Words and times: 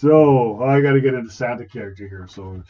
So 0.00 0.62
I 0.62 0.80
got 0.80 0.92
to 0.92 1.00
get 1.02 1.12
into 1.12 1.28
Santa 1.28 1.66
character 1.66 2.08
here. 2.08 2.26
So. 2.26 2.62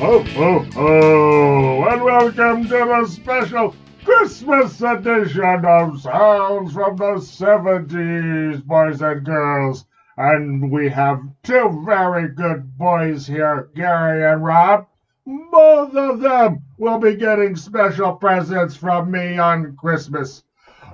Oh, 0.00 0.24
oh, 0.36 0.68
oh, 0.76 1.88
and 1.88 2.04
welcome 2.04 2.62
to 2.62 2.68
the 2.68 3.06
special 3.08 3.74
Christmas 4.04 4.80
edition 4.80 5.64
of 5.64 6.00
Sounds 6.00 6.72
from 6.72 6.96
the 6.96 7.14
70s, 7.16 8.64
boys 8.64 9.02
and 9.02 9.24
girls. 9.26 9.84
And 10.24 10.70
we 10.70 10.88
have 10.90 11.20
two 11.42 11.82
very 11.84 12.28
good 12.28 12.78
boys 12.78 13.26
here, 13.26 13.70
Gary 13.74 14.24
and 14.24 14.44
Rob. 14.44 14.86
Both 15.26 15.96
of 15.96 16.20
them 16.20 16.62
will 16.78 17.00
be 17.00 17.16
getting 17.16 17.56
special 17.56 18.12
presents 18.14 18.76
from 18.76 19.10
me 19.10 19.36
on 19.38 19.74
Christmas. 19.74 20.44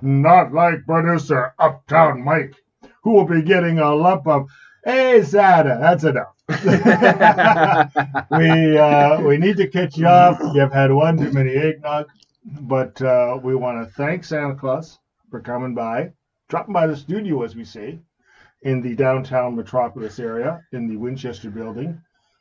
Not 0.01 0.55
like 0.55 0.87
producer 0.87 1.53
Uptown 1.59 2.25
Mike, 2.25 2.55
who 3.03 3.11
will 3.13 3.27
be 3.27 3.43
getting 3.43 3.79
a 3.79 3.95
lump 3.95 4.27
of, 4.27 4.49
hey, 4.87 5.23
Santa, 5.23 5.77
that's 5.79 6.05
enough. 6.05 6.35
we 8.31 8.79
uh, 8.79 9.21
we 9.21 9.37
need 9.37 9.59
to 9.59 9.69
catch 9.69 9.99
you 9.99 10.07
up. 10.07 10.39
You've 10.55 10.73
had 10.73 10.91
one 10.91 11.19
too 11.19 11.33
many 11.33 11.55
eggnog, 11.55 12.09
but 12.63 13.03
uh, 13.03 13.39
we 13.43 13.55
want 13.55 13.87
to 13.87 13.93
thank 13.93 14.25
Santa 14.25 14.55
Claus 14.55 14.99
for 15.31 15.41
coming 15.41 15.75
by, 15.75 16.13
dropping 16.49 16.73
by 16.73 16.87
the 16.87 16.97
studio, 16.97 17.43
as 17.43 17.55
we 17.55 17.65
say, 17.65 18.01
in 18.63 18.81
the 18.81 18.95
downtown 18.95 19.55
metropolis 19.57 20.19
area 20.19 20.61
in 20.73 20.89
the 20.89 20.97
Winchester 20.97 21.51
building, 21.51 22.01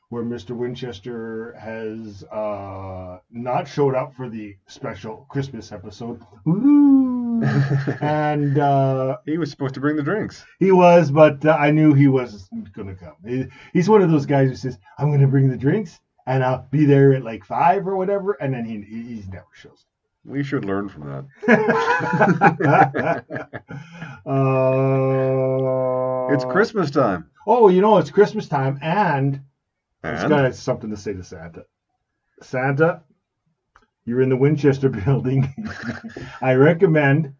where 0.10 0.24
Mr. 0.24 0.56
Winchester 0.56 1.56
has 1.60 2.24
uh, 2.32 3.20
not 3.30 3.68
showed 3.68 3.94
up 3.96 4.16
for 4.16 4.30
the 4.30 4.56
special 4.68 5.26
Christmas 5.30 5.72
episode. 5.72 6.22
Ooh. 6.48 7.42
and 8.02 8.58
uh, 8.58 9.18
He 9.26 9.38
was 9.38 9.52
supposed 9.52 9.76
to 9.76 9.80
bring 9.80 9.96
the 9.96 10.02
drinks. 10.02 10.44
he 10.60 10.72
was, 10.72 11.12
but 11.12 11.46
uh, 11.46 11.56
I 11.60 11.70
knew 11.70 11.94
he 11.94 12.08
wasn't 12.08 12.74
going 12.74 12.88
to 12.88 12.96
come. 12.96 13.16
He, 13.24 13.46
he's 13.74 13.90
one 13.90 14.02
of 14.02 14.10
those 14.10 14.26
guys 14.26 14.50
who 14.50 14.56
says, 14.56 14.80
"I'm 14.98 15.10
going 15.10 15.22
to 15.22 15.28
bring 15.28 15.50
the 15.50 15.58
drinks, 15.58 16.00
and 16.26 16.44
I'll 16.44 16.68
be 16.72 16.86
there 16.86 17.14
at 17.14 17.24
like 17.24 17.46
five 17.46 17.88
or 17.88 17.96
whatever," 17.96 18.34
and 18.42 18.54
then 18.54 18.66
he 18.66 18.82
he, 18.82 19.22
he 19.22 19.24
never 19.30 19.46
shows. 19.54 19.86
We 20.28 20.44
should 20.44 20.66
learn 20.66 20.90
from 20.90 21.26
that. 21.48 23.24
uh, 24.26 26.28
It's 26.34 26.44
Christmas 26.44 26.92
time. 26.92 27.30
Oh, 27.48 27.70
you 27.70 27.82
know 27.82 27.98
it's 27.98 28.12
Christmas 28.12 28.50
time, 28.50 28.78
and 28.82 29.36
it's 30.04 30.22
And 30.24 30.30
got 30.30 30.54
something 30.56 30.90
to 30.90 30.98
say 30.98 31.14
to 31.14 31.24
Santa. 31.24 31.64
Santa, 32.42 33.02
you're 34.06 34.22
in 34.22 34.28
the 34.30 34.36
Winchester 34.36 34.90
building. 35.06 35.54
I 36.42 36.56
recommend 36.56 37.34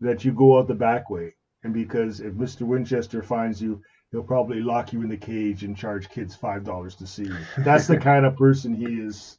that 0.00 0.24
you 0.24 0.32
go 0.32 0.58
out 0.58 0.66
the 0.68 0.74
back 0.74 1.10
way, 1.10 1.34
and 1.62 1.74
because 1.74 2.20
if 2.20 2.32
Mr. 2.32 2.62
Winchester 2.62 3.22
finds 3.22 3.60
you, 3.60 3.82
he'll 4.10 4.22
probably 4.22 4.62
lock 4.62 4.94
you 4.94 5.02
in 5.02 5.10
the 5.10 5.16
cage 5.18 5.62
and 5.62 5.76
charge 5.76 6.08
kids 6.08 6.34
five 6.34 6.64
dollars 6.64 6.94
to 6.96 7.06
see 7.06 7.24
you. 7.24 7.36
That's 7.58 7.86
the 7.86 7.98
kind 7.98 8.24
of 8.24 8.34
person 8.38 8.72
he 8.74 8.98
is. 9.00 9.36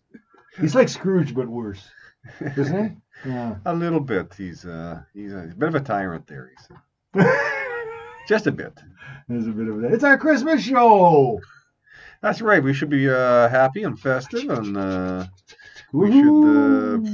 He's 0.60 0.76
like 0.76 0.90
Scrooge, 0.90 1.34
but 1.34 1.48
worse, 1.48 1.90
isn't 2.58 2.83
he? 2.89 2.95
Yeah. 3.23 3.58
a 3.66 3.73
little 3.75 4.00
bit. 4.00 4.33
He's 4.36 4.66
uh 4.66 5.02
he's 5.14 5.31
a, 5.31 5.44
he's 5.44 5.52
a 5.52 5.55
bit 5.55 5.69
of 5.69 5.75
a 5.75 5.80
tyrant 5.80 6.25
there. 6.25 6.50
He's 7.14 7.23
just 8.27 8.47
a 8.47 8.52
bit. 8.52 8.73
There's 9.27 9.45
a 9.45 9.52
bit 9.52 9.67
of 9.67 9.81
that. 9.81 9.91
It's 9.94 10.03
our 10.03 10.17
Christmas 10.17 10.64
show. 10.64 11.39
That's 12.22 12.42
right. 12.42 12.64
We 12.64 12.73
should 12.73 12.89
be 12.89 13.08
uh 13.08 13.47
happy 13.47 13.83
and 13.83 13.99
festive 13.99 14.49
and 14.49 14.75
uh 14.75 15.25
we 15.94 16.11
should 16.11 17.05
uh 17.05 17.09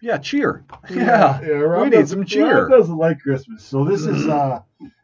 yeah 0.00 0.18
cheer. 0.18 0.64
Yeah. 0.90 1.40
Rob 1.40 1.90
we 1.90 1.96
need 1.96 2.08
some 2.08 2.24
cheer. 2.24 2.68
Rob 2.68 2.70
doesn't 2.70 2.96
like 2.96 3.18
Christmas, 3.20 3.64
so 3.64 3.84
this 3.84 4.02
is 4.06 4.28
uh, 4.38 4.60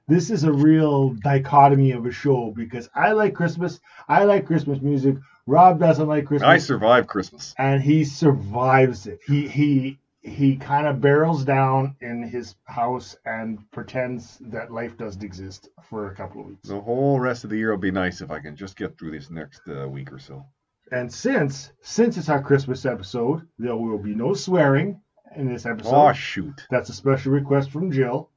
this 0.07 0.31
is 0.31 0.45
a 0.45 0.53
real 0.53 1.15
dichotomy 1.15 1.91
of 1.93 2.07
a 2.07 2.13
show 2.13 2.53
because 2.55 2.89
I 2.95 3.11
like 3.13 3.35
Christmas. 3.35 3.81
I 4.09 4.23
like 4.25 4.47
Christmas 4.47 4.81
music. 4.81 5.17
Rob 5.47 5.79
doesn't 5.79 6.09
like 6.09 6.27
Christmas, 6.27 6.49
I 6.49 6.59
survived 6.59 7.09
Christmas. 7.09 7.55
and 7.59 7.83
he 7.83 8.05
survives 8.05 9.07
it. 9.07 9.21
He 9.27 9.47
he 9.49 9.99
he 10.23 10.57
kind 10.57 10.87
of 10.87 11.03
barrels 11.03 11.45
down 11.45 11.97
in 12.01 12.23
his 12.23 12.55
house 12.65 13.15
and 13.27 13.59
pretends 13.73 14.39
that 14.41 14.73
life 14.73 14.97
doesn't 14.97 15.23
exist 15.23 15.69
for 15.83 16.11
a 16.11 16.15
couple 16.15 16.41
of 16.41 16.47
weeks. 16.47 16.67
The 16.67 16.81
whole 16.81 17.21
rest 17.21 17.45
of 17.45 17.51
the 17.51 17.59
year 17.59 17.71
will 17.73 17.79
be 17.79 17.91
nice 17.91 18.23
if 18.23 18.31
I 18.31 18.39
can 18.39 18.57
just 18.57 18.75
get 18.77 18.99
through 18.99 19.11
this 19.11 19.29
next 19.31 19.61
uh, 19.69 19.87
week 19.87 20.11
or 20.13 20.19
so. 20.19 20.47
And 20.91 21.13
since 21.13 21.73
since 21.83 22.17
it's 22.17 22.29
our 22.31 22.43
Christmas 22.43 22.87
episode, 22.87 23.47
there 23.59 23.77
will 23.77 23.99
be 23.99 24.15
no 24.15 24.33
swearing 24.33 25.01
in 25.37 25.53
this 25.53 25.67
episode. 25.67 25.95
Oh 25.95 26.13
shoot. 26.15 26.67
That's 26.71 26.89
a 26.89 26.95
special 26.95 27.33
request 27.33 27.71
from 27.71 27.91
Jill. 27.93 28.31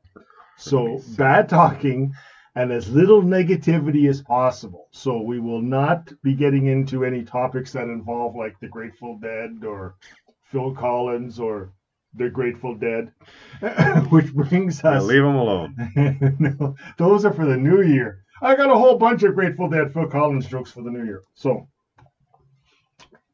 So 0.57 1.01
bad 1.17 1.47
talking 1.49 2.13
and 2.57 2.71
as 2.71 2.89
little 2.89 3.21
negativity 3.21 4.09
as 4.09 4.21
possible. 4.23 4.87
So 4.91 5.21
we 5.21 5.39
will 5.39 5.61
not 5.61 6.11
be 6.23 6.33
getting 6.33 6.65
into 6.67 7.05
any 7.05 7.23
topics 7.23 7.71
that 7.73 7.83
involve 7.87 8.35
like 8.35 8.59
the 8.59 8.67
Grateful 8.67 9.19
Dead 9.19 9.63
or 9.63 9.95
Phil 10.41 10.73
Collins 10.73 11.39
or 11.39 11.71
the 12.15 12.29
Grateful 12.29 12.75
Dead, 12.75 13.13
which 14.09 14.33
brings 14.33 14.83
Yeah, 14.89 14.99
us. 14.99 15.03
leave 15.03 15.23
them 15.23 15.35
alone. 15.35 15.75
no, 16.39 16.75
those 16.97 17.25
are 17.25 17.33
for 17.33 17.45
the 17.45 17.57
new 17.57 17.83
year. 17.83 18.23
I 18.41 18.55
got 18.55 18.71
a 18.71 18.75
whole 18.77 18.97
bunch 18.97 19.23
of 19.23 19.35
Grateful 19.35 19.69
Dead 19.69 19.93
Phil 19.93 20.07
Collins 20.07 20.47
jokes 20.47 20.71
for 20.71 20.81
the 20.83 20.91
new 20.91 21.05
year. 21.05 21.21
So 21.35 21.67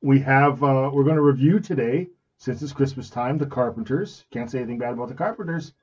we 0.02 0.20
have 0.20 0.64
uh, 0.64 0.92
we're 0.94 1.04
going 1.06 1.16
to 1.16 1.22
review 1.22 1.60
today 1.62 2.10
since 2.38 2.62
it's 2.62 2.74
Christmas 2.74 3.10
time. 3.10 3.38
The 3.38 3.46
Carpenters 3.46 4.26
can't 4.34 4.52
say 4.52 4.60
anything 4.60 4.80
bad 4.80 4.94
about 4.94 5.08
the 5.10 5.16
Carpenters. 5.16 5.74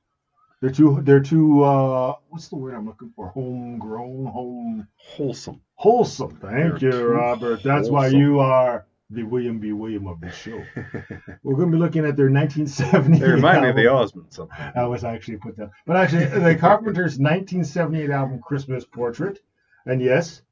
They're 0.61 0.71
too 0.71 1.01
they're 1.03 1.21
too 1.21 1.63
uh, 1.65 2.15
what's 2.29 2.49
the 2.49 2.57
word 2.57 2.75
I'm 2.75 2.87
looking 2.87 3.13
for? 3.17 3.29
Homegrown, 3.29 4.27
home 4.27 4.89
Wholesome. 4.97 5.61
wholesome. 5.75 6.37
Thank 6.37 6.81
They're 6.81 6.93
you, 6.93 7.07
Robert. 7.09 7.63
That's 7.63 7.89
why 7.89 8.09
you 8.09 8.41
are 8.41 8.87
the 9.09 9.23
William 9.25 9.59
B. 9.59 9.73
William 9.73 10.07
of 10.07 10.21
the 10.21 10.31
show. 10.31 10.63
We're 11.43 11.57
going 11.57 11.71
to 11.71 11.77
be 11.77 11.81
looking 11.81 12.05
at 12.05 12.17
their 12.17 12.31
1970. 12.31 13.19
They 13.19 13.29
remind 13.29 13.63
me 13.63 13.71
of 13.71 13.77
the 13.77 13.83
Osmonds. 13.83 14.49
I 14.77 14.87
was 14.87 15.03
actually 15.03 15.39
put 15.39 15.57
down. 15.57 15.71
But 15.87 15.97
actually, 15.97 16.27
the 16.27 16.55
Carpenters' 16.55 17.19
1978 17.19 18.11
album, 18.11 18.41
Christmas 18.41 18.85
Portrait. 18.85 19.41
And 19.87 20.01
yes, 20.01 20.43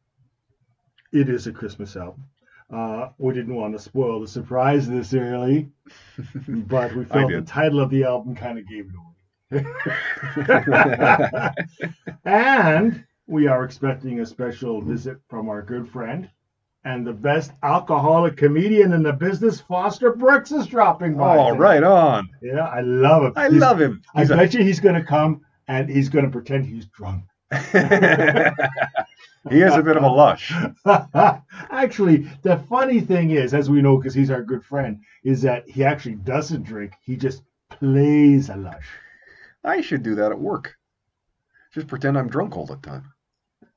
it 1.12 1.28
is 1.28 1.46
a 1.46 1.52
Christmas 1.52 1.96
album. 1.96 2.24
Uh, 2.72 3.10
we 3.18 3.32
didn't 3.32 3.54
want 3.54 3.74
to 3.74 3.78
spoil 3.78 4.20
the 4.20 4.28
surprise 4.28 4.88
this 4.88 5.14
early, 5.14 5.70
but 6.48 6.94
we 6.94 7.04
felt 7.04 7.30
the 7.30 7.40
title 7.40 7.80
of 7.80 7.88
the 7.90 8.04
album 8.04 8.34
kind 8.34 8.58
of 8.58 8.68
gave 8.68 8.86
it 8.86 8.94
away. 8.94 9.07
And 12.24 13.04
we 13.26 13.46
are 13.46 13.64
expecting 13.64 14.20
a 14.20 14.26
special 14.26 14.80
visit 14.82 15.18
from 15.28 15.48
our 15.48 15.62
good 15.62 15.88
friend 15.90 16.28
and 16.84 17.06
the 17.06 17.12
best 17.12 17.52
alcoholic 17.62 18.36
comedian 18.36 18.92
in 18.92 19.02
the 19.02 19.12
business, 19.12 19.60
Foster 19.60 20.12
Brooks, 20.12 20.52
is 20.52 20.66
dropping 20.66 21.16
by. 21.16 21.36
Oh, 21.36 21.48
today. 21.50 21.58
right 21.58 21.82
on. 21.82 22.28
Yeah, 22.40 22.64
I 22.66 22.80
love 22.80 23.24
him. 23.24 23.32
I 23.36 23.48
He's- 23.48 23.60
love 23.60 23.80
him. 23.80 24.02
I 24.14 24.20
He's 24.20 24.30
a- 24.30 24.36
bet 24.36 24.54
you 24.54 24.62
he's 24.62 24.80
going 24.80 24.94
to 24.94 25.02
come 25.04 25.42
and 25.66 25.88
he's 25.90 26.08
going 26.08 26.24
to 26.24 26.30
pretend 26.30 26.64
he's 26.66 26.86
drunk. 26.86 27.24
he 27.50 27.56
is 29.62 29.74
a 29.74 29.82
bit 29.82 29.96
of 29.96 30.02
a 30.02 30.08
lush. 30.08 30.52
actually, 31.70 32.28
the 32.42 32.58
funny 32.68 33.00
thing 33.00 33.30
is, 33.32 33.54
as 33.54 33.68
we 33.70 33.80
know, 33.82 33.96
because 33.96 34.14
he's 34.14 34.30
our 34.30 34.42
good 34.42 34.64
friend, 34.64 35.00
is 35.24 35.42
that 35.42 35.68
he 35.68 35.82
actually 35.84 36.14
doesn't 36.16 36.62
drink. 36.64 36.92
He 37.02 37.16
just 37.16 37.42
plays 37.70 38.50
a 38.50 38.56
lush. 38.56 38.86
I 39.68 39.82
should 39.82 40.02
do 40.02 40.14
that 40.14 40.32
at 40.32 40.40
work. 40.40 40.74
Just 41.74 41.88
pretend 41.88 42.16
I'm 42.16 42.30
drunk 42.30 42.56
all 42.56 42.64
the 42.64 42.76
time. 42.76 43.12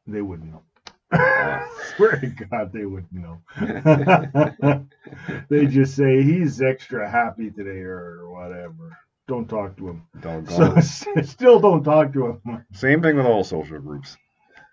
They 0.08 0.22
wouldn't 0.22 0.54
know. 0.54 0.64
Uh, 1.12 1.66
Swear 1.98 2.18
to 2.18 2.28
God, 2.28 2.72
they 2.72 2.86
wouldn't 2.86 3.12
know. 3.12 3.42
they 5.50 5.66
just 5.68 5.96
say 5.96 6.24
he's 6.24 6.62
extra 6.62 7.10
happy 7.12 7.52
today 7.52 7.82
or 7.82 8.30
whatever. 8.30 8.98
Don't 9.28 9.50
talk 9.50 9.76
to 9.78 9.90
him. 9.90 10.08
doggone. 10.22 10.82
So 10.82 11.22
still 11.24 11.60
don't 11.60 11.84
talk 11.84 12.14
to 12.14 12.28
him. 12.28 12.66
Same 12.72 13.02
thing 13.02 13.18
with 13.18 13.26
all 13.26 13.44
social 13.44 13.80
groups. 13.80 14.18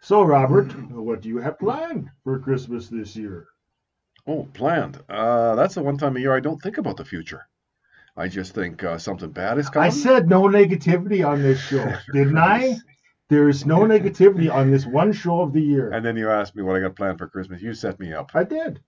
So, 0.00 0.22
Robert, 0.22 0.72
what 0.92 1.20
do 1.20 1.28
you 1.28 1.38
have 1.38 1.58
planned 1.58 2.08
for 2.22 2.38
Christmas 2.38 2.86
this 2.88 3.16
year? 3.16 3.48
Oh, 4.24 4.48
planned. 4.54 5.02
Uh, 5.08 5.56
that's 5.56 5.74
the 5.74 5.82
one 5.82 5.98
time 5.98 6.14
of 6.14 6.22
year 6.22 6.36
I 6.36 6.40
don't 6.40 6.62
think 6.62 6.78
about 6.78 6.96
the 6.96 7.04
future. 7.04 7.48
I 8.18 8.26
just 8.26 8.52
think 8.52 8.82
uh, 8.82 8.98
something 8.98 9.30
bad 9.30 9.58
is 9.58 9.70
coming. 9.70 9.86
I 9.86 9.90
said 9.90 10.28
no 10.28 10.42
negativity 10.42 11.24
on 11.26 11.40
this 11.40 11.60
show, 11.60 11.86
didn't 12.12 12.36
I? 12.36 12.76
There's 13.28 13.64
no 13.64 13.80
negativity 13.80 14.52
on 14.52 14.72
this 14.72 14.84
one 14.86 15.12
show 15.12 15.40
of 15.40 15.52
the 15.52 15.60
year. 15.60 15.92
And 15.92 16.04
then 16.04 16.16
you 16.16 16.28
asked 16.28 16.56
me 16.56 16.64
what 16.64 16.74
I 16.74 16.80
got 16.80 16.96
planned 16.96 17.18
for 17.18 17.28
Christmas. 17.28 17.62
You 17.62 17.74
set 17.74 18.00
me 18.00 18.12
up. 18.12 18.32
I 18.34 18.42
did. 18.42 18.80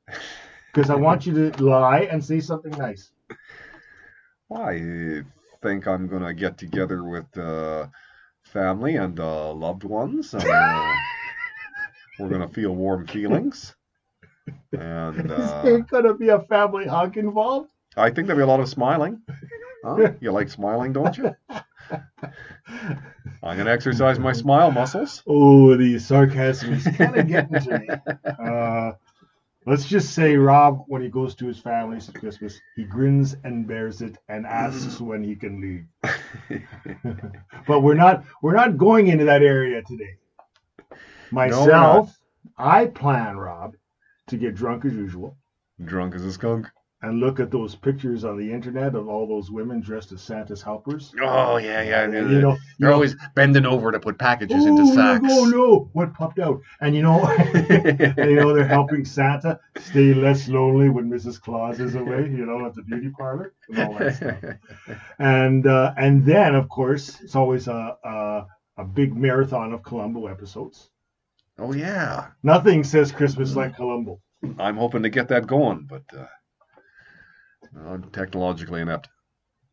Because 0.73 0.91
I 0.91 0.97
want 0.97 1.27
you 1.27 1.51
to 1.51 1.65
lie 1.65 2.09
and 2.11 2.25
say 2.25 2.41
something 2.41 2.73
nice. 2.73 3.13
Well, 4.49 4.63
I 4.63 5.23
think 5.63 5.87
I'm 5.87 6.09
going 6.09 6.23
to 6.23 6.35
get 6.35 6.59
together 6.59 7.05
with 7.05 7.37
uh, 7.39 7.87
family 8.43 8.97
and 8.97 9.21
uh, 9.21 9.53
loved 9.53 9.85
ones. 9.85 10.35
And, 10.35 10.45
uh, 10.45 10.93
we're 12.19 12.31
going 12.31 12.49
to 12.49 12.53
feel 12.53 12.75
warm 12.75 13.07
feelings. 13.07 13.77
And 14.73 15.31
Is 15.31 15.31
uh, 15.31 15.63
there 15.63 15.79
gonna 15.81 16.15
be 16.15 16.31
a 16.31 16.41
family 16.41 16.87
hug 16.87 17.17
involved? 17.17 17.71
I 17.97 18.11
think 18.11 18.27
there'll 18.27 18.41
be 18.41 18.45
a 18.45 18.47
lot 18.47 18.61
of 18.61 18.69
smiling. 18.69 19.23
Huh? 19.85 20.13
You 20.21 20.33
like 20.33 20.49
smiling, 20.51 20.93
don't 20.93 21.17
you? 21.17 21.35
I'm 23.43 23.57
going 23.57 23.65
to 23.67 23.73
exercise 23.73 24.19
my 24.19 24.33
smile 24.33 24.71
muscles. 24.71 25.23
Oh, 25.27 25.77
the 25.77 25.99
sarcasm 25.99 26.75
is 26.75 26.85
kind 26.97 27.17
of 27.17 27.27
getting 27.29 27.61
to 27.61 27.79
me. 27.79 27.89
Uh, 28.39 28.93
let's 29.67 29.87
just 29.87 30.15
say 30.15 30.37
Rob, 30.37 30.85
when 30.87 31.03
he 31.03 31.09
goes 31.09 31.35
to 31.37 31.47
his 31.47 31.59
family's 31.59 32.09
at 32.09 32.17
Christmas, 32.17 32.61
he 32.77 32.85
grins 32.85 33.37
and 33.43 33.67
bears 33.67 34.03
it 34.03 34.19
and 34.29 34.47
asks 34.47 35.01
when 35.01 35.25
he 35.25 35.35
can 35.35 35.61
leave. 35.61 36.63
but 37.67 37.81
we're 37.81 37.95
not 37.95 38.25
we're 38.43 38.55
not 38.55 38.77
going 38.77 39.09
into 39.09 39.25
that 39.25 39.43
area 39.43 39.83
today. 39.83 40.17
Myself, 41.31 42.17
I 42.59 42.87
plan, 42.87 43.37
Rob, 43.37 43.75
to 44.29 44.37
get 44.37 44.55
drunk 44.55 44.85
as 44.85 44.93
usual 44.93 45.37
Drunk 45.83 46.15
as 46.15 46.25
a 46.25 46.33
skunk. 46.33 46.67
And 47.03 47.19
look 47.19 47.41
at 47.41 47.51
those 47.51 47.75
pictures 47.75 48.25
on 48.25 48.37
the 48.37 48.53
internet 48.53 48.95
of 48.95 49.09
all 49.09 49.27
those 49.27 49.51
women 49.51 49.81
dressed 49.81 50.13
as 50.13 50.21
Santa's 50.21 50.61
helpers. 50.61 51.15
Oh, 51.23 51.57
yeah, 51.57 51.83
yeah. 51.83 52.07
you 52.07 52.41
know, 52.41 52.57
They're 52.79 52.89
know, 52.89 52.95
always 52.95 53.17
bending 53.35 53.65
over 53.65 53.91
to 53.91 53.99
put 53.99 54.19
packages 54.19 54.65
oh, 54.65 54.69
into 54.69 54.95
sacks. 54.95 55.27
Oh 55.29 55.45
no! 55.47 55.89
What 55.93 56.13
popped 56.13 56.39
out? 56.39 56.61
And 56.81 56.95
you 56.95 57.03
know, 57.03 57.25
and 57.25 58.19
you 58.19 58.37
know 58.37 58.55
they're 58.55 58.67
helping 58.67 59.05
Santa 59.05 59.59
stay 59.79 60.13
less 60.13 60.49
lonely 60.49 60.89
when 60.89 61.11
Mrs. 61.11 61.41
Claus 61.41 61.81
is 61.81 61.95
away. 61.95 62.23
You 62.23 62.45
know, 62.45 62.67
at 62.67 62.75
the 62.75 62.83
beauty 62.83 63.11
parlor 63.11 63.55
and 63.69 63.79
all 63.79 63.99
that 63.99 64.17
stuff. 64.17 64.37
And 65.19 65.67
uh, 65.67 65.95
and 65.97 66.25
then 66.25 66.55
of 66.55 66.69
course 66.69 67.21
it's 67.21 67.35
always 67.35 67.69
a, 67.69 67.97
a 68.05 68.47
a 68.81 68.85
big 68.85 69.15
marathon 69.15 69.73
of 69.73 69.83
Columbo 69.83 70.27
episodes. 70.27 70.91
oh, 71.59 71.73
yeah. 71.75 72.29
Nothing 72.43 72.83
says 72.83 73.13
Christmas 73.13 73.55
like 73.55 73.77
Columbo. 73.77 74.21
I'm 74.59 74.77
hoping 74.77 75.03
to 75.03 75.11
get 75.11 75.29
that 75.29 75.47
going, 75.47 75.87
but 75.89 76.03
uh, 76.17 76.25
I'm 77.77 78.03
technologically 78.11 78.81
inept. 78.81 79.09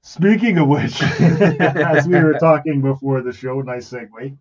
Speaking 0.02 0.58
of 0.58 0.68
which, 0.68 1.02
as 1.20 2.08
we 2.08 2.16
were 2.22 2.38
talking 2.40 2.82
before 2.82 3.22
the 3.22 3.34
show, 3.34 3.62
nice 3.62 3.90
segue. 3.92 4.38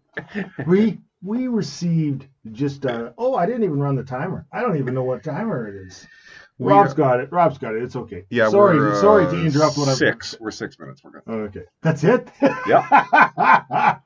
We 0.66 0.98
we 1.22 1.48
received 1.48 2.26
just 2.52 2.86
uh 2.86 3.10
oh 3.18 3.34
I 3.34 3.46
didn't 3.46 3.64
even 3.64 3.80
run 3.80 3.96
the 3.96 4.04
timer. 4.04 4.46
I 4.52 4.60
don't 4.60 4.76
even 4.78 4.94
know 4.94 5.02
what 5.02 5.24
timer 5.24 5.66
it 5.66 5.74
is. 5.74 6.06
We 6.58 6.72
Rob's 6.72 6.92
are- 6.92 6.94
got 6.94 7.20
it. 7.20 7.32
Rob's 7.32 7.58
got 7.58 7.74
it. 7.74 7.82
It's 7.82 7.96
okay. 7.96 8.24
Yeah, 8.30 8.48
sorry, 8.48 8.78
we're, 8.78 8.92
uh, 8.92 9.00
sorry 9.00 9.26
to 9.26 9.44
interrupt 9.44 9.76
what 9.76 9.88
I'm. 9.88 9.96
Six. 9.96 10.36
We're 10.40 10.50
six 10.50 10.78
minutes. 10.78 11.02
We're 11.04 11.20
good. 11.20 11.22
Okay, 11.28 11.64
that's 11.82 12.02
it. 12.04 12.28
Yeah. 12.66 12.86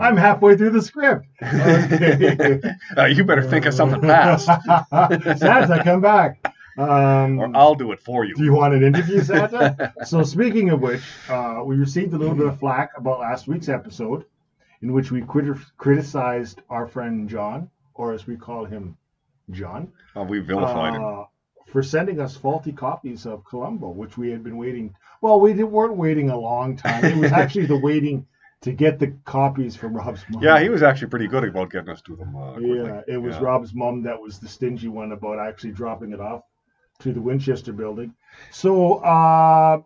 I'm 0.00 0.16
halfway 0.16 0.56
through 0.56 0.70
the 0.70 0.82
script. 0.82 1.26
Okay. 1.42 2.60
Uh, 2.96 3.06
you 3.06 3.24
better 3.24 3.42
think 3.42 3.64
of 3.66 3.72
something 3.74 4.00
fast, 4.02 4.46
Santa, 4.46 5.82
come 5.82 6.00
back. 6.00 6.54
Um, 6.78 7.38
or 7.38 7.50
I'll 7.54 7.74
do 7.74 7.92
it 7.92 8.00
for 8.02 8.24
you. 8.24 8.34
do 8.34 8.44
you 8.44 8.52
want 8.54 8.74
an 8.74 8.82
interview, 8.82 9.22
Santa? 9.22 9.92
so, 10.06 10.22
speaking 10.22 10.70
of 10.70 10.80
which, 10.80 11.02
uh, 11.28 11.62
we 11.64 11.76
received 11.76 12.14
a 12.14 12.18
little 12.18 12.34
bit 12.34 12.46
of 12.46 12.58
flack 12.58 12.90
about 12.96 13.20
last 13.20 13.46
week's 13.46 13.68
episode, 13.68 14.24
in 14.80 14.92
which 14.92 15.10
we 15.10 15.20
crit- 15.22 15.58
criticized 15.76 16.62
our 16.70 16.86
friend 16.86 17.28
John, 17.28 17.68
or 17.94 18.14
as 18.14 18.26
we 18.26 18.36
call 18.36 18.64
him, 18.64 18.96
John, 19.50 19.92
Oh, 20.16 20.22
we 20.22 20.38
vilified 20.38 20.94
him. 20.94 21.04
uh, 21.04 21.24
for 21.70 21.82
sending 21.82 22.20
us 22.20 22.36
faulty 22.36 22.72
copies 22.72 23.26
of 23.26 23.44
Columbo, 23.44 23.90
which 23.90 24.16
we 24.16 24.30
had 24.30 24.42
been 24.42 24.56
waiting. 24.56 24.94
Well, 25.20 25.40
we 25.40 25.52
did, 25.52 25.64
weren't 25.64 25.96
waiting 25.96 26.30
a 26.30 26.38
long 26.38 26.76
time. 26.76 27.04
It 27.04 27.16
was 27.16 27.32
actually 27.32 27.66
the 27.66 27.78
waiting 27.78 28.26
to 28.62 28.72
get 28.72 28.98
the 28.98 29.08
copies 29.24 29.74
from 29.76 29.94
Rob's 29.94 30.24
mom. 30.30 30.42
Yeah, 30.42 30.60
he 30.60 30.68
was 30.68 30.82
actually 30.82 31.08
pretty 31.08 31.26
good 31.28 31.44
about 31.44 31.70
getting 31.70 31.90
us 31.90 32.00
to 32.02 32.16
them. 32.16 32.34
Uh. 32.36 32.58
Yeah, 32.58 33.00
it 33.08 33.18
was 33.18 33.34
Yeah. 33.34 33.42
Rob's 33.42 33.74
mom 33.74 34.02
that 34.04 34.20
was 34.20 34.38
the 34.38 34.48
stingy 34.48 34.88
one 34.88 35.12
about 35.12 35.38
actually 35.38 35.72
dropping 35.72 36.12
it 36.12 36.20
off 36.20 36.42
to 37.02 37.12
the 37.12 37.20
Winchester 37.20 37.72
building. 37.72 38.14
So 38.50 38.94
uh, 38.98 39.82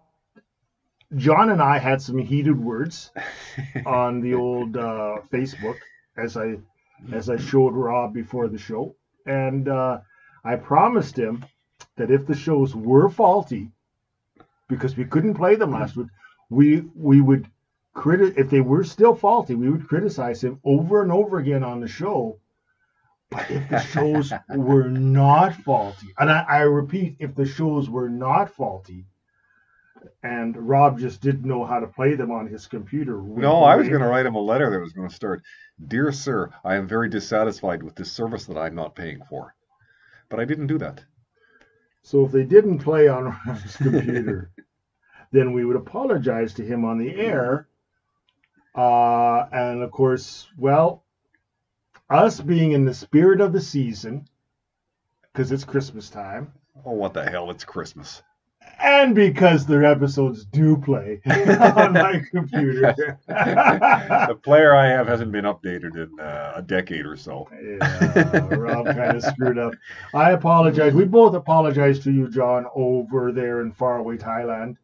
John 1.16 1.50
and 1.50 1.62
I 1.62 1.78
had 1.78 2.02
some 2.02 2.18
heated 2.18 2.58
words 2.58 3.10
on 3.86 4.20
the 4.20 4.34
old 4.34 4.76
uh, 4.76 5.18
Facebook 5.32 5.76
as 6.16 6.36
I 6.36 6.58
as 7.12 7.28
I 7.28 7.36
showed 7.36 7.74
Rob 7.74 8.14
before 8.14 8.48
the 8.48 8.58
show, 8.58 8.96
and 9.26 9.68
uh, 9.68 10.00
I 10.44 10.56
promised 10.56 11.18
him 11.18 11.44
that 11.96 12.10
if 12.10 12.26
the 12.26 12.34
shows 12.34 12.74
were 12.74 13.08
faulty, 13.08 13.70
because 14.68 14.96
we 14.96 15.04
couldn't 15.04 15.34
play 15.34 15.56
them 15.56 15.72
last 15.72 15.96
week, 15.96 16.08
we 16.50 16.80
we 16.94 17.20
would 17.20 17.46
criti- 17.94 18.36
if 18.36 18.50
they 18.50 18.60
were 18.60 18.84
still 18.84 19.14
faulty, 19.14 19.54
we 19.54 19.70
would 19.70 19.88
criticize 19.88 20.42
him 20.42 20.60
over 20.64 21.02
and 21.02 21.12
over 21.12 21.38
again 21.38 21.62
on 21.62 21.80
the 21.80 21.88
show. 21.88 22.38
But 23.30 23.50
if 23.50 23.68
the 23.68 23.80
shows 23.80 24.32
were 24.48 24.88
not 24.88 25.54
faulty, 25.54 26.14
and 26.18 26.30
I, 26.30 26.44
I 26.48 26.60
repeat, 26.60 27.16
if 27.18 27.34
the 27.34 27.46
shows 27.46 27.90
were 27.90 28.08
not 28.08 28.50
faulty, 28.50 29.06
and 30.22 30.56
Rob 30.56 30.98
just 30.98 31.20
didn't 31.20 31.44
know 31.44 31.64
how 31.64 31.80
to 31.80 31.86
play 31.86 32.14
them 32.14 32.30
on 32.30 32.46
his 32.46 32.66
computer, 32.66 33.20
we 33.20 33.42
No, 33.42 33.64
I 33.64 33.76
was 33.76 33.88
going 33.88 34.00
to 34.00 34.06
write 34.06 34.26
him 34.26 34.36
a 34.36 34.40
letter 34.40 34.70
that 34.70 34.80
was 34.80 34.92
going 34.92 35.08
to 35.08 35.14
start 35.14 35.42
Dear 35.84 36.12
Sir, 36.12 36.50
I 36.64 36.76
am 36.76 36.86
very 36.86 37.08
dissatisfied 37.08 37.82
with 37.82 37.96
this 37.96 38.10
service 38.10 38.46
that 38.46 38.56
I'm 38.56 38.74
not 38.74 38.94
paying 38.94 39.22
for. 39.28 39.54
But 40.28 40.40
I 40.40 40.44
didn't 40.44 40.68
do 40.68 40.78
that. 40.78 41.04
So 42.02 42.24
if 42.24 42.32
they 42.32 42.44
didn't 42.44 42.78
play 42.78 43.08
on 43.08 43.24
Rob's 43.24 43.76
computer, 43.76 44.52
then 45.32 45.52
we 45.52 45.64
would 45.64 45.76
apologize 45.76 46.54
to 46.54 46.64
him 46.64 46.84
on 46.84 46.98
the 46.98 47.14
air. 47.14 47.68
Uh, 48.74 49.46
and 49.52 49.82
of 49.82 49.90
course, 49.90 50.46
well, 50.56 51.04
us 52.10 52.40
being 52.40 52.72
in 52.72 52.84
the 52.84 52.94
spirit 52.94 53.40
of 53.40 53.52
the 53.52 53.60
season, 53.60 54.26
because 55.32 55.52
it's 55.52 55.64
Christmas 55.64 56.08
time, 56.10 56.52
Oh, 56.84 56.92
what 56.92 57.14
the 57.14 57.24
hell? 57.28 57.50
It's 57.50 57.64
Christmas. 57.64 58.22
and 58.80 59.14
because 59.14 59.64
their 59.66 59.84
episodes 59.84 60.44
do 60.44 60.76
play 60.76 61.20
on 61.26 61.92
my 61.94 62.22
computer. 62.30 62.94
the 63.26 64.38
player 64.42 64.74
I 64.74 64.86
have 64.88 65.06
hasn't 65.08 65.32
been 65.32 65.46
updated 65.46 65.96
in 65.96 66.20
uh, 66.20 66.52
a 66.56 66.62
decade 66.62 67.06
or 67.06 67.16
so. 67.16 67.48
yeah, 67.62 68.46
Rob 68.54 68.86
kind 68.86 69.16
of 69.16 69.22
screwed 69.22 69.56
up. 69.58 69.72
I 70.14 70.32
apologize. 70.32 70.92
We 70.94 71.06
both 71.06 71.34
apologize 71.34 71.98
to 72.00 72.12
you, 72.12 72.28
John, 72.28 72.66
over 72.74 73.32
there 73.32 73.62
in 73.62 73.72
faraway 73.72 74.18
Thailand. 74.18 74.76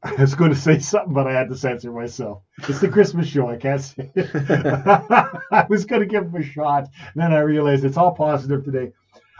I 0.02 0.14
was 0.14 0.34
going 0.34 0.50
to 0.52 0.56
say 0.56 0.78
something, 0.78 1.12
but 1.12 1.26
I 1.26 1.32
had 1.32 1.48
to 1.48 1.56
censor 1.56 1.90
myself. 1.92 2.42
It's 2.68 2.80
the 2.80 2.88
Christmas 2.88 3.26
show. 3.26 3.48
I 3.48 3.56
can't 3.56 3.80
say 3.80 4.10
it. 4.14 4.30
I 5.52 5.66
was 5.68 5.84
going 5.84 6.00
to 6.02 6.06
give 6.06 6.24
him 6.24 6.34
a 6.36 6.42
shot. 6.44 6.84
And 7.14 7.22
then 7.22 7.32
I 7.32 7.40
realized 7.40 7.84
it's 7.84 7.96
all 7.96 8.12
positive 8.14 8.64
today. 8.64 8.92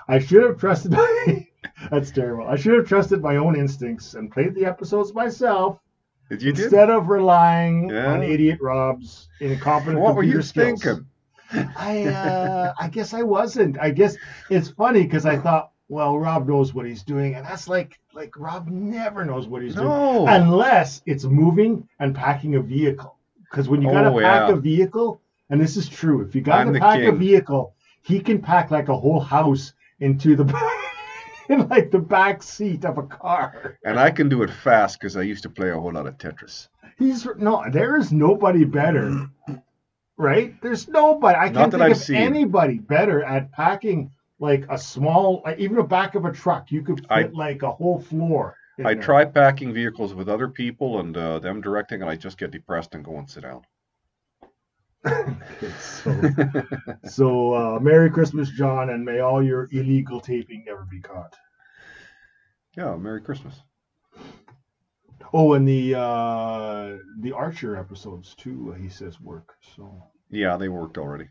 I 0.08 0.19
should 0.19 0.43
have 0.43 0.58
trusted 0.58 0.93
my. 0.93 1.46
That's 1.90 2.10
terrible. 2.10 2.49
I 2.49 2.56
should 2.56 2.75
have 2.75 2.88
trusted 2.88 3.23
my 3.23 3.37
own 3.37 3.56
instincts 3.56 4.14
and 4.14 4.30
played 4.32 4.54
the 4.54 4.64
episodes 4.64 5.14
myself 5.14 5.78
Did 6.30 6.42
you 6.42 6.52
did? 6.52 6.64
instead 6.64 6.90
of 6.90 7.09
relying 7.09 7.90
Yeah. 7.90 8.12
on 8.14 8.23
idiot 8.23 8.59
Rob's 8.61 9.28
incompetent 9.40 10.00
What 10.00 10.16
were 10.16 10.23
you 10.23 10.42
skills. 10.42 10.82
thinking? 10.82 11.06
I 11.76 12.04
uh, 12.04 12.75
I 12.78 12.88
guess 12.88 13.14
I 13.14 13.23
wasn't. 13.23 13.78
I 13.80 13.90
guess 13.90 14.16
it's 14.50 14.68
funny 14.71 15.02
because 15.04 15.25
I 15.25 15.38
thought, 15.38 15.71
well, 15.88 16.18
Rob 16.18 16.47
knows 16.49 16.75
what 16.75 16.87
he's 16.87 17.02
doing, 17.02 17.35
and 17.35 17.45
that's 17.47 17.68
like 17.68 17.99
like 18.14 18.38
Rob 18.38 18.68
never 18.68 19.25
knows 19.25 19.47
what 19.47 19.62
he's 19.62 19.75
doing 19.75 19.88
unless 20.28 21.02
it's 21.07 21.25
moving 21.25 21.88
and 22.00 22.14
packing 22.14 22.57
a 22.57 22.61
vehicle. 22.61 23.16
Because 23.50 23.68
when 23.68 23.80
you 23.80 23.90
got 23.90 24.02
to 24.02 24.11
Oh, 24.11 24.21
pack 24.21 24.49
yeah. 24.49 24.54
a 24.54 24.57
vehicle, 24.57 25.21
and 25.50 25.61
this 25.61 25.76
is 25.76 25.88
true, 25.88 26.21
if 26.21 26.35
you 26.35 26.42
got 26.42 26.66
I'm 26.66 26.73
to 26.75 26.78
pack 26.78 27.00
a 27.02 27.12
vehicle, 27.12 27.75
he 28.02 28.21
can 28.21 28.40
pack 28.40 28.71
like 28.71 28.88
a 28.88 28.97
whole 28.97 29.21
house 29.21 29.73
into 30.00 30.37
the 30.37 30.45
in 31.49 31.66
like 31.68 31.90
the 31.90 31.99
back 31.99 32.42
seat 32.42 32.85
of 32.85 32.99
a 32.99 33.02
car. 33.04 33.78
And 33.85 33.99
I 33.99 34.11
can 34.11 34.28
do 34.28 34.42
it 34.42 34.50
fast 34.50 35.00
because 35.00 35.16
I 35.16 35.23
used 35.23 35.42
to 35.45 35.49
play 35.50 35.71
a 35.71 35.78
whole 35.80 35.92
lot 35.92 36.07
of 36.07 36.18
Tetris. 36.18 36.68
He's 36.99 37.26
no, 37.38 37.64
there 37.71 37.97
is 37.97 38.12
nobody 38.12 38.64
better, 38.64 39.28
right? 40.16 40.61
There's 40.62 40.88
nobody. 40.88 41.38
I 41.38 41.49
Not 41.49 41.54
can't 41.54 41.73
think 41.73 41.83
I've 41.85 41.92
of 41.92 41.97
seen. 41.99 42.16
anybody 42.16 42.78
better 42.78 43.23
at 43.25 43.50
packing 43.52 44.11
like 44.38 44.64
a 44.68 44.78
small, 44.78 45.42
like, 45.45 45.59
even 45.59 45.78
a 45.78 45.85
back 45.85 46.14
of 46.14 46.25
a 46.25 46.33
truck. 46.33 46.71
You 46.71 46.83
could 46.83 47.00
fit 47.00 47.11
I- 47.11 47.30
like 47.33 47.62
a 47.62 47.71
whole 47.73 48.00
floor. 48.00 48.57
I 48.80 48.95
there. 48.95 49.02
try 49.02 49.25
packing 49.25 49.73
vehicles 49.73 50.14
with 50.14 50.28
other 50.28 50.47
people 50.49 51.00
and 51.00 51.16
uh, 51.16 51.40
them 51.40 51.61
directing, 51.61 52.00
and 52.00 52.09
I 52.09 52.14
just 52.14 52.38
get 52.38 52.52
depressed 52.52 52.95
and 52.95 53.04
go 53.04 53.18
and 53.18 53.28
sit 53.28 53.42
down. 53.42 53.62
So, 55.80 56.21
so 57.04 57.54
uh, 57.54 57.80
Merry 57.80 58.11
Christmas, 58.11 58.50
John, 58.50 58.90
and 58.90 59.04
may 59.04 59.21
all 59.21 59.42
your 59.42 59.68
illegal 59.73 60.21
taping 60.21 60.64
never 60.66 60.85
be 60.88 61.00
caught. 61.00 61.35
Yeah, 62.76 62.95
Merry 62.97 63.21
Christmas. 63.21 63.61
Oh, 65.33 65.54
and 65.54 65.66
the 65.66 65.95
uh, 65.99 66.97
the 67.21 67.33
Archer 67.33 67.76
episodes 67.76 68.35
too. 68.37 68.73
He 68.73 68.88
says 68.88 69.21
work. 69.21 69.54
So. 69.76 70.04
Yeah, 70.30 70.57
they 70.57 70.68
worked 70.68 70.99
already. 70.99 71.28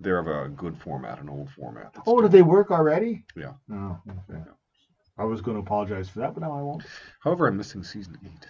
They're 0.00 0.18
of 0.18 0.26
a 0.26 0.48
good 0.48 0.76
format, 0.78 1.20
an 1.20 1.28
old 1.28 1.50
format. 1.50 1.92
Oh, 1.98 2.02
still- 2.02 2.22
did 2.22 2.32
they 2.32 2.42
work 2.42 2.70
already? 2.70 3.24
Yeah. 3.36 3.52
No. 3.68 4.00
Okay. 4.30 4.40
I 5.18 5.24
was 5.24 5.42
going 5.42 5.56
to 5.56 5.62
apologize 5.62 6.08
for 6.08 6.20
that, 6.20 6.32
but 6.32 6.40
now 6.40 6.58
I 6.58 6.62
won't. 6.62 6.82
However, 7.22 7.46
I'm 7.46 7.58
missing 7.58 7.84
season 7.84 8.16
eight. 8.24 8.46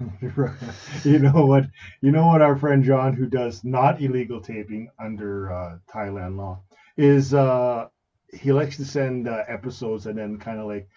you 1.04 1.18
know 1.20 1.46
what? 1.46 1.66
You 2.00 2.10
know 2.10 2.26
what? 2.26 2.42
Our 2.42 2.56
friend 2.56 2.82
John, 2.82 3.12
who 3.14 3.26
does 3.26 3.62
not 3.64 4.00
illegal 4.00 4.40
taping 4.40 4.90
under 4.98 5.52
uh, 5.52 5.78
Thailand 5.92 6.36
law, 6.36 6.62
is 6.96 7.32
uh, 7.32 7.86
he 8.32 8.52
likes 8.52 8.76
to 8.76 8.84
send 8.84 9.28
uh, 9.28 9.44
episodes 9.46 10.06
and 10.06 10.18
then 10.18 10.38
kind 10.38 10.58
of 10.58 10.66
like, 10.66 10.88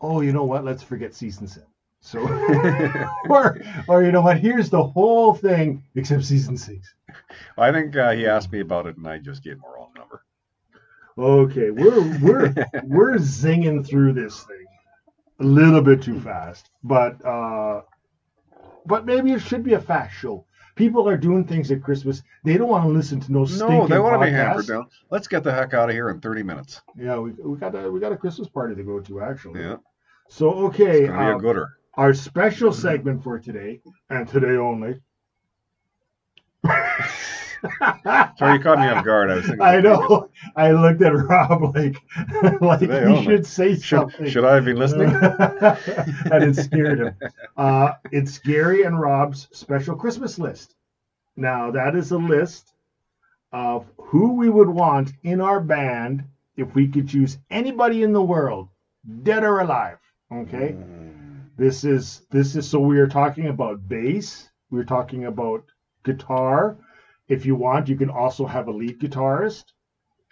oh, 0.00 0.20
you 0.20 0.32
know 0.32 0.44
what? 0.44 0.64
Let's 0.64 0.82
forget 0.82 1.14
season 1.14 1.48
seven. 1.48 1.68
So, 2.00 2.20
or 3.28 3.60
or 3.88 4.04
you 4.04 4.12
know 4.12 4.22
what? 4.22 4.38
Here's 4.38 4.70
the 4.70 4.82
whole 4.82 5.34
thing 5.34 5.82
except 5.94 6.24
season 6.24 6.56
six. 6.56 6.94
I 7.56 7.72
think 7.72 7.96
uh, 7.96 8.12
he 8.12 8.26
asked 8.26 8.52
me 8.52 8.60
about 8.60 8.86
it, 8.86 8.96
and 8.96 9.06
I 9.06 9.18
just 9.18 9.42
gave 9.42 9.54
him 9.54 9.64
a 9.68 9.72
wrong 9.72 9.90
number. 9.96 10.22
Okay, 11.18 11.70
we're 11.70 12.00
we're 12.20 12.54
we're 12.84 13.16
zinging 13.16 13.86
through 13.86 14.12
this 14.12 14.42
thing 14.44 14.66
a 15.40 15.44
little 15.44 15.82
bit 15.82 16.02
too 16.02 16.20
fast, 16.20 16.70
but 16.84 17.24
uh, 17.26 17.82
but 18.86 19.04
maybe 19.04 19.32
it 19.32 19.40
should 19.40 19.64
be 19.64 19.74
a 19.74 19.80
fast 19.80 20.14
show. 20.16 20.44
People 20.76 21.08
are 21.08 21.16
doing 21.16 21.44
things 21.44 21.72
at 21.72 21.82
Christmas. 21.82 22.22
They 22.44 22.56
don't 22.56 22.68
want 22.68 22.84
to 22.84 22.90
listen 22.90 23.18
to 23.18 23.32
no 23.32 23.44
stinking 23.44 23.68
No, 23.78 23.86
they 23.88 23.98
want 23.98 24.22
to 24.22 24.24
be 24.24 24.32
hampered 24.32 24.68
down. 24.68 24.86
Let's 25.10 25.26
get 25.26 25.42
the 25.42 25.52
heck 25.52 25.74
out 25.74 25.88
of 25.88 25.94
here 25.94 26.08
in 26.08 26.20
30 26.20 26.44
minutes. 26.44 26.80
Yeah, 26.96 27.18
we, 27.18 27.32
we 27.32 27.58
got 27.58 27.74
a 27.74 27.90
we 27.90 27.98
got 27.98 28.12
a 28.12 28.16
Christmas 28.16 28.46
party 28.48 28.76
to 28.76 28.84
go 28.84 29.00
to 29.00 29.20
actually. 29.20 29.60
Yeah, 29.60 29.76
So 30.28 30.50
okay, 30.66 31.00
it's 31.00 31.08
gonna 31.08 31.32
be 31.32 31.36
a 31.36 31.40
gooder. 31.40 31.78
Our 31.98 32.14
special 32.14 32.72
segment 32.72 33.22
for 33.22 33.38
today 33.40 33.82
and 34.08 34.26
today 34.28 34.56
only. 34.56 35.00
Sorry, 38.38 38.54
you 38.54 38.60
caught 38.60 38.78
me 38.78 38.86
off 38.88 39.04
guard. 39.04 39.30
I 39.30 39.34
was 39.36 39.46
thinking. 39.46 39.62
I 39.62 39.80
know. 39.80 40.30
I 40.56 40.70
looked 40.72 41.02
at 41.02 41.12
Rob 41.14 41.74
like 41.74 41.96
like 42.60 42.80
Today 42.80 43.00
he 43.00 43.06
only. 43.06 43.24
should 43.24 43.46
say 43.46 43.74
Should, 43.76 44.12
something. 44.12 44.26
should 44.26 44.44
I 44.44 44.54
have 44.54 44.64
been 44.64 44.76
listening? 44.78 45.10
and 46.32 46.44
it 46.44 46.56
scared 46.56 47.00
him. 47.00 47.14
Uh, 47.56 47.92
it's 48.12 48.38
Gary 48.38 48.84
and 48.84 49.00
Rob's 49.00 49.48
special 49.52 49.96
Christmas 49.96 50.38
list. 50.38 50.76
Now, 51.36 51.70
that 51.72 51.96
is 51.96 52.12
a 52.12 52.18
list 52.18 52.74
of 53.52 53.86
who 53.96 54.34
we 54.34 54.48
would 54.50 54.68
want 54.68 55.12
in 55.22 55.40
our 55.40 55.60
band 55.60 56.24
if 56.56 56.74
we 56.74 56.86
could 56.88 57.08
choose 57.08 57.38
anybody 57.50 58.02
in 58.02 58.12
the 58.12 58.22
world, 58.22 58.68
dead 59.22 59.42
or 59.44 59.60
alive. 59.60 59.98
Okay? 60.32 60.76
Mm, 60.76 61.07
This 61.58 61.82
is 61.84 62.22
this 62.30 62.54
is 62.54 62.68
so 62.70 62.78
we 62.78 63.00
are 63.00 63.08
talking 63.08 63.48
about 63.48 63.88
bass, 63.88 64.48
we're 64.70 64.84
talking 64.84 65.24
about 65.24 65.64
guitar. 66.04 66.76
If 67.26 67.44
you 67.44 67.56
want, 67.56 67.88
you 67.88 67.96
can 67.96 68.10
also 68.10 68.46
have 68.46 68.68
a 68.68 68.70
lead 68.70 69.00
guitarist, 69.00 69.64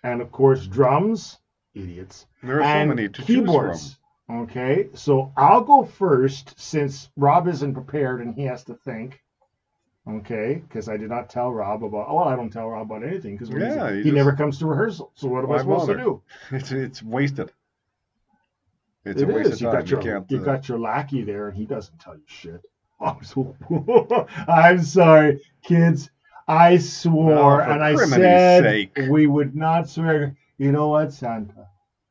and 0.04 0.22
of 0.22 0.30
course 0.30 0.66
drums, 0.68 1.38
idiots 1.74 2.26
There 2.44 2.62
are 2.62 2.82
so 2.82 2.86
many 2.86 3.08
to 3.08 3.22
keyboards. 3.22 3.98
Okay, 4.30 4.88
so 4.94 5.32
I'll 5.36 5.62
go 5.62 5.84
first 5.84 6.58
since 6.58 7.10
Rob 7.16 7.48
isn't 7.48 7.74
prepared 7.74 8.20
and 8.20 8.34
he 8.34 8.44
has 8.44 8.64
to 8.64 8.74
think. 8.74 9.20
Okay, 10.08 10.62
because 10.62 10.88
I 10.88 10.96
did 10.96 11.10
not 11.10 11.28
tell 11.28 11.52
Rob 11.52 11.82
about. 11.82 12.14
Well, 12.14 12.24
I 12.24 12.36
don't 12.36 12.50
tell 12.50 12.68
Rob 12.68 12.90
about 12.90 13.06
anything 13.06 13.36
because 13.36 13.50
Yeah, 13.50 13.90
he, 13.90 13.96
he 13.98 14.02
just- 14.04 14.14
never 14.14 14.32
comes 14.32 14.58
to 14.60 14.66
rehearsal. 14.66 15.10
So 15.16 15.26
what 15.26 15.42
am 15.44 15.50
I 15.50 15.58
supposed 15.58 15.88
bother? 15.88 15.96
to 15.98 16.02
do? 16.04 16.22
It's 16.52 16.70
it's 16.70 17.02
wasted. 17.02 17.50
It's 19.06 19.22
It 19.22 19.30
a 19.30 19.32
waste 19.32 19.48
is. 19.48 19.54
of 19.54 19.60
You 19.60 19.66
time. 19.68 19.76
got 19.80 19.90
your 19.90 20.02
you 20.02 20.24
you 20.28 20.38
got 20.44 20.68
your 20.68 20.78
lackey 20.78 21.22
there, 21.22 21.48
and 21.48 21.56
he 21.56 21.64
doesn't 21.64 21.98
tell 21.98 22.14
you 22.16 22.22
shit. 22.26 22.60
I'm 23.00 23.22
so. 23.24 23.56
I'm 24.48 24.82
sorry, 24.82 25.40
kids. 25.62 26.10
I 26.48 26.76
swore, 26.78 27.60
and 27.60 27.82
I 27.82 27.94
said 27.96 28.62
sake. 28.64 28.96
we 29.10 29.26
would 29.26 29.56
not 29.56 29.88
swear. 29.88 30.36
You 30.58 30.72
know 30.72 30.88
what, 30.88 31.12
Santa? 31.12 31.68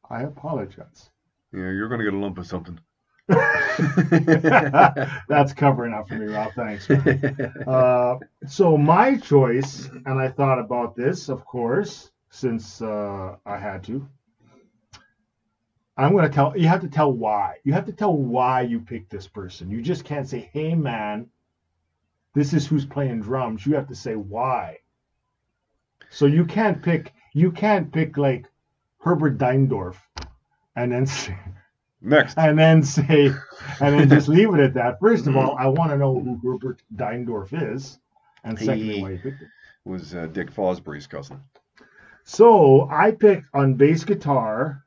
I 0.10 0.24
apologize. 0.24 1.10
yeah, 1.54 1.72
you're 1.72 1.90
gonna 1.90 2.04
get 2.04 2.14
a 2.14 2.18
lump 2.18 2.38
of 2.38 2.46
something. 2.48 2.80
That's 3.28 5.54
covering 5.54 5.94
up 5.94 6.08
for 6.08 6.16
me, 6.16 6.28
Rob. 6.28 6.54
Thanks. 6.54 6.90
Uh, 6.90 8.18
so 8.48 8.78
my 8.78 9.18
choice, 9.18 9.90
and 10.06 10.20
I 10.20 10.30
thought 10.30 10.60
about 10.60 10.96
this, 10.96 11.28
of 11.30 11.44
course, 11.46 12.12
since 12.30 12.82
uh, 12.82 13.36
I 13.46 13.58
had 13.58 13.84
to. 13.86 14.08
I'm 15.98 16.12
going 16.12 16.28
to 16.28 16.34
tell 16.34 16.58
you 16.58 16.68
have 16.68 16.82
to 16.82 16.90
tell 16.90 17.12
why. 17.12 17.56
You 17.64 17.74
have 17.74 17.86
to 17.86 17.94
tell 17.94 18.16
why 18.16 18.62
you 18.62 18.80
picked 18.82 19.10
this 19.10 19.28
person. 19.28 19.70
You 19.70 19.82
just 19.82 20.04
can't 20.04 20.28
say, 20.28 20.50
"Hey, 20.52 20.76
man, 20.76 21.28
this 22.34 22.54
is 22.54 22.68
who's 22.68 22.86
playing 22.86 23.22
drums." 23.22 23.66
You 23.66 23.76
have 23.76 23.88
to 23.88 23.96
say 23.96 24.16
why. 24.16 24.80
So 26.10 26.26
you 26.26 26.46
can't 26.46 26.82
pick. 26.82 27.14
You 27.34 27.52
can't 27.52 27.92
pick 27.92 28.18
like 28.18 28.46
Herbert 29.00 29.38
Deindorf, 29.38 29.96
and 30.76 30.92
then 30.92 31.06
say, 31.06 31.38
Next. 32.02 32.38
and 32.38 32.58
then 32.58 32.84
say, 32.84 33.28
and 33.80 34.00
then 34.00 34.10
just 34.10 34.28
leave 34.38 34.54
it 34.54 34.60
at 34.60 34.74
that. 34.76 35.00
First 35.00 35.28
of 35.28 35.36
all, 35.38 35.56
I 35.58 35.68
want 35.68 35.92
to 35.92 35.98
know 35.98 36.20
who 36.20 36.40
Herbert 36.44 36.82
Deindorf 36.96 37.50
is, 37.74 38.00
and 38.44 38.58
secondly, 38.60 38.96
He- 38.98 39.02
why 39.02 39.12
you 39.12 39.18
picked 39.20 39.42
it. 39.42 39.48
was 39.86 40.14
uh, 40.16 40.28
Dick 40.28 40.52
Fosbury's 40.54 41.08
cousin. 41.08 41.40
So 42.24 42.90
I 42.90 43.12
picked 43.12 43.46
on 43.54 43.76
bass 43.76 44.04
guitar 44.04 44.84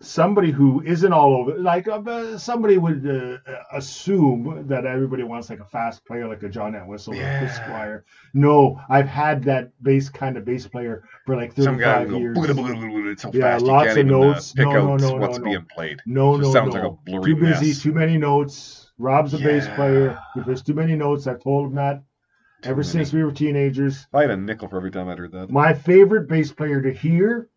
somebody 0.00 0.50
who 0.50 0.82
isn't 0.82 1.12
all 1.12 1.34
over. 1.36 1.58
Like 1.58 1.88
uh, 1.88 2.36
somebody 2.38 2.78
would 2.78 3.06
uh, 3.08 3.38
assume 3.72 4.66
that 4.68 4.84
everybody 4.86 5.22
wants 5.22 5.50
like 5.50 5.60
a 5.60 5.64
fast 5.64 6.04
player, 6.06 6.28
like 6.28 6.42
a 6.42 6.48
John 6.48 6.74
Entwistle 6.74 7.14
or 7.14 7.22
a 7.22 7.38
Chris 7.38 7.56
Squire. 7.56 8.04
No, 8.34 8.80
I've 8.88 9.06
had 9.08 9.44
that 9.44 9.70
bass 9.82 10.08
kind 10.08 10.36
of 10.36 10.44
bass 10.44 10.66
player 10.66 11.04
for 11.26 11.36
like 11.36 11.54
35 11.54 12.10
years. 12.12 12.36
go 12.36 12.44
"Blah, 12.44 12.54
blah, 12.54 12.74
blah, 12.74 13.00
blah," 13.02 13.14
so 13.16 13.30
Yeah, 13.32 13.40
fast 13.52 13.64
lots 13.64 13.90
of 13.92 13.98
even 13.98 14.08
notes. 14.08 14.52
uh, 14.52 14.54
pick 14.56 14.66
No, 14.66 14.72
no, 14.72 14.96
no, 14.96 15.16
what's 15.16 15.38
no, 15.38 15.44
no. 15.44 15.50
being 15.50 15.66
played. 15.74 15.98
No, 16.06 16.36
no, 16.36 16.52
sounds 16.52 16.74
no. 16.74 16.80
like 16.80 16.90
a 16.90 16.96
blurry 17.06 17.34
too 17.34 17.40
busy, 17.40 17.66
mess. 17.68 17.82
too 17.82 17.92
many 17.92 18.18
notes. 18.18 18.90
Rob's 18.98 19.34
a 19.34 19.38
bass 19.38 19.66
player. 19.74 20.18
Plays 20.44 20.62
too 20.62 20.74
many 20.74 20.96
notes. 20.96 21.26
I've 21.26 21.42
told 21.42 21.70
him 21.70 21.74
that 21.76 22.02
Too 22.62 22.70
ever 22.70 22.80
many. 22.82 22.88
since 22.88 23.12
we 23.12 23.24
were 23.24 23.32
teenagers. 23.32 24.06
I 24.12 24.22
had 24.22 24.30
a 24.30 24.36
nickel 24.36 24.68
for 24.68 24.76
every 24.76 24.90
time 24.92 25.08
I 25.08 25.16
heard 25.16 25.32
that. 25.32 25.50
My 25.50 25.72
favorite 25.74 26.28
bass 26.28 26.52
player 26.52 26.80
to 26.82 26.92
hear, 26.92 27.48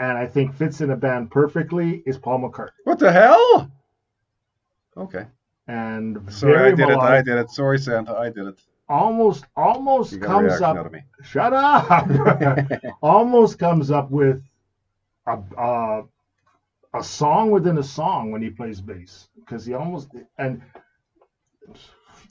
and 0.00 0.16
I 0.16 0.26
think 0.26 0.54
fits 0.54 0.80
in 0.80 0.90
a 0.90 0.96
band 0.96 1.30
perfectly, 1.30 2.02
is 2.06 2.16
Paul 2.16 2.40
McCartney. 2.40 2.70
What 2.84 2.98
the 2.98 3.12
hell? 3.12 3.70
Okay. 4.96 5.26
And 5.68 6.18
Sorry, 6.32 6.72
I 6.72 6.74
did 6.74 6.88
it. 6.88 6.98
I 6.98 7.20
did 7.22 7.36
it. 7.36 7.50
Sorry, 7.50 7.78
Santa. 7.78 8.14
I 8.16 8.30
did 8.30 8.46
it. 8.46 8.60
Almost, 8.88 9.44
almost 9.56 10.12
You 10.12 10.18
got 10.18 10.44
a 10.44 10.48
comes 10.48 10.60
up. 10.62 10.90
me. 10.90 11.00
Shut 11.22 11.52
up. 11.52 12.08
almost 13.02 13.58
comes 13.58 13.90
up 13.90 14.10
with 14.10 14.42
a, 15.26 15.38
a 15.58 16.02
a 16.94 17.04
song 17.04 17.50
within 17.52 17.78
a 17.78 17.82
song 17.82 18.32
when 18.32 18.42
he 18.42 18.50
plays 18.50 18.80
bass 18.80 19.28
because 19.38 19.64
he 19.64 19.74
almost 19.74 20.08
and 20.38 20.60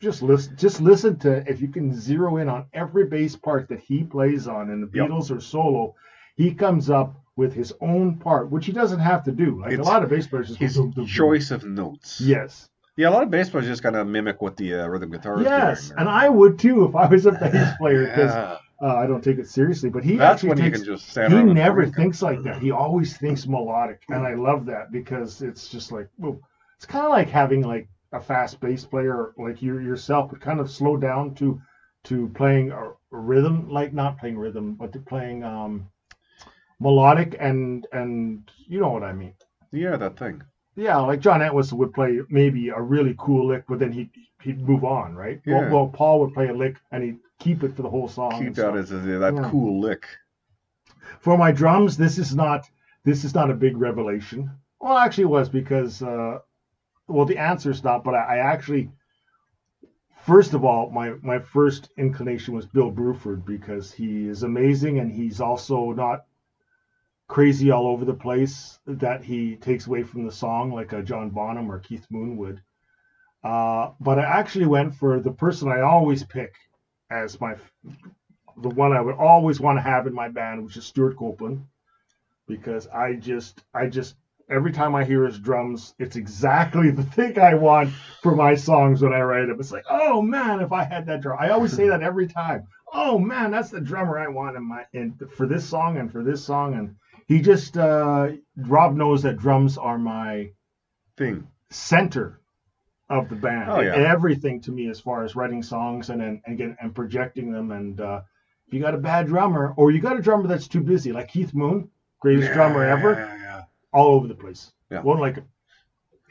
just 0.02 0.22
listen 0.22 0.58
just 0.58 0.82
listen 0.82 1.18
to 1.20 1.50
if 1.50 1.62
you 1.62 1.70
can 1.70 1.94
zero 1.94 2.38
in 2.38 2.50
on 2.50 2.66
every 2.74 3.06
bass 3.06 3.38
part 3.38 3.70
that 3.70 3.80
he 3.80 4.04
plays 4.04 4.50
on 4.50 4.70
in 4.70 4.82
the 4.82 4.90
Yep. 4.94 5.08
Beatles 5.08 5.32
or 5.34 5.40
solo 5.40 5.96
he 6.36 6.54
comes 6.54 6.90
up 6.90 7.16
with 7.40 7.52
his 7.62 7.72
own 7.92 8.06
part 8.26 8.52
which 8.54 8.66
he 8.70 8.74
doesn't 8.82 9.00
have 9.12 9.22
to 9.24 9.32
do 9.44 9.50
like 9.62 9.72
It's 9.74 9.88
a 9.88 9.92
lot 9.94 10.04
of 10.04 10.10
bass 10.10 10.28
players 10.28 10.48
just 10.50 10.60
His 10.60 10.80
choice 11.20 11.52
of 11.52 11.62
notes. 11.66 12.10
yes 12.36 12.70
Yeah, 12.98 13.10
a 13.10 13.14
lot 13.18 13.24
of 13.24 13.32
bass 13.36 13.50
players 13.50 13.68
just 13.74 13.84
kind 13.84 13.96
of 13.96 14.08
mimic 14.08 14.38
what 14.42 14.56
the 14.58 14.70
uh, 14.80 14.88
rhythm 14.88 15.10
guitar 15.16 15.36
is 15.42 15.46
yes 15.54 15.88
doing. 15.88 16.00
and 16.00 16.10
I 16.10 16.26
would 16.30 16.60
too 16.66 16.78
if 16.88 16.96
I 16.96 17.06
was 17.14 17.26
a 17.26 17.32
bass 17.32 17.70
player 17.80 18.04
because 18.08 18.34
Yeah. 18.36 18.58
uh, 18.88 18.96
I 19.04 19.06
don't 19.08 19.24
take 19.30 19.40
it 19.44 19.48
seriously 19.48 19.90
but 19.90 20.04
he 20.10 20.16
That's 20.18 20.44
actually 20.44 20.62
takes 20.64 20.80
can 20.80 20.86
just 20.94 21.10
stand 21.10 21.34
he 21.34 21.44
never 21.44 21.86
thinks 21.86 22.22
like 22.22 22.42
that. 22.44 22.58
He 22.66 22.72
always 22.72 23.18
thinks 23.24 23.48
melodic, 23.56 24.02
and 24.10 24.22
I 24.32 24.34
love 24.50 24.66
that 24.74 24.92
because 25.00 25.42
it's 25.50 25.68
just 25.76 25.92
like 25.96 26.08
well, 26.18 26.36
it's 26.78 26.86
kind 26.94 27.06
of 27.06 27.12
like 27.20 27.30
having 27.42 27.62
like 27.74 27.88
a 28.20 28.22
fast 28.30 28.60
bass 28.60 28.84
player 28.86 29.34
like 29.38 29.62
you 29.62 29.80
yourself, 29.80 30.30
but 30.32 30.40
kind 30.50 30.60
of 30.60 30.70
slow 30.80 30.96
down 31.10 31.36
to 31.36 31.48
to 32.10 32.16
playing 32.40 32.72
a, 32.72 32.84
a 33.18 33.20
rhythm, 33.32 33.56
like 33.70 33.92
not 33.94 34.18
playing 34.20 34.38
rhythm, 34.46 34.76
but 34.80 34.92
to 34.94 35.00
playing 35.12 35.44
um 35.44 35.74
melodic 36.80 37.36
and 37.40 37.86
and 37.92 38.50
you 38.68 38.80
know 38.80 38.90
what 38.90 39.04
I 39.04 39.14
mean. 39.14 39.34
Yeah, 39.72 39.98
that 39.98 40.18
thing. 40.18 40.42
Yeah, 40.76 40.98
like 40.98 41.20
John 41.20 41.42
Entwistle 41.42 41.78
would 41.80 41.94
play 41.94 42.20
maybe 42.30 42.70
a 42.70 42.80
really 42.82 43.16
cool 43.18 43.48
lick, 43.48 43.64
but 43.68 43.80
then 43.80 43.92
he 43.92 44.10
he'd 44.42 44.68
move 44.68 44.84
on, 44.86 45.14
right? 45.16 45.42
Yeah. 45.46 45.60
Well, 45.60 45.72
well, 45.74 45.88
Paul 45.88 46.22
would 46.22 46.34
play 46.34 46.48
a 46.48 46.54
lick 46.54 46.78
and 46.92 47.04
he'd 47.04 47.20
keep 47.40 47.64
it 47.64 47.76
for 47.76 47.82
the 47.82 47.90
whole 47.90 48.08
song. 48.08 48.42
Keep 48.42 48.56
that 48.56 48.76
as 48.78 48.92
a, 48.92 48.98
that 48.98 49.34
Yeah. 49.36 49.50
cool 49.50 49.80
lick. 49.82 50.06
for 51.20 51.38
my 51.38 51.52
drums 51.52 51.98
this 51.98 52.18
is 52.18 52.36
not 52.36 52.70
this 53.04 53.24
is 53.24 53.34
not 53.34 53.50
a 53.50 53.54
big 53.54 53.76
revelation 53.78 54.50
well 54.80 54.98
actually 54.98 55.24
it 55.24 55.28
was 55.40 55.50
because 55.50 56.02
uh 56.04 56.38
well 57.08 57.26
the 57.26 57.38
answer 57.38 57.72
is 57.72 57.84
not 57.84 58.04
but 58.04 58.14
I, 58.14 58.36
I 58.36 58.38
actually 58.38 58.90
first 60.26 60.54
of 60.54 60.64
all 60.64 60.90
my 60.92 61.14
my 61.22 61.40
first 61.40 61.90
inclination 61.98 62.54
was 62.54 62.66
bill 62.66 62.92
bruford 62.92 63.46
because 63.46 63.92
he 63.92 64.28
is 64.28 64.44
amazing 64.44 65.00
and 65.00 65.12
he's 65.12 65.42
also 65.42 65.92
not 65.92 66.26
crazy 67.30 67.72
all 67.72 67.88
over 67.88 68.04
the 68.04 68.14
place 68.14 68.80
that 68.86 69.24
he 69.24 69.56
takes 69.56 69.88
away 69.88 70.04
from 70.04 70.26
the 70.26 70.32
song 70.32 70.74
like 70.74 70.92
a 70.92 71.02
john 71.02 71.30
bonham 71.30 71.72
or 71.72 71.80
keith 71.80 72.06
moon 72.10 72.36
would 72.36 72.62
uh, 73.46 73.92
but 74.02 74.20
i 74.20 74.24
actually 74.24 74.66
went 74.66 74.94
for 74.94 75.22
the 75.22 75.32
person 75.32 75.70
i 75.70 75.80
always 75.80 76.24
pick 76.26 76.54
as 77.10 77.40
my 77.40 77.56
the 78.62 78.70
one 78.70 78.94
I 78.94 79.02
would 79.02 79.16
always 79.16 79.60
want 79.60 79.78
to 79.78 79.82
have 79.82 80.08
in 80.08 80.14
my 80.14 80.30
band, 80.30 80.64
which 80.64 80.78
is 80.78 80.86
Stewart 80.86 81.18
Copeland, 81.18 81.66
because 82.48 82.88
I 82.88 83.14
just, 83.14 83.64
I 83.74 83.88
just, 83.88 84.16
every 84.50 84.72
time 84.72 84.96
I 84.96 85.06
hear 85.06 85.26
his 85.26 85.40
drums, 85.40 85.96
it's 86.00 86.16
exactly 86.16 86.92
the 86.92 87.04
thing 87.04 87.40
I 87.40 87.54
want 87.54 87.92
for 88.22 88.36
my 88.36 88.56
songs 88.56 89.02
when 89.02 89.14
I 89.14 89.22
write 89.22 89.48
them. 89.48 89.60
It's 89.60 89.72
like, 89.72 89.86
oh 89.90 90.22
man, 90.22 90.60
if 90.60 90.72
I 90.72 90.84
had 90.84 91.06
that 91.08 91.22
drum, 91.22 91.38
I 91.40 91.50
always 91.50 91.74
say 91.74 91.88
that 91.88 92.04
every 92.04 92.28
time. 92.28 92.68
Oh 92.92 93.20
man, 93.20 93.52
that's 93.52 93.70
the 93.70 93.80
drummer 93.80 94.18
I 94.18 94.28
want 94.28 94.58
in 94.58 94.64
my, 94.64 94.86
in 94.94 95.18
for 95.36 95.46
this 95.46 95.68
song 95.68 95.98
and 95.98 96.12
for 96.12 96.24
this 96.24 96.44
song, 96.44 96.74
and 96.74 96.96
he 97.30 97.40
just 97.42 97.78
uh, 97.78 98.30
Rob 98.58 98.96
knows 98.96 99.22
that 99.24 99.38
drums 99.38 99.78
are 99.78 99.98
my 99.98 100.52
Thing. 101.16 101.48
center 101.70 102.42
of 103.10 103.30
the 103.30 103.36
band. 103.36 103.72
Oh, 103.72 103.80
yeah. 103.80 103.96
Everything 103.96 104.60
to 104.62 104.72
me 104.72 104.90
as 104.90 105.00
far 105.00 105.24
as 105.24 105.36
writing 105.36 105.64
songs 105.64 106.10
and 106.10 106.22
and 106.22 106.42
and, 106.46 106.76
and 106.82 106.94
projecting 106.94 107.52
them. 107.52 107.72
And 107.72 108.02
uh, 108.02 108.22
if 108.68 108.74
you 108.74 108.82
got 108.82 108.96
a 108.96 108.98
bad 108.98 109.28
drummer, 109.28 109.74
or 109.78 109.92
you 109.92 110.02
got 110.02 110.18
a 110.18 110.22
drummer 110.22 110.48
that's 110.48 110.68
too 110.68 110.82
busy, 110.82 111.12
like 111.12 111.30
Keith 111.30 111.54
Moon, 111.54 111.90
greatest 112.20 112.52
drummer 112.52 112.84
ever, 112.84 113.14
yeah, 113.14 113.38
yeah. 113.38 113.64
all 113.94 114.16
over 114.16 114.28
the 114.28 114.36
place. 114.36 114.72
Yeah. 114.90 115.02
Won't 115.02 115.22
like 115.22 115.36
him. 115.36 115.48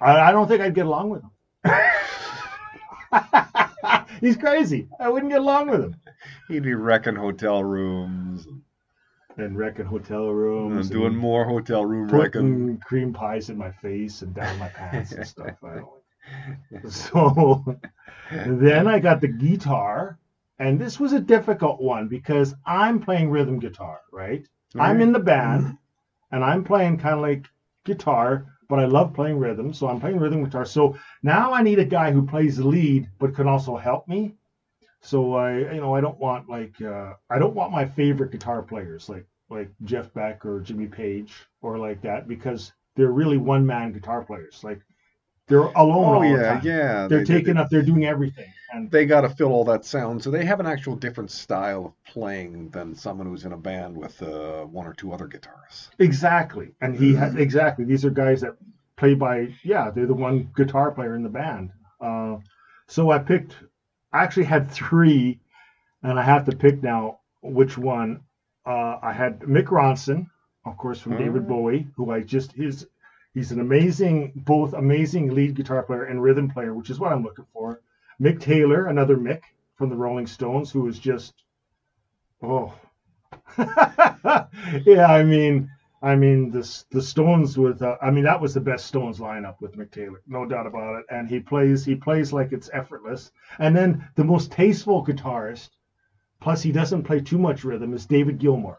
I, 0.00 0.20
I 0.20 0.32
don't 0.32 0.48
think 0.48 0.60
I'd 0.60 0.74
get 0.74 0.86
along 0.86 1.10
with 1.10 1.22
him. 1.22 1.30
He's 4.20 4.36
crazy. 4.36 4.88
I 4.98 5.08
wouldn't 5.08 5.30
get 5.30 5.40
along 5.40 5.70
with 5.70 5.80
him. 5.80 5.96
He'd 6.48 6.64
be 6.64 6.74
wrecking 6.74 7.14
hotel 7.14 7.62
rooms 7.62 8.46
And 8.46 8.62
wrecking 9.38 9.86
hotel 9.86 10.28
and 10.28 10.36
rooms. 10.36 10.90
doing 10.90 11.06
and 11.06 11.16
more 11.16 11.44
hotel 11.44 11.84
room 11.84 12.08
wrecking. 12.08 12.30
putting 12.30 12.78
cream 12.78 13.12
pies 13.12 13.50
in 13.50 13.56
my 13.56 13.70
face 13.70 14.22
and 14.22 14.34
down 14.34 14.58
my 14.58 14.68
pants 14.68 15.12
and 15.12 15.26
stuff. 15.26 15.56
I 15.62 15.76
don't. 15.76 15.88
So 16.90 17.78
then 18.30 18.86
I 18.86 18.98
got 18.98 19.20
the 19.22 19.28
guitar, 19.28 20.18
and 20.58 20.78
this 20.78 21.00
was 21.00 21.12
a 21.14 21.20
difficult 21.20 21.80
one 21.80 22.08
because 22.08 22.54
I'm 22.66 23.00
playing 23.00 23.30
rhythm 23.30 23.58
guitar, 23.58 24.00
right? 24.12 24.46
I'm 24.78 25.00
in 25.00 25.12
the 25.12 25.18
band, 25.20 25.78
and 26.30 26.44
I'm 26.44 26.64
playing 26.64 26.98
kind 26.98 27.14
of 27.14 27.20
like 27.20 27.46
guitar, 27.84 28.46
but 28.68 28.78
I 28.78 28.84
love 28.84 29.14
playing 29.14 29.38
rhythm, 29.38 29.72
so 29.72 29.88
I'm 29.88 30.00
playing 30.00 30.18
rhythm 30.18 30.44
guitar. 30.44 30.66
So 30.66 30.98
now 31.22 31.54
I 31.54 31.62
need 31.62 31.78
a 31.78 31.84
guy 31.84 32.12
who 32.12 32.26
plays 32.26 32.58
lead 32.58 33.08
but 33.18 33.34
can 33.34 33.48
also 33.48 33.76
help 33.76 34.06
me. 34.08 34.34
So 35.00 35.34
I, 35.34 35.58
you 35.72 35.80
know, 35.80 35.94
I 35.94 36.00
don't 36.00 36.18
want 36.18 36.48
like 36.50 36.80
uh, 36.82 37.14
I 37.30 37.38
don't 37.38 37.54
want 37.54 37.72
my 37.72 37.86
favorite 37.86 38.32
guitar 38.32 38.62
players 38.62 39.08
like 39.08 39.26
like 39.50 39.70
Jeff 39.84 40.12
Beck 40.14 40.44
or 40.44 40.60
Jimmy 40.60 40.86
Page 40.86 41.46
or 41.62 41.78
like 41.78 42.02
that 42.02 42.28
because 42.28 42.72
they're 42.96 43.12
really 43.12 43.36
one 43.38 43.66
man 43.66 43.92
guitar 43.92 44.24
players. 44.24 44.62
Like 44.64 44.80
they're 45.48 45.60
alone 45.60 46.14
Oh 46.16 46.22
all 46.22 46.22
the 46.22 46.28
yeah, 46.28 46.60
yeah. 46.62 47.08
They're 47.08 47.20
they, 47.20 47.24
taking 47.24 47.54
they, 47.54 47.60
up. 47.60 47.70
They're 47.70 47.82
doing 47.82 48.04
everything. 48.04 48.52
And 48.72 48.90
They 48.90 49.06
got 49.06 49.22
to 49.22 49.28
fill 49.30 49.48
all 49.52 49.64
that 49.64 49.84
sound, 49.84 50.22
so 50.22 50.30
they 50.30 50.44
have 50.44 50.60
an 50.60 50.66
actual 50.66 50.94
different 50.96 51.30
style 51.30 51.86
of 51.86 52.04
playing 52.04 52.70
than 52.70 52.94
someone 52.94 53.26
who's 53.26 53.44
in 53.44 53.52
a 53.52 53.56
band 53.56 53.96
with 53.96 54.20
uh, 54.22 54.64
one 54.66 54.86
or 54.86 54.92
two 54.94 55.12
other 55.12 55.26
guitarists. 55.26 55.88
exactly. 55.98 56.74
And 56.80 56.96
he 56.96 57.12
Mm-hmm. 57.12 57.38
exactly. 57.38 57.84
These 57.84 58.04
are 58.04 58.10
guys 58.10 58.40
that 58.42 58.56
play 58.96 59.14
by. 59.14 59.54
Yeah, 59.64 59.90
they're 59.90 60.06
the 60.06 60.14
one 60.14 60.50
guitar 60.54 60.90
player 60.90 61.14
in 61.16 61.22
the 61.22 61.28
band. 61.28 61.70
Uh, 62.00 62.38
so 62.86 63.10
I 63.10 63.18
picked. 63.18 63.56
I 64.12 64.22
actually 64.22 64.44
had 64.44 64.70
three, 64.70 65.40
and 66.02 66.18
I 66.18 66.22
have 66.22 66.44
to 66.46 66.56
pick 66.56 66.82
now 66.82 67.20
which 67.42 67.78
one. 67.78 68.20
Uh, 68.68 68.98
I 69.02 69.12
had 69.14 69.40
Mick 69.40 69.68
Ronson, 69.68 70.26
of 70.66 70.76
course, 70.76 71.00
from 71.00 71.16
David 71.16 71.44
Oh. 71.44 71.48
Bowie, 71.48 71.88
who 71.96 72.10
I 72.10 72.20
just 72.20 72.52
his. 72.52 72.86
He's 73.34 73.52
an 73.52 73.60
amazing, 73.60 74.32
both 74.46 74.74
amazing 74.74 75.34
lead 75.34 75.54
guitar 75.54 75.82
player 75.82 76.04
and 76.04 76.22
rhythm 76.22 76.50
player, 76.50 76.74
which 76.74 76.90
is 76.90 77.00
what 77.00 77.12
I'm 77.12 77.22
looking 77.22 77.46
for. 77.52 77.80
Mick 78.20 78.40
Taylor, 78.40 78.86
another 78.88 79.16
Mick 79.16 79.40
from 79.76 79.88
the 79.90 79.96
Rolling 79.96 80.26
Stones, 80.26 80.70
who 80.70 80.86
is 80.88 80.98
just, 80.98 81.44
oh, 82.42 82.74
yeah. 83.58 85.06
I 85.08 85.22
mean, 85.22 85.70
I 86.02 86.14
mean 86.16 86.50
the 86.50 86.84
the 86.90 87.02
Stones 87.02 87.56
with, 87.56 87.80
uh, 87.82 87.96
I 88.02 88.10
mean 88.10 88.24
that 88.24 88.40
was 88.40 88.54
the 88.54 88.60
best 88.60 88.86
Stones 88.86 89.18
lineup 89.18 89.60
with 89.60 89.76
Mick 89.76 89.90
Taylor, 89.92 90.20
no 90.26 90.44
doubt 90.46 90.66
about 90.66 90.98
it. 91.00 91.06
And 91.10 91.28
he 91.28 91.40
plays, 91.40 91.84
he 91.86 91.94
plays 91.94 92.32
like 92.32 92.52
it's 92.52 92.70
effortless. 92.72 93.30
And 93.58 93.74
then 93.76 94.06
the 94.16 94.24
most 94.24 94.52
tasteful 94.52 95.04
guitarist, 95.06 95.70
plus 96.40 96.62
he 96.62 96.72
doesn't 96.72 97.02
play 97.04 97.20
too 97.20 97.38
much 97.38 97.64
rhythm, 97.64 97.94
is 97.94 98.06
David 98.06 98.38
Gilmour. 98.38 98.76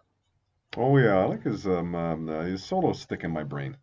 Oh 0.77 0.97
yeah, 0.97 1.17
I 1.19 1.25
like 1.25 1.43
his 1.43 1.65
um, 1.67 1.95
um 1.95 2.29
uh, 2.29 2.41
his 2.43 2.63
solos 2.63 2.99
stick 3.01 3.23
in 3.23 3.31
my 3.31 3.43
brain. 3.43 3.75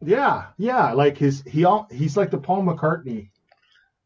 Yeah, 0.00 0.46
yeah, 0.56 0.92
like 0.92 1.16
his 1.18 1.42
he 1.46 1.64
all 1.64 1.86
he's 1.90 2.16
like 2.16 2.30
the 2.30 2.38
Paul 2.38 2.62
McCartney, 2.62 3.30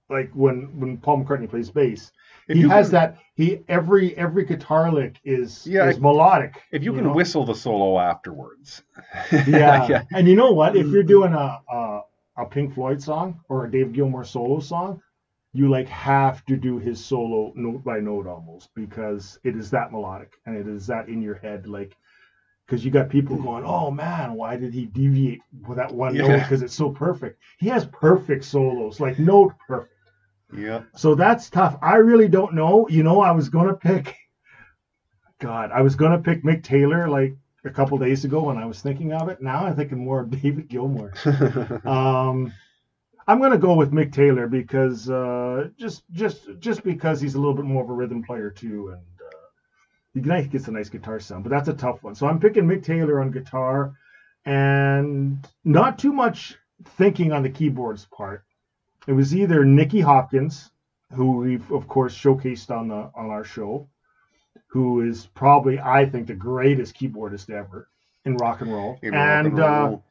like 0.09 0.31
when 0.35 0.79
when 0.79 0.97
Paul 0.99 1.25
McCartney 1.25 1.49
plays 1.49 1.71
bass, 1.71 2.11
If 2.49 2.57
he 2.57 2.63
has 2.69 2.87
can- 2.89 2.93
that 2.93 3.19
he 3.35 3.61
every 3.69 4.17
every 4.17 4.45
guitar 4.45 4.91
lick 4.93 5.19
is 5.25 5.67
Yeah, 5.67 5.89
is 5.89 5.99
melodic. 6.01 6.63
If 6.73 6.83
you, 6.83 6.93
you 6.93 6.99
can 6.99 7.07
know? 7.09 7.13
whistle 7.15 7.45
the 7.45 7.55
solo 7.55 7.99
afterwards. 7.99 8.83
Yeah. 9.47 10.03
and 10.13 10.27
you 10.29 10.37
know 10.37 10.53
what? 10.53 10.77
If 10.77 10.87
you're 10.89 11.03
doing 11.03 11.33
a, 11.33 11.61
a 11.71 12.01
a 12.39 12.45
Pink 12.47 12.75
Floyd 12.75 13.03
song 13.03 13.41
or 13.49 13.65
a 13.65 13.71
Dave 13.71 13.93
Gilmour 13.93 14.25
solo 14.27 14.61
song, 14.61 15.01
you 15.57 15.69
like 15.69 15.89
have 15.89 16.45
to 16.47 16.57
do 16.57 16.79
his 16.79 17.03
solo 17.03 17.53
note 17.57 17.83
by 17.83 17.99
note 17.99 18.27
almost 18.27 18.71
because 18.75 19.39
it 19.45 19.57
is 19.57 19.71
that 19.71 19.91
melodic 19.91 20.33
and 20.45 20.57
it 20.57 20.67
is 20.69 20.87
that 20.87 21.09
in 21.09 21.23
your 21.23 21.37
head 21.37 21.67
like 21.67 21.97
because 22.67 22.85
you 22.85 22.91
got 22.91 23.09
people 23.09 23.37
going, 23.37 23.65
oh 23.65 23.93
man, 23.93 24.35
why 24.35 24.57
did 24.57 24.75
he 24.75 24.87
deviate 24.87 25.41
with 25.67 25.77
that 25.77 25.95
one 25.95 26.17
note? 26.17 26.41
Because 26.41 26.63
it's 26.63 26.75
so 26.75 26.91
perfect. 26.91 27.41
He 27.59 27.69
has 27.69 27.87
perfect 27.87 28.45
solos, 28.45 28.99
like 28.99 29.19
note 29.21 29.55
perfect. 29.69 29.93
Yeah. 30.57 30.83
So 30.97 31.15
that's 31.15 31.49
tough. 31.49 31.79
I 31.81 31.97
really 31.97 32.29
don't 32.29 32.55
know. 32.55 32.89
You 32.89 33.03
know, 33.03 33.21
I 33.21 33.31
was 33.31 33.49
gonna 33.49 33.75
pick. 33.75 34.17
God, 35.39 35.71
I 35.71 35.81
was 35.83 35.95
gonna 35.95 36.19
pick 36.19 36.43
Mick 36.43 36.63
Taylor 36.65 37.09
like 37.09 37.37
a 37.65 37.71
couple 37.71 37.99
days 37.99 38.25
ago 38.25 38.43
when 38.43 38.57
I 38.57 38.67
was 38.67 38.81
thinking 38.81 39.13
of 39.13 39.29
it. 39.29 39.41
Now 39.41 39.67
I'm 39.67 39.77
thinking 39.77 39.99
more 39.99 40.21
of 40.21 40.31
David 40.31 40.69
Gilmour. 40.69 41.13
Um, 41.87 42.53
I'm 43.29 43.41
gonna 43.41 43.59
go 43.59 43.75
with 43.75 43.93
Mick 43.93 44.13
Taylor 44.13 44.47
because 44.47 45.11
uh, 45.11 45.69
just 45.77 46.05
just 46.13 46.49
just 46.61 46.85
because 46.85 47.21
he's 47.21 47.35
a 47.35 47.39
little 47.39 47.55
bit 47.55 47.65
more 47.65 47.83
of 47.83 47.91
a 47.91 47.93
rhythm 47.93 48.23
player 48.23 48.51
too, 48.51 48.89
and 48.89 50.27
uh, 50.31 50.41
he 50.41 50.49
gets 50.49 50.69
a 50.69 50.73
nice 50.73 50.89
guitar 50.89 51.19
sound. 51.19 51.43
But 51.43 51.51
that's 51.51 51.69
a 51.69 51.75
tough 51.75 52.03
one. 52.05 52.15
So 52.15 52.29
I'm 52.29 52.39
picking 52.39 52.65
Mick 52.65 52.85
Taylor 52.85 53.21
on 53.21 53.33
guitar, 53.33 53.95
and 54.45 55.47
not 55.65 55.99
too 55.99 56.13
much 56.13 56.57
thinking 56.85 57.33
on 57.33 57.43
the 57.43 57.51
keyboards 57.51 58.07
part. 58.07 58.45
It 59.09 59.13
was 59.13 59.35
either 59.35 59.65
Nicky 59.65 60.01
Hopkins, 60.01 60.71
who 61.13 61.39
we've 61.39 61.73
of 61.73 61.89
course 61.89 62.17
showcased 62.17 62.71
on 62.71 62.89
the 62.89 63.11
on 63.15 63.31
our 63.31 63.45
show, 63.45 63.89
who 64.69 65.01
is 65.01 65.27
probably 65.27 65.81
I 65.81 66.07
think 66.07 66.29
the 66.29 66.35
greatest 66.35 66.97
keyboardist 66.97 67.51
ever 67.51 67.89
in 68.25 68.37
rock 68.37 68.61
and 68.61 68.73
roll, 68.73 68.99
In 69.03 69.15
and 69.15 69.59
uh, 69.59 69.89
roll. 69.89 70.05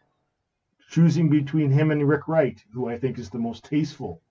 Choosing 0.89 1.30
between 1.30 1.71
him 1.71 1.91
and 1.91 2.08
Rick 2.08 2.28
Wright, 2.28 2.62
who 2.74 2.88
I 2.88 2.98
think 2.98 3.17
is 3.17 3.30
the 3.30 3.39
most 3.39 3.65
tasteful 3.65 4.21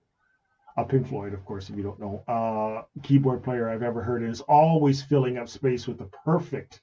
of 0.77 0.89
Pink 0.89 1.07
Floyd, 1.07 1.33
of 1.33 1.45
course, 1.45 1.69
if 1.69 1.75
you 1.77 1.83
don't 1.83 1.99
know, 1.99 2.23
uh, 2.27 2.83
keyboard 3.01 3.43
player 3.43 3.69
I've 3.69 3.83
ever 3.83 4.01
heard, 4.01 4.23
is 4.23 4.41
always 4.41 5.01
filling 5.01 5.37
up 5.37 5.47
space 5.47 5.87
with 5.87 5.97
the 5.97 6.09
perfect, 6.25 6.81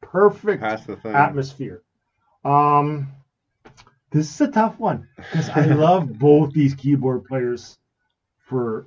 perfect 0.00 0.62
the 0.86 0.98
atmosphere. 1.08 1.82
Um, 2.44 3.08
this 4.10 4.32
is 4.32 4.40
a 4.40 4.50
tough 4.50 4.78
one 4.78 5.08
because 5.16 5.48
I 5.50 5.64
love 5.74 6.18
both 6.18 6.52
these 6.52 6.74
keyboard 6.74 7.24
players 7.24 7.78
for 8.38 8.86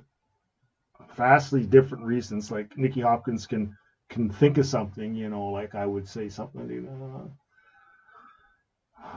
vastly 1.16 1.66
different 1.66 2.04
reasons. 2.04 2.50
Like 2.50 2.76
Nicky 2.78 3.02
Hopkins 3.02 3.46
can 3.46 3.76
can 4.08 4.30
think 4.30 4.58
of 4.58 4.66
something, 4.66 5.14
you 5.14 5.28
know, 5.28 5.46
like 5.46 5.74
I 5.74 5.84
would 5.84 6.08
say 6.08 6.30
something. 6.30 6.68
You 6.70 6.80
know, 6.82 7.30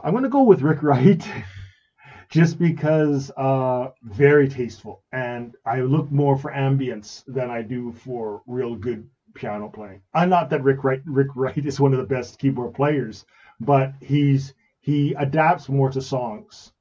I'm 0.04 0.12
going 0.12 0.24
to 0.24 0.30
go 0.30 0.44
with 0.44 0.62
Rick 0.62 0.84
Wright. 0.84 1.26
Just 2.30 2.58
because 2.58 3.30
uh, 3.38 3.90
very 4.02 4.48
tasteful, 4.48 5.04
and 5.12 5.56
I 5.66 5.82
look 5.82 6.12
more 6.12 6.36
for 6.36 6.52
ambience 6.52 7.24
than 7.28 7.52
I 7.52 7.62
do 7.62 7.92
for 7.92 8.42
real 8.48 8.76
good 8.76 9.08
piano 9.36 9.70
playing. 9.70 10.02
I'm 10.16 10.30
not 10.30 10.50
that 10.50 10.64
Rick 10.64 10.84
Wright, 10.84 11.02
Rick 11.06 11.36
Wright 11.36 11.64
is 11.64 11.80
one 11.80 11.94
of 11.94 12.00
the 12.00 12.16
best 12.16 12.40
keyboard 12.40 12.74
players, 12.74 13.26
but 13.60 13.94
he's 14.02 14.54
he 14.80 15.14
adapts 15.14 15.70
more 15.70 15.92
to 15.92 16.02
songs. 16.02 16.74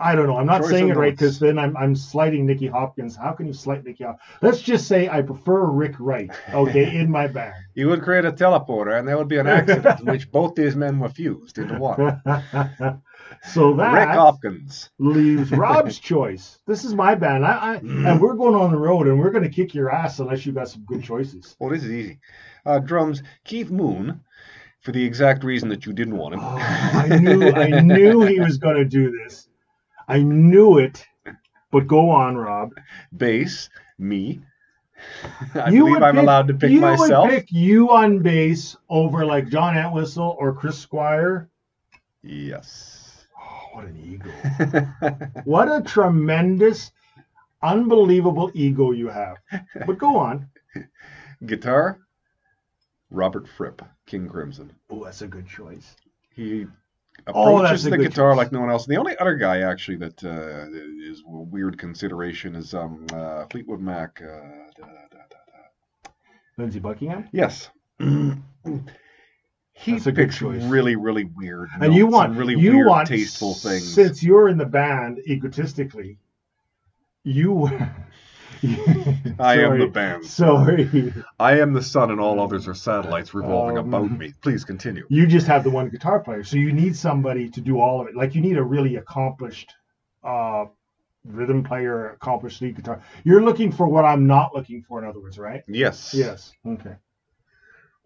I 0.00 0.14
don't 0.14 0.26
know. 0.26 0.38
I'm 0.38 0.46
not 0.46 0.64
saying 0.64 0.88
it 0.88 0.96
right 0.96 1.12
because 1.12 1.38
then 1.38 1.58
I'm 1.58 1.76
I'm 1.76 1.94
slighting 1.94 2.46
Nicky 2.46 2.66
Hopkins. 2.66 3.14
How 3.16 3.32
can 3.32 3.46
you 3.46 3.52
slight 3.52 3.84
Nicky 3.84 4.04
Hopkins? 4.04 4.38
Let's 4.40 4.62
just 4.62 4.88
say 4.88 5.08
I 5.08 5.20
prefer 5.20 5.66
Rick 5.66 5.96
Wright. 5.98 6.30
Okay, 6.52 6.96
in 6.98 7.10
my 7.10 7.26
band. 7.26 7.54
You 7.74 7.88
would 7.88 8.02
create 8.02 8.24
a 8.24 8.32
teleporter, 8.32 8.98
and 8.98 9.06
there 9.06 9.18
would 9.18 9.28
be 9.28 9.38
an 9.38 9.46
accident 9.46 10.00
in 10.00 10.06
which 10.10 10.30
both 10.30 10.54
these 10.54 10.74
men 10.74 10.98
were 10.98 11.10
fused 11.10 11.58
into 11.58 11.78
one. 11.78 12.20
so 13.52 13.74
that 13.74 13.92
Rick 13.92 14.08
Hopkins. 14.08 14.90
leaves 14.98 15.50
Rob's 15.52 15.98
choice. 15.98 16.58
This 16.66 16.84
is 16.84 16.94
my 16.94 17.14
band. 17.14 17.44
I, 17.44 17.74
I 17.74 17.74
and 17.76 18.20
we're 18.20 18.34
going 18.34 18.54
on 18.54 18.72
the 18.72 18.78
road 18.78 19.06
and 19.06 19.20
we're 19.20 19.30
going 19.30 19.44
to 19.44 19.50
kick 19.50 19.74
your 19.74 19.92
ass 19.92 20.18
unless 20.18 20.46
you've 20.46 20.54
got 20.54 20.68
some 20.70 20.84
good 20.86 21.04
choices. 21.04 21.56
Oh, 21.60 21.70
this 21.70 21.84
is 21.84 21.90
easy. 21.90 22.20
Uh, 22.64 22.78
drums, 22.78 23.22
Keith 23.44 23.70
Moon, 23.70 24.20
for 24.80 24.92
the 24.92 25.04
exact 25.04 25.44
reason 25.44 25.68
that 25.68 25.84
you 25.84 25.92
didn't 25.92 26.16
want 26.16 26.34
him. 26.34 26.40
Oh, 26.42 26.56
I 26.56 27.18
knew 27.18 27.52
I 27.52 27.80
knew 27.80 28.22
he 28.22 28.40
was 28.40 28.56
going 28.56 28.76
to 28.76 28.84
do 28.84 29.10
this. 29.10 29.49
I 30.10 30.22
knew 30.22 30.78
it. 30.78 31.04
But 31.70 31.86
go 31.86 32.10
on, 32.10 32.36
Rob. 32.36 32.70
Bass, 33.16 33.70
me. 33.98 34.40
I 35.54 35.70
You 35.70 35.84
believe 35.86 36.02
I'm 36.02 36.14
pick- 36.14 36.22
allowed 36.22 36.48
to 36.48 36.54
pick 36.54 36.70
you 36.70 36.80
myself. 36.80 37.28
would 37.28 37.34
pick 37.38 37.52
you 37.52 37.90
on 37.90 38.18
bass 38.18 38.76
over 38.88 39.24
like 39.24 39.48
John 39.48 39.76
Entwistle 39.76 40.36
or 40.38 40.52
Chris 40.52 40.78
Squire. 40.78 41.48
Yes. 42.22 43.24
Oh, 43.40 43.68
what 43.72 43.84
an 43.86 43.96
ego! 44.04 44.30
What 45.44 45.68
a 45.68 45.80
tremendous, 45.82 46.90
unbelievable 47.62 48.50
ego 48.54 48.90
you 48.92 49.08
have. 49.08 49.38
But 49.86 49.96
go 49.98 50.16
on. 50.18 50.48
Guitar, 51.46 52.00
Robert 53.10 53.48
Fripp, 53.48 53.80
King 54.06 54.28
Crimson. 54.28 54.72
Oh, 54.90 55.04
that's 55.04 55.22
a 55.22 55.26
good 55.28 55.46
choice. 55.48 55.96
He 56.34 56.66
approaches 57.26 57.82
that's 57.82 57.86
a 57.86 57.90
the 57.90 57.98
guitar 57.98 58.32
choice. 58.32 58.38
like 58.38 58.52
no 58.52 58.60
one 58.60 58.70
else. 58.70 58.86
And 58.86 58.94
the 58.94 58.98
only 58.98 59.16
other 59.18 59.34
guy 59.34 59.60
actually 59.60 59.96
that 59.98 60.24
uh, 60.24 60.66
is 61.10 61.22
a 61.26 61.30
weird 61.30 61.78
consideration 61.78 62.54
is 62.54 62.74
um, 62.74 63.06
uh, 63.12 63.46
Fleetwood 63.46 63.80
Mac. 63.80 64.20
Uh, 64.22 64.26
da, 64.76 64.86
da, 64.86 64.86
da. 65.10 65.20
Lindsey 66.60 66.78
Buckingham. 66.78 67.28
Yes. 67.32 67.70
he 67.98 69.92
That's 69.92 70.06
a 70.06 70.12
good 70.12 70.26
picks 70.26 70.38
choice. 70.38 70.62
really, 70.64 70.96
really 70.96 71.24
weird. 71.24 71.70
And 71.80 71.94
you 71.94 72.04
notes 72.04 72.14
want 72.14 72.36
really 72.36 72.56
you 72.56 72.72
weird, 72.72 72.86
want 72.86 73.08
tasteful 73.08 73.54
things. 73.54 73.92
Since 73.92 74.22
you're 74.22 74.48
in 74.48 74.58
the 74.58 74.66
band, 74.66 75.20
egotistically, 75.26 76.18
you. 77.24 77.68
I 79.38 79.60
am 79.60 79.78
the 79.78 79.90
band. 79.92 80.24
Sorry, 80.26 81.12
I 81.38 81.60
am 81.60 81.72
the 81.72 81.82
sun, 81.82 82.10
and 82.10 82.20
all 82.20 82.40
others 82.40 82.68
are 82.68 82.74
satellites 82.74 83.32
revolving 83.34 83.78
Um, 83.78 83.88
about 83.92 84.10
me. 84.18 84.32
Please 84.42 84.64
continue. 84.64 85.06
you 85.08 85.26
just 85.26 85.46
have 85.46 85.64
the 85.64 85.70
one 85.70 85.88
guitar 85.88 86.20
player, 86.20 86.44
so 86.44 86.56
you 86.56 86.72
need 86.72 86.96
somebody 86.96 87.48
to 87.50 87.60
do 87.60 87.80
all 87.80 88.00
of 88.00 88.08
it. 88.08 88.14
Like 88.16 88.34
you 88.34 88.40
need 88.42 88.56
a 88.58 88.62
really 88.62 88.96
accomplished 88.96 89.72
uh, 90.22 90.66
rhythm 91.24 91.62
player, 91.64 92.10
accomplished 92.10 92.60
lead 92.62 92.76
guitar. 92.76 93.02
You're 93.24 93.42
looking 93.42 93.72
for 93.72 93.86
what 93.88 94.04
I'm 94.04 94.26
not 94.26 94.54
looking 94.54 94.82
for, 94.82 95.02
in 95.02 95.08
other 95.08 95.20
words, 95.20 95.38
right? 95.38 95.62
Yes. 95.68 96.12
Yes. 96.14 96.52
Okay. 96.66 96.96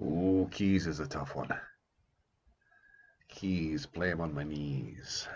Oh, 0.01 0.49
keys 0.51 0.87
is 0.87 1.01
a 1.01 1.07
tough 1.07 1.35
one. 1.37 1.49
Keys, 3.29 3.87
play 3.87 4.07
play 4.07 4.13
'em 4.13 4.21
on 4.21 4.35
my 4.35 4.45
knees. 4.45 5.27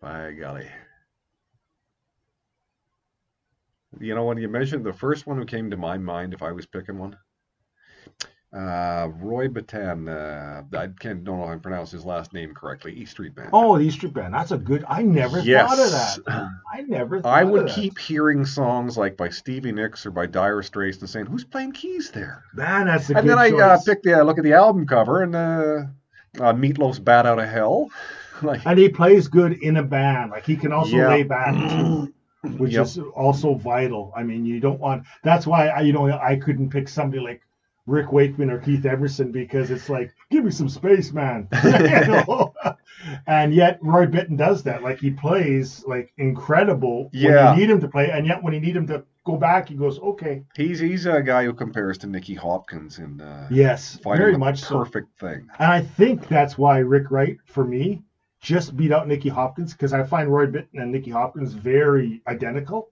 By 0.00 0.32
golly. 0.32 0.68
You 4.00 4.14
know, 4.14 4.24
when 4.24 4.38
you 4.38 4.48
mentioned 4.48 4.84
the 4.84 4.92
first 4.92 5.26
one 5.26 5.36
who 5.38 5.44
came 5.44 5.70
to 5.70 5.76
my 5.76 5.98
mind 5.98 6.34
if 6.34 6.42
I 6.42 6.52
was 6.52 6.66
picking 6.66 6.98
one, 6.98 7.16
uh, 8.54 9.08
Roy 9.20 9.48
Batan. 9.48 10.08
Uh, 10.08 10.62
I 10.76 10.88
can't 10.98 11.24
don't 11.24 11.38
know 11.38 11.46
how 11.46 11.54
to 11.54 11.60
pronounce 11.60 11.90
his 11.90 12.04
last 12.04 12.32
name 12.32 12.54
correctly. 12.54 12.92
E 12.92 13.04
Street 13.04 13.34
Band. 13.34 13.50
Oh, 13.52 13.76
the 13.76 13.90
Street 13.90 14.14
Band. 14.14 14.34
That's 14.34 14.52
a 14.52 14.58
good. 14.58 14.84
I 14.88 15.02
never 15.02 15.40
Yes. 15.40 15.68
thought 15.68 15.84
of 15.84 15.92
that. 16.26 16.52
I 16.72 16.82
never. 16.82 17.20
Thought 17.20 17.34
I 17.34 17.44
would 17.44 17.68
keep 17.68 17.98
hearing 17.98 18.44
songs 18.44 18.96
like 18.96 19.16
by 19.16 19.28
Stevie 19.28 19.72
Nicks 19.72 20.06
or 20.06 20.10
by 20.10 20.26
Dire 20.26 20.62
Straits 20.62 20.98
and 21.00 21.08
saying, 21.10 21.26
"Who's 21.26 21.44
playing 21.44 21.72
keys 21.72 22.10
there?" 22.10 22.44
Man, 22.54 22.86
that's 22.86 23.10
a 23.10 23.16
and 23.18 23.28
then 23.28 23.38
I 23.38 23.50
uh, 23.50 23.78
picked 23.84 24.04
the 24.04 24.20
uh, 24.20 24.22
look 24.22 24.38
at 24.38 24.44
the 24.44 24.52
album 24.54 24.86
cover 24.86 25.22
and 25.22 25.34
uh, 25.34 25.78
uh, 26.40 26.52
Meatloaf's 26.52 27.00
"Bat 27.00 27.26
Out 27.26 27.38
of 27.40 27.48
Hell." 27.48 27.90
like, 28.42 28.64
and 28.66 28.78
he 28.78 28.88
plays 28.88 29.26
good 29.28 29.52
in 29.54 29.76
a 29.76 29.82
band. 29.82 30.30
Like 30.30 30.46
he 30.46 30.56
can 30.56 30.72
also 30.72 30.96
Yeah. 30.96 31.08
lay 31.08 31.22
back 31.24 31.54
which 32.58 32.72
Yep. 32.74 32.84
is 32.86 32.98
also 33.14 33.54
vital. 33.54 34.12
I 34.16 34.22
mean, 34.22 34.44
you 34.46 34.60
don't 34.60 34.80
want. 34.80 35.04
That's 35.22 35.46
why 35.46 35.68
I, 35.68 35.80
you 35.80 35.92
know, 35.92 36.06
I 36.10 36.36
couldn't 36.36 36.70
pick 36.70 36.88
somebody 36.88 37.22
like 37.22 37.40
Rick 37.86 38.12
Wakeman 38.12 38.50
or 38.50 38.58
Keith 38.58 38.84
Emerson 38.86 39.30
because 39.32 39.70
it's 39.70 39.88
like, 39.90 40.14
give 40.30 40.44
me 40.44 40.50
some 40.50 40.68
space, 40.68 41.12
man. 41.12 41.48
And 43.26 43.52
yet 43.54 43.78
Roy 43.82 44.06
Bittan 44.06 44.38
does 44.38 44.62
that. 44.62 44.82
Like 44.82 44.98
he 44.98 45.10
plays 45.10 45.84
like 45.86 46.12
incredible 46.16 47.10
Yeah. 47.12 47.50
when 47.50 47.58
you 47.60 47.66
need 47.66 47.72
him 47.74 47.80
to 47.80 47.88
play, 47.88 48.10
and 48.10 48.26
yet 48.26 48.42
when 48.42 48.54
you 48.54 48.60
need 48.60 48.76
him 48.76 48.86
to 48.86 49.04
go 49.24 49.36
back, 49.36 49.68
he 49.68 49.74
goes, 49.74 49.98
okay, 49.98 50.44
he's 50.56 50.78
he's 50.80 51.04
a 51.04 51.20
guy 51.22 51.44
who 51.44 51.52
compares 51.52 51.98
to 51.98 52.06
Nicky 52.06 52.34
Hopkins 52.34 52.98
in 52.98 53.20
uh, 53.20 53.48
yes, 53.50 53.98
very 54.02 54.38
much 54.38 54.60
so. 54.60 54.78
perfect 54.78 55.18
thing. 55.18 55.48
And 55.58 55.70
I 55.72 55.82
think 55.82 56.28
that's 56.28 56.56
why 56.56 56.78
Rick 56.78 57.10
Wright, 57.10 57.36
for 57.44 57.64
me, 57.64 58.02
just 58.44 58.76
beat 58.76 58.92
out 58.92 59.08
Nicky 59.08 59.30
Hopkins 59.30 59.72
because 59.72 59.94
I 59.94 60.04
find 60.04 60.28
Roy 60.30 60.46
Bittan 60.46 60.74
and 60.82 60.92
Nicky 60.92 61.10
Hopkins 61.10 61.54
very 61.54 62.20
identical 62.28 62.90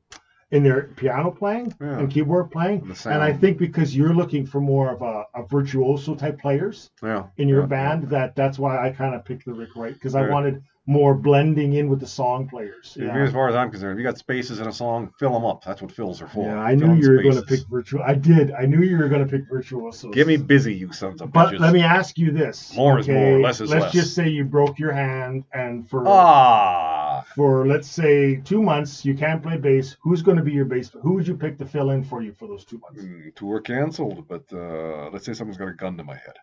in 0.50 0.62
their 0.62 0.84
piano 0.96 1.30
playing 1.30 1.74
Yeah. 1.80 1.98
and 1.98 2.10
keyboard 2.10 2.50
playing. 2.50 2.90
And 3.04 3.22
I 3.22 3.32
think 3.34 3.58
because 3.58 3.94
you're 3.94 4.14
looking 4.14 4.46
for 4.46 4.60
more 4.60 4.90
of 4.90 5.02
a, 5.02 5.24
a 5.34 5.46
virtuoso 5.46 6.14
type 6.14 6.38
players 6.40 6.90
Yeah, 7.02 7.24
in 7.36 7.48
your 7.48 7.60
yeah, 7.60 7.66
band, 7.66 8.08
that 8.08 8.34
that's 8.34 8.58
why 8.58 8.86
I 8.86 8.90
kind 8.92 9.14
of 9.14 9.24
picked 9.26 9.44
the 9.44 9.52
Rick 9.52 9.76
Wright 9.76 9.92
because 9.94 10.14
I 10.14 10.28
wanted 10.28 10.62
more 10.86 11.14
blending 11.14 11.74
in 11.74 11.88
with 11.88 12.00
the 12.00 12.06
song 12.06 12.48
players. 12.48 12.96
yeah. 13.00 13.16
As 13.16 13.32
far 13.32 13.48
as 13.48 13.54
I'm 13.54 13.70
concerned, 13.70 13.92
if 13.92 14.02
you 14.02 14.04
got 14.10 14.18
spaces 14.18 14.58
in 14.58 14.66
a 14.66 14.72
song, 14.72 15.12
fill 15.16 15.32
them 15.32 15.44
up. 15.44 15.62
That's 15.64 15.80
what 15.80 15.92
fills 15.92 16.20
are 16.20 16.26
for. 16.26 16.44
Yeah, 16.46 16.58
I 16.58 16.74
knew 16.74 16.94
you 16.94 17.08
were 17.10 17.22
going 17.22 17.36
to 17.36 17.42
pick 17.42 17.60
virtual. 17.70 18.02
I 18.02 18.14
did. 18.14 18.50
I 18.50 18.66
knew 18.66 18.80
you 18.82 18.98
were 18.98 19.08
going 19.08 19.24
to 19.24 19.30
pick 19.30 19.48
virtuosos. 19.48 20.12
Give 20.12 20.26
me 20.26 20.36
busy, 20.36 20.74
you 20.74 20.92
sons 20.92 21.20
of 21.22 21.32
But 21.32 21.52
bitches. 21.52 21.60
let 21.60 21.72
me 21.72 21.82
ask 21.82 22.18
you 22.18 22.32
this. 22.32 22.74
More 22.74 22.98
is 22.98 23.06
more, 23.06 23.38
less 23.40 23.60
is 23.60 23.70
Let's 23.70 23.84
less. 23.84 23.92
just 23.92 24.14
say 24.14 24.28
you 24.28 24.44
broke 24.44 24.80
your 24.80 24.92
hand 24.92 25.44
and 25.54 25.88
for 25.88 26.02
Ah, 26.08 27.24
for 27.36 27.64
let's 27.66 27.86
say 27.88 28.36
two 28.36 28.60
months 28.60 29.04
you 29.04 29.14
can't 29.14 29.40
play 29.40 29.58
bass. 29.58 29.96
Who's 30.00 30.20
going 30.20 30.36
to 30.36 30.42
be 30.42 30.52
your 30.52 30.64
bass? 30.64 30.90
Who 31.02 31.12
would 31.14 31.28
you 31.28 31.36
pick 31.36 31.58
to 31.58 31.64
fill 31.64 31.90
in 31.90 32.02
for 32.02 32.22
you 32.22 32.32
for 32.32 32.48
those 32.48 32.64
two 32.64 32.78
months? 32.78 33.04
mm, 33.04 33.32
tour 33.36 33.60
canceled, 33.60 34.26
but 34.26 34.42
uh, 34.52 35.10
let's 35.12 35.24
say 35.26 35.32
someone's 35.32 35.58
got 35.58 35.68
a 35.68 35.74
gun 35.74 35.96
to 35.96 36.02
my 36.02 36.14
head. 36.16 36.34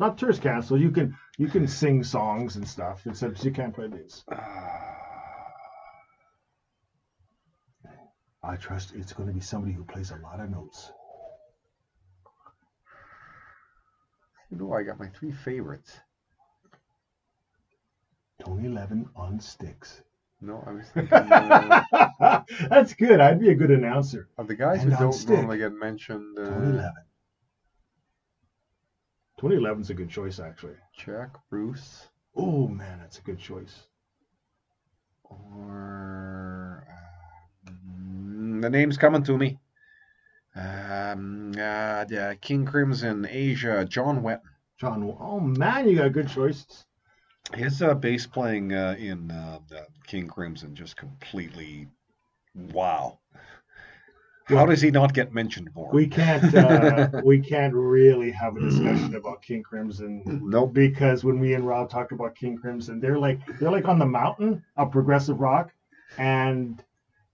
Not 0.00 0.16
tours 0.18 0.38
canceled. 0.40 0.80
You 0.80 0.90
can 0.90 1.14
you 1.38 1.46
can 1.48 1.68
sing 1.68 2.02
songs 2.02 2.56
and 2.56 2.66
stuff, 2.66 3.02
except 3.06 3.44
you 3.44 3.50
can't 3.52 3.74
play 3.74 3.86
bass. 3.86 4.24
Ah, 4.32 5.46
I 8.42 8.56
trust 8.56 8.94
it's 8.94 9.12
going 9.12 9.28
to 9.28 9.34
be 9.34 9.40
somebody 9.40 9.74
who 9.74 9.84
plays 9.84 10.10
a 10.10 10.16
lot 10.16 10.40
of 10.40 10.50
notes. 10.50 10.90
you 14.50 14.56
know, 14.56 14.72
I 14.72 14.82
got 14.82 14.98
my 14.98 15.08
three 15.08 15.32
favorites. 15.32 15.96
Tony 18.42 18.68
Levin 18.68 19.06
on 19.14 19.38
sticks. 19.38 20.02
No, 20.40 20.64
I 20.66 20.72
was 20.72 20.86
thinking 20.94 21.12
uh, 21.12 22.42
That's 22.70 22.94
good. 22.94 23.20
I'd 23.20 23.38
be 23.38 23.50
a 23.50 23.54
good 23.54 23.70
announcer. 23.70 24.28
of 24.38 24.48
the 24.48 24.54
guys 24.56 24.82
And 24.82 24.94
who 24.94 24.98
don't 24.98 25.12
stick. 25.12 25.36
normally 25.36 25.58
get 25.58 25.74
mentioned. 25.74 26.36
Tony 26.38 26.48
Uh, 26.48 26.76
Levin. 26.76 27.04
Tony 29.40 29.56
Levin's 29.56 29.88
a 29.88 29.94
good 29.94 30.10
choice, 30.10 30.38
actually. 30.38 30.74
Jack 30.94 31.30
Bruce 31.48 32.08
Oh 32.36 32.68
man, 32.68 32.98
that's 33.00 33.18
a 33.18 33.22
good 33.22 33.38
choice. 33.38 33.86
or 35.24 36.86
uh, 37.66 37.70
mm, 37.70 38.60
the 38.60 38.68
name's 38.68 38.98
coming 38.98 39.22
to 39.22 39.38
me. 39.38 39.58
Um, 40.54 41.52
uh, 41.52 42.04
yeah, 42.10 42.34
King 42.38 42.66
Crimson, 42.66 43.26
Asia, 43.30 43.86
John 43.88 44.22
Wetton. 44.22 44.42
John. 44.78 45.16
Oh 45.18 45.40
man, 45.40 45.88
you 45.88 45.96
got 45.96 46.12
good 46.12 46.28
choices. 46.28 46.84
His 47.54 47.80
uh, 47.80 47.94
bass 47.94 48.26
playing 48.26 48.74
uh, 48.74 48.96
in 48.98 49.30
uh, 49.30 49.60
uh, 49.74 49.84
King 50.06 50.28
Crimson 50.28 50.74
just 50.74 50.98
completely 50.98 51.88
wow. 52.54 53.18
How 54.50 54.66
does 54.66 54.80
he 54.80 54.90
not 54.90 55.14
get 55.14 55.32
mentioned 55.32 55.70
more? 55.74 55.90
We 55.92 56.06
can't 56.06 56.54
uh, 56.54 57.08
we 57.24 57.40
can't 57.40 57.74
really 57.74 58.30
have 58.32 58.56
a 58.56 58.60
discussion 58.60 59.14
about 59.14 59.42
King 59.42 59.62
Crimson 59.62 60.22
nope. 60.26 60.72
because 60.72 61.24
when 61.24 61.38
we 61.38 61.54
and 61.54 61.66
Rob 61.66 61.90
talk 61.90 62.12
about 62.12 62.34
King 62.34 62.56
Crimson, 62.56 63.00
they're 63.00 63.18
like 63.18 63.40
they're 63.58 63.70
like 63.70 63.86
on 63.86 63.98
the 63.98 64.06
mountain 64.06 64.62
of 64.76 64.90
progressive 64.90 65.40
rock, 65.40 65.72
and 66.18 66.82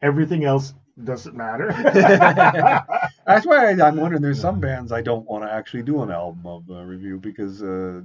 everything 0.02 0.44
else 0.44 0.74
doesn't 1.04 1.36
matter. 1.36 1.72
That's 3.26 3.46
why 3.46 3.70
I, 3.70 3.86
I'm 3.86 3.96
wondering. 3.96 4.22
There's 4.22 4.40
some 4.40 4.60
bands 4.60 4.92
I 4.92 5.02
don't 5.02 5.26
want 5.26 5.44
to 5.44 5.52
actually 5.52 5.82
do 5.82 6.02
an 6.02 6.10
album 6.10 6.46
of 6.46 6.70
uh, 6.70 6.82
review 6.84 7.18
because 7.18 7.62
uh, 7.62 8.00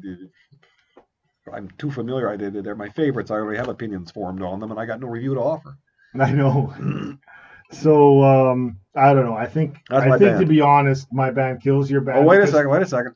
I'm 1.51 1.69
too 1.77 1.91
familiar. 1.91 2.29
I 2.29 2.37
did. 2.37 2.53
They're 2.53 2.75
my 2.75 2.89
favorites. 2.89 3.31
I 3.31 3.35
already 3.35 3.57
have 3.57 3.69
opinions 3.69 4.11
formed 4.11 4.41
on 4.41 4.59
them, 4.59 4.71
and 4.71 4.79
I 4.79 4.85
got 4.85 4.99
no 4.99 5.07
review 5.07 5.35
to 5.35 5.41
offer. 5.41 5.77
I 6.19 6.31
know. 6.31 7.17
So 7.71 8.21
um, 8.21 8.80
I 8.95 9.13
don't 9.13 9.25
know. 9.25 9.35
I 9.35 9.45
think 9.45 9.77
That's 9.89 10.05
I 10.05 10.17
think 10.17 10.39
to 10.39 10.45
be 10.45 10.61
honest, 10.61 11.11
my 11.13 11.31
band 11.31 11.61
kills 11.61 11.89
your 11.89 12.01
band. 12.01 12.19
Oh, 12.19 12.23
wait 12.23 12.41
a 12.41 12.47
second. 12.47 12.69
Wait 12.69 12.81
a 12.81 12.85
second. 12.85 13.15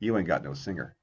You 0.00 0.16
ain't 0.16 0.26
got 0.26 0.44
no 0.44 0.54
singer. 0.54 0.96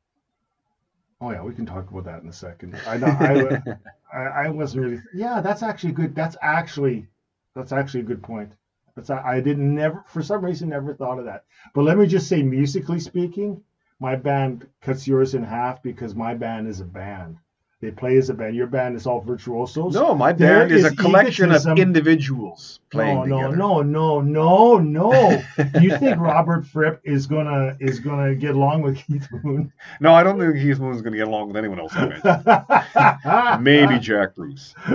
Oh 1.22 1.32
yeah, 1.32 1.42
we 1.42 1.54
can 1.54 1.66
talk 1.66 1.90
about 1.90 2.06
that 2.06 2.24
in 2.24 2.30
a 2.30 2.34
second. 2.34 2.78
I 2.88 2.98
know, 2.98 3.08
I, 3.08 3.78
I, 4.14 4.46
I 4.46 4.50
wasn't 4.50 4.84
really. 4.86 5.02
Yeah, 5.14 5.42
that's 5.42 5.64
actually 5.64 5.94
good. 5.94 6.14
That's 6.14 6.36
actually 6.42 7.08
that's 7.56 7.72
actually 7.72 8.02
a 8.02 8.04
good 8.04 8.22
point. 8.22 8.52
That's 8.96 9.10
I 9.10 9.40
didn't 9.40 9.76
never 9.76 10.04
for 10.08 10.22
some 10.22 10.44
reason 10.44 10.70
never 10.70 10.94
thought 10.94 11.20
of 11.20 11.26
that. 11.26 11.46
But 11.74 11.84
let 11.84 11.98
me 11.98 12.06
just 12.06 12.28
say, 12.28 12.44
musically 12.44 13.00
speaking, 13.00 13.64
my 14.00 14.16
band 14.16 14.68
cuts 14.82 15.08
yours 15.08 15.36
in 15.36 15.44
half 15.44 15.82
because 15.82 16.16
my 16.16 16.34
band 16.34 16.68
is 16.68 16.82
a 16.82 16.86
band. 16.86 17.38
They 17.82 17.92
play 17.92 18.16
as 18.18 18.30
a 18.30 18.34
band. 18.34 18.56
Your 18.56 18.68
band 18.68 18.96
is 18.96 19.06
all 19.06 19.20
virtuosos. 19.20 19.94
No, 19.94 20.16
my 20.16 20.32
band 20.32 20.72
is, 20.72 20.86
is 20.86 20.94
a 20.94 20.96
collection 20.96 21.50
egotism. 21.50 21.74
of 21.74 21.80
individuals 21.80 22.80
playing 22.90 23.18
no, 23.18 23.26
no, 23.26 23.38
together. 23.38 23.58
no, 23.58 23.82
no, 23.82 24.22
no, 24.22 24.78
no. 24.80 25.44
Do 25.58 25.66
you 25.82 25.98
think 25.98 26.18
Robert 26.18 26.66
Fripp 26.66 27.02
is 27.04 27.28
gonna 27.28 27.76
is 27.82 28.00
gonna 28.00 28.34
get 28.34 28.56
along 28.56 28.82
with 28.82 28.98
Keith 28.98 29.28
Moon? 29.44 29.74
No, 30.00 30.14
I 30.14 30.24
don't 30.24 30.40
think 30.40 30.56
Keith 30.56 30.80
Moon's 30.80 31.02
going 31.02 31.14
to 31.14 31.18
get 31.18 31.28
along 31.28 31.48
with 31.48 31.58
anyone 31.58 31.80
else. 31.80 31.94
Maybe 33.62 34.00
Jack 34.00 34.36
Bruce. 34.36 34.74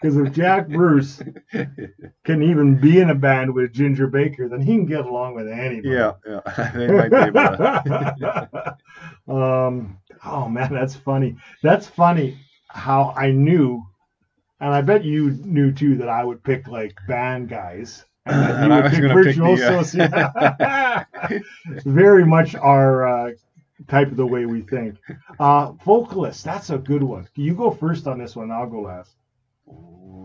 Because 0.00 0.16
if 0.16 0.32
Jack 0.32 0.68
Bruce 0.68 1.20
can 2.24 2.42
even 2.42 2.80
be 2.80 3.00
in 3.00 3.10
a 3.10 3.14
band 3.14 3.52
with 3.52 3.70
Ginger 3.72 4.06
Baker, 4.06 4.48
then 4.48 4.62
he 4.62 4.72
can 4.72 4.86
get 4.86 5.04
along 5.04 5.34
with 5.34 5.46
anybody. 5.46 5.90
yeah, 5.90 6.12
yeah. 6.26 6.70
they 6.74 6.86
might 6.88 7.10
be 7.10 7.16
able 7.16 7.32
to. 7.32 8.76
Um, 9.28 9.98
oh 10.24 10.48
man, 10.48 10.72
that's 10.72 10.94
funny. 10.94 11.36
That's 11.62 11.86
funny 11.86 12.38
how 12.68 13.14
I 13.16 13.30
knew, 13.30 13.84
and 14.60 14.72
I 14.72 14.80
bet 14.82 15.04
you 15.04 15.30
knew 15.30 15.72
too, 15.72 15.96
that 15.98 16.08
I 16.08 16.24
would 16.24 16.42
pick 16.42 16.68
like 16.68 16.98
band 17.06 17.48
guys 17.48 18.04
And 18.26 18.72
you 18.72 18.78
I 18.78 18.80
was 18.80 18.92
pick 18.92 19.02
gonna 19.02 19.22
pick 19.22 19.36
the, 19.36 21.04
yeah. 21.18 21.38
Very 21.84 22.24
much 22.24 22.54
our 22.54 23.06
uh, 23.06 23.32
type 23.86 24.10
of 24.10 24.16
the 24.16 24.24
way 24.26 24.46
we 24.46 24.62
think. 24.62 24.96
Uh, 25.38 25.72
vocalist, 25.84 26.42
that's 26.42 26.70
a 26.70 26.78
good 26.78 27.02
one. 27.02 27.28
You 27.34 27.54
go 27.54 27.70
first 27.70 28.06
on 28.06 28.18
this 28.18 28.34
one. 28.34 28.50
I'll 28.50 28.66
go 28.66 28.80
last. 28.80 29.14
Ooh. 29.68 30.24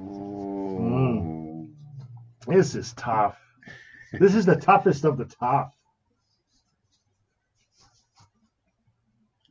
This 2.47 2.73
is 2.73 2.93
tough. 2.93 3.37
This 4.13 4.33
is 4.33 4.45
the 4.45 4.55
toughest 4.55 5.03
of 5.03 5.17
the 5.17 5.25
tough. 5.25 5.73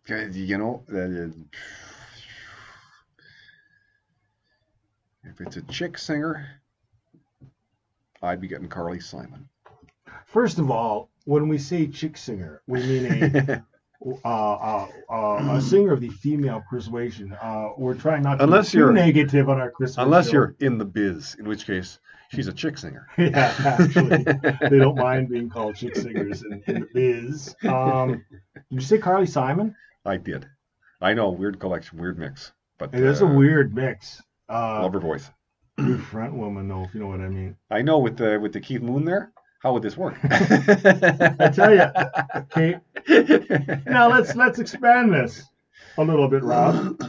You 0.09 0.57
know, 0.57 0.83
that 0.89 1.11
is- 1.11 1.35
if 5.25 5.41
it's 5.41 5.57
a 5.57 5.63
chick 5.63 5.99
singer, 5.99 6.47
I'd 8.23 8.41
be 8.41 8.49
getting 8.49 8.69
Carly 8.69 9.01
Simon. 9.01 9.49
First 10.25 10.59
of 10.59 10.71
all, 10.71 11.11
when 11.25 11.49
we 11.49 11.59
say 11.59 11.87
chick 11.89 12.17
singer, 12.17 12.63
we 12.67 12.81
mean 12.81 13.13
a 13.13 13.65
uh, 14.25 14.29
uh, 14.29 14.89
uh, 15.11 15.57
a 15.57 15.61
singer 15.61 15.93
of 15.93 16.01
the 16.01 16.09
female 16.09 16.63
persuasion. 16.71 17.37
Uh, 17.43 17.71
we're 17.77 17.95
trying 17.95 18.23
not 18.23 18.37
to 18.37 18.45
Unless 18.45 18.69
be 18.71 18.73
too 18.73 18.79
you're- 18.79 18.95
negative 18.95 19.51
on 19.51 19.61
our 19.61 19.71
Christmas. 19.71 19.99
Unless 20.03 20.27
show. 20.29 20.33
you're 20.33 20.57
in 20.61 20.79
the 20.79 20.85
biz, 20.87 21.37
in 21.39 21.47
which 21.47 21.67
case 21.67 21.99
she's 22.33 22.49
a 22.49 22.53
chick 22.53 22.79
singer. 22.79 23.09
yeah, 23.19 23.55
actually, 23.59 24.23
they 24.71 24.79
don't 24.79 24.97
mind 24.97 25.29
being 25.29 25.51
called 25.51 25.77
chick 25.77 25.95
singers 25.97 26.43
in, 26.45 26.63
in 26.67 26.81
the 26.81 26.89
biz. 26.95 27.55
Um, 27.69 28.25
did 28.55 28.63
you 28.71 28.81
say 28.81 28.97
Carly 28.99 29.27
Simon? 29.27 29.77
I 30.09 30.17
did. 30.17 30.47
I 31.01 31.15
know, 31.15 31.31
weird 31.31 31.61
collection, 31.61 31.99
weird 31.99 32.19
mix, 32.19 32.53
but 32.79 32.93
It 32.95 33.03
is 33.03 33.21
a 33.21 33.27
uh, 33.27 33.35
weird 33.35 33.75
mix. 33.75 34.23
Uh, 34.49 34.81
love 34.83 34.95
her 34.95 35.01
voice. 35.01 35.31
front 36.11 36.35
woman, 36.35 36.67
though, 36.67 36.85
if 36.85 36.95
you 36.95 37.01
know 37.01 37.09
what 37.09 37.21
I 37.21 37.29
mean. 37.29 37.57
I 37.71 37.83
know 37.83 37.99
with 37.99 38.17
the 38.17 38.39
with 38.41 38.53
the 38.53 38.61
Keith 38.61 38.81
Moon 38.83 39.05
there, 39.05 39.33
how 39.63 39.75
would 39.75 39.83
this 39.83 39.97
work? 39.97 40.17
I 40.25 41.51
tell 41.55 41.75
you, 41.75 41.85
okay. 42.37 42.81
Now 43.87 44.09
let's 44.09 44.35
let's 44.35 44.59
expand 44.59 45.13
this 45.13 45.45
a 45.99 46.03
little 46.03 46.29
bit, 46.29 46.43
Rob. 46.43 47.01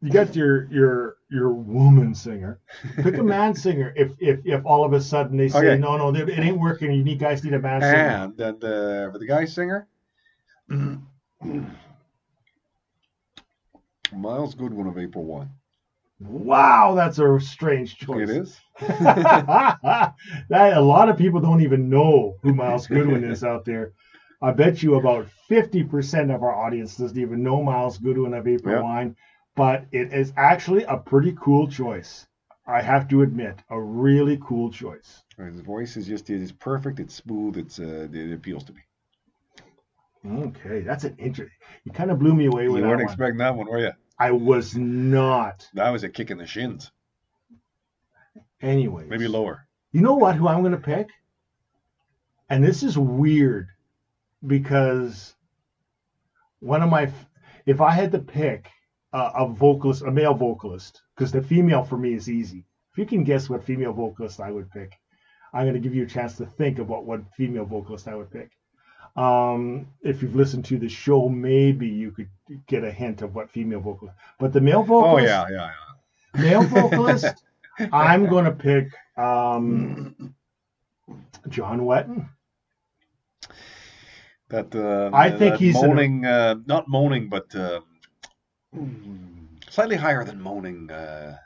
You 0.00 0.10
got 0.10 0.34
your 0.34 0.64
your 0.72 1.16
your 1.30 1.52
woman 1.52 2.14
singer. 2.14 2.60
Pick 2.96 3.18
a 3.18 3.22
man 3.22 3.54
singer. 3.54 3.92
If 3.96 4.12
if 4.18 4.40
if 4.44 4.64
all 4.64 4.84
of 4.84 4.92
a 4.92 5.00
sudden 5.00 5.36
they 5.36 5.48
say 5.48 5.58
Okay. 5.58 5.78
no 5.78 5.96
no 5.96 6.14
it 6.18 6.38
ain't 6.38 6.58
working, 6.58 6.92
you 6.92 7.04
need 7.04 7.18
guys 7.18 7.44
need 7.44 7.54
a 7.54 7.58
man 7.60 7.80
singer. 7.80 7.94
and 7.96 8.36
then 8.36 8.54
uh, 8.56 9.10
for 9.12 9.18
the 9.18 9.26
guy 9.26 9.44
singer, 9.44 9.86
Myles 14.12 14.54
Goodwyn 14.54 14.88
of 14.88 14.98
April 14.98 15.24
Wine. 15.24 15.50
Wow, 16.20 16.94
that's 16.96 17.18
a 17.18 17.38
strange 17.40 17.96
choice. 17.96 18.28
It 18.28 18.36
is. 18.36 18.60
that 18.80 20.14
a 20.50 20.80
lot 20.80 21.08
of 21.08 21.16
people 21.16 21.40
don't 21.40 21.62
even 21.62 21.88
know 21.88 22.36
who 22.42 22.54
Myles 22.54 22.88
Goodwyn 22.88 23.28
is 23.30 23.44
out 23.44 23.64
there. 23.64 23.92
I 24.42 24.52
bet 24.52 24.82
you 24.82 24.96
about 24.96 25.26
50% 25.50 26.34
of 26.34 26.42
our 26.42 26.54
audience 26.54 26.96
doesn't 26.96 27.18
even 27.18 27.42
know 27.42 27.62
Myles 27.62 27.98
Goodwyn 27.98 28.36
of 28.38 28.46
April 28.48 28.74
Yeah. 28.76 28.82
Wine, 28.82 29.16
but 29.56 29.86
it 29.92 30.12
is 30.12 30.32
actually 30.36 30.84
a 30.84 30.96
pretty 30.96 31.36
cool 31.40 31.68
choice. 31.68 32.26
I 32.66 32.82
have 32.82 33.08
to 33.08 33.22
admit, 33.22 33.62
a 33.70 33.80
really 33.80 34.38
cool 34.42 34.70
choice. 34.70 35.24
His 35.38 35.60
voice 35.60 35.96
is 35.96 36.06
just 36.06 36.28
it 36.30 36.42
is 36.42 36.52
perfect. 36.52 37.00
It's 37.00 37.14
smooth. 37.14 37.56
It's 37.56 37.78
uh, 37.78 38.08
it 38.12 38.32
appeals 38.32 38.64
to 38.64 38.72
me. 38.72 38.80
Okay, 40.26 40.80
that's 40.80 41.04
an 41.04 41.14
interesting. 41.18 41.56
You 41.84 41.92
kind 41.92 42.10
of 42.10 42.18
blew 42.18 42.34
me 42.34 42.46
away 42.46 42.64
You 42.64 42.72
with 42.72 42.82
that 42.82 42.86
You 42.86 42.90
weren't 42.90 43.02
one. 43.04 43.10
expecting 43.12 43.38
that 43.38 43.54
one, 43.56 43.66
were 43.68 43.78
you? 43.78 43.92
I 44.18 44.32
was 44.32 44.74
not. 44.76 45.68
That 45.74 45.90
was 45.90 46.02
a 46.02 46.08
kick 46.08 46.30
in 46.30 46.38
the 46.38 46.46
shins. 46.46 46.90
Anyways, 48.60 49.08
Maybe 49.08 49.28
lower. 49.28 49.66
You 49.92 50.00
know 50.00 50.14
what? 50.14 50.34
Who 50.34 50.48
I'm 50.48 50.60
going 50.60 50.72
to 50.72 50.78
pick? 50.78 51.08
And 52.50 52.64
this 52.64 52.82
is 52.82 52.98
weird 52.98 53.68
because 54.46 55.34
one 56.60 56.82
of 56.82 56.90
my, 56.90 57.10
if 57.66 57.80
I 57.80 57.92
had 57.92 58.10
to 58.12 58.18
pick 58.18 58.68
a, 59.12 59.30
a 59.36 59.48
vocalist, 59.48 60.02
a 60.02 60.10
male 60.10 60.34
vocalist, 60.34 61.00
because 61.16 61.30
the 61.30 61.42
female 61.42 61.84
for 61.84 61.96
me 61.96 62.14
is 62.14 62.28
easy. 62.28 62.64
If 62.92 62.98
you 62.98 63.06
can 63.06 63.22
guess 63.22 63.48
what 63.48 63.62
female 63.64 63.92
vocalist 63.92 64.40
I 64.40 64.50
would 64.50 64.70
pick, 64.70 64.92
I'm 65.54 65.62
going 65.64 65.74
to 65.74 65.80
give 65.80 65.94
you 65.94 66.02
a 66.02 66.08
chance 66.08 66.36
to 66.38 66.46
think 66.46 66.78
about 66.80 67.04
what 67.06 67.20
female 67.36 67.64
vocalist 67.64 68.08
I 68.08 68.16
would 68.16 68.30
pick. 68.30 68.50
Um, 69.16 69.88
if 70.02 70.22
you've 70.22 70.36
listened 70.36 70.64
to 70.66 70.78
the 70.78 70.88
show, 70.88 71.28
maybe 71.28 71.88
you 71.88 72.10
could 72.12 72.28
get 72.66 72.84
a 72.84 72.90
hint 72.92 73.22
of 73.22 73.34
what 73.34 73.50
female 73.50 73.80
vocalist. 73.80 74.16
But 74.38 74.52
the 74.52 74.60
male 74.60 74.82
vocalist. 74.82 75.24
Oh 75.24 75.26
yeah, 75.26 75.46
yeah, 75.50 75.70
yeah. 76.34 76.40
male 76.40 76.62
vocalist, 76.90 77.44
I'm 77.92 78.26
going 78.26 78.44
to 78.44 78.52
pick 78.52 78.88
um, 79.16 80.34
John 81.48 81.80
Wetton. 81.80 82.28
That 84.48 84.74
uh, 84.74 85.10
I 85.12 85.28
think 85.30 85.54
that 85.54 85.60
he's 85.60 85.76
in 85.76 85.84
a- 85.84 85.88
moaning, 85.88 86.24
uh, 86.24 86.54
not 86.66 86.88
moaning, 86.88 87.28
but 87.28 87.54
uh, 87.54 87.80
slightly 89.68 89.96
higher 89.96 90.24
than 90.24 90.40
moaning. 90.40 90.90
Uh, 90.90 91.36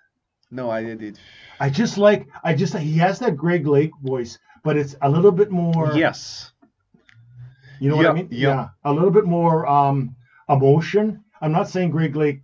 no, 0.51 0.71
I 0.71 0.81
it, 0.81 1.19
I 1.59 1.69
just 1.71 1.99
like 1.99 2.29
I 2.45 2.55
just 2.55 2.77
he 2.77 2.99
has 2.99 3.19
that 3.19 3.37
Greg 3.37 3.67
Lake 3.67 3.91
voice, 4.03 4.39
but 4.63 4.77
it's 4.77 4.95
a 5.03 5.11
little 5.11 5.33
bit 5.33 5.51
more. 5.51 5.93
yes, 5.95 6.52
You 7.83 7.89
know 7.89 7.97
what 7.97 8.07
I 8.07 8.13
mean? 8.13 8.29
Yeah, 8.31 8.69
a 8.85 8.93
little 8.93 9.11
bit 9.11 9.25
more 9.25 9.67
um, 9.67 10.15
emotion. 10.49 11.25
I'm 11.41 11.51
not 11.51 11.69
saying 11.69 11.91
Greg 11.91 12.15
Lake 12.15 12.43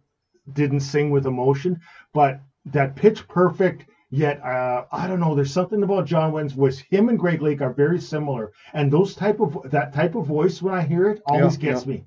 didn't 0.53 0.81
sing 0.81 1.11
with 1.11 1.27
emotion, 1.27 1.81
but 2.13 2.41
that 2.67 2.97
pitch 2.97 3.29
perfect. 3.29 3.87
Yet 4.11 4.43
uh, 4.43 4.87
I 4.91 5.07
don't 5.07 5.21
know. 5.21 5.37
There's 5.37 5.53
something 5.53 5.85
about 5.85 6.07
John 6.07 6.33
Wetton's 6.33 6.55
voice. 6.55 6.79
Him 6.81 7.09
and 7.09 7.17
Greg 7.17 7.41
Lake 7.41 7.61
are 7.61 7.73
very 7.73 8.01
similar, 8.01 8.51
and 8.73 8.91
those 8.91 9.15
type 9.15 9.39
of 9.39 9.71
that 9.71 9.93
type 9.93 10.17
of 10.17 10.27
voice 10.27 10.61
when 10.61 10.75
I 10.75 10.83
hear 10.83 11.09
it 11.09 11.23
always 11.27 11.57
Yeah, 11.57 11.71
gets 11.71 11.87
me. 11.87 12.05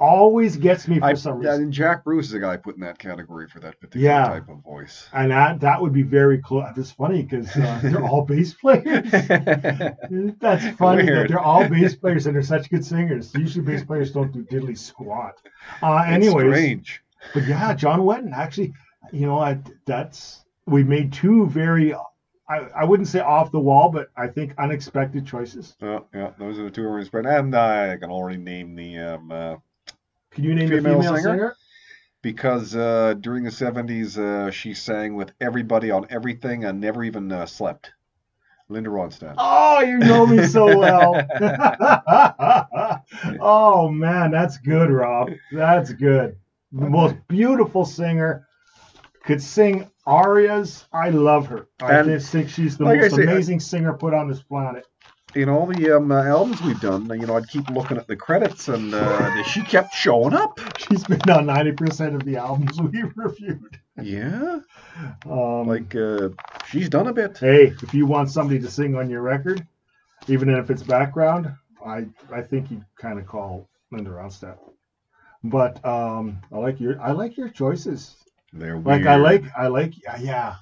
Always 0.00 0.56
gets 0.56 0.88
me 0.88 0.98
for 0.98 1.04
I, 1.06 1.14
some 1.14 1.38
reason. 1.38 1.62
and 1.64 1.72
Jack 1.72 2.04
Bruce 2.04 2.26
is 2.26 2.34
a 2.34 2.40
guy 2.40 2.56
put 2.56 2.74
in 2.74 2.80
that 2.82 2.98
category 2.98 3.46
for 3.48 3.60
that 3.60 3.78
particular 3.80 4.04
Yeah. 4.06 4.24
type 4.26 4.48
of 4.48 4.62
voice. 4.62 5.08
And 5.12 5.30
that 5.30 5.60
that 5.60 5.80
would 5.80 5.92
be 5.92 6.02
very 6.02 6.38
close. 6.38 6.66
It's 6.76 6.90
funny 6.90 7.22
because 7.22 7.48
uh, 7.56 7.80
they're 7.82 8.02
all 8.04 8.22
bass 8.26 8.54
players. 8.54 8.84
That's 10.40 10.76
funny 10.76 11.06
that 11.06 11.26
they're 11.28 11.38
all 11.40 11.68
bass 11.68 11.94
players 11.94 12.26
and 12.26 12.34
they're 12.34 12.42
such 12.42 12.70
good 12.70 12.84
singers. 12.84 13.32
Usually 13.34 13.64
bass 13.64 13.84
players 13.84 14.10
don't 14.12 14.32
do 14.32 14.44
diddly 14.44 14.76
squat. 14.76 15.40
Uh, 15.82 16.04
It's 16.06 16.26
anyways, 16.26 16.54
strange. 16.54 17.02
but 17.32 17.46
yeah, 17.46 17.74
John 17.74 18.00
Wetton 18.00 18.32
actually, 18.32 18.72
you 19.12 19.26
know, 19.26 19.38
I, 19.38 19.58
that's 19.86 20.44
we 20.66 20.82
made 20.82 21.12
two 21.12 21.46
very, 21.46 21.94
I, 22.48 22.56
I 22.76 22.84
wouldn't 22.84 23.08
say 23.08 23.20
off 23.20 23.52
the 23.52 23.60
wall, 23.60 23.90
but 23.90 24.08
I 24.16 24.26
think 24.28 24.54
unexpected 24.58 25.26
choices. 25.26 25.76
Yeah, 25.80 26.00
yeah, 26.14 26.30
those 26.38 26.58
are 26.58 26.64
the 26.64 26.70
two 26.70 26.82
we're 26.82 27.04
spread. 27.04 27.26
And 27.26 27.54
I 27.54 27.96
can 27.96 28.10
already 28.10 28.38
name 28.38 28.74
the 28.74 28.98
um, 28.98 29.30
uh, 29.30 29.56
Can 30.34 30.44
you 30.44 30.54
name 30.54 30.68
Female 30.68 30.98
the 30.98 31.04
female 31.04 31.16
singer? 31.16 31.22
singer? 31.34 31.56
because 32.22 32.74
uh, 32.74 33.14
during 33.20 33.44
the 33.44 33.50
70s 33.50 34.16
uh, 34.18 34.50
she 34.50 34.72
sang 34.72 35.14
with 35.14 35.32
everybody 35.42 35.90
on 35.90 36.06
everything 36.08 36.64
and 36.64 36.80
never 36.80 37.04
even 37.04 37.30
uh, 37.30 37.44
slept. 37.46 37.92
Linda 38.70 38.88
Ronstadt. 38.88 39.34
Oh, 39.36 39.80
you 39.80 39.98
know 39.98 40.26
me 40.26 40.46
so 40.46 40.78
well. 40.78 41.12
oh 43.40 43.88
man, 43.90 44.30
that's 44.30 44.56
good, 44.58 44.90
Rob. 44.90 45.30
That's 45.52 45.92
good. 45.92 46.36
The 46.72 46.88
most 46.88 47.16
beautiful 47.28 47.84
singer. 47.84 48.46
Could 49.24 49.42
sing 49.42 49.90
arias. 50.06 50.86
I 50.92 51.08
love 51.10 51.46
her. 51.46 51.68
I 51.80 51.94
And 52.00 52.08
just 52.08 52.30
think 52.30 52.48
she's 52.50 52.76
the 52.76 52.84
like 52.84 53.00
most 53.00 53.16
say, 53.16 53.22
I- 53.22 53.32
amazing 53.32 53.60
singer 53.60 53.92
put 53.94 54.12
on 54.14 54.28
this 54.28 54.42
planet. 54.42 54.86
In 55.34 55.48
all 55.48 55.66
the 55.66 55.96
um, 55.96 56.12
uh, 56.12 56.22
albums 56.22 56.62
we've 56.62 56.80
done, 56.80 57.06
you 57.08 57.26
know, 57.26 57.36
I'd 57.36 57.48
keep 57.48 57.68
looking 57.70 57.96
at 57.96 58.06
the 58.06 58.14
credits 58.16 58.68
and 58.68 58.94
uh, 58.94 59.42
she 59.44 59.62
kept 59.62 59.92
showing 59.94 60.32
up. 60.32 60.60
She's 60.78 61.02
been 61.04 61.28
on 61.28 61.46
ninety 61.46 61.72
percent 61.72 62.14
of 62.14 62.24
the 62.24 62.36
albums 62.36 62.80
we've 62.80 63.12
reviewed. 63.16 63.80
Yeah, 64.00 64.60
Um, 65.28 65.66
like 65.66 65.94
uh, 65.94 66.30
she's 66.66 66.88
done 66.88 67.06
a 67.08 67.12
bit. 67.12 67.38
hey, 67.38 67.74
if 67.82 67.94
you 67.94 68.06
want 68.06 68.30
somebody 68.30 68.58
to 68.60 68.70
sing 68.70 68.96
on 68.96 69.08
your 69.08 69.22
record, 69.22 69.66
even 70.28 70.50
if 70.50 70.70
it's 70.70 70.82
background, 70.82 71.52
I 71.84 72.06
I 72.32 72.42
think 72.42 72.70
you 72.70 72.84
kind 72.96 73.18
of 73.18 73.26
call 73.26 73.68
Linda 73.90 74.10
Ronstadt. 74.10 74.58
But 75.42 75.84
um, 75.84 76.40
I 76.52 76.58
like 76.58 76.80
your 76.80 77.00
I 77.00 77.12
like 77.12 77.36
your 77.36 77.48
choices. 77.48 78.16
They're 78.52 78.76
weird. 78.76 79.04
Like 79.04 79.06
I 79.06 79.16
like 79.16 79.44
I 79.56 79.66
like 79.66 79.94
yeah. 80.20 80.56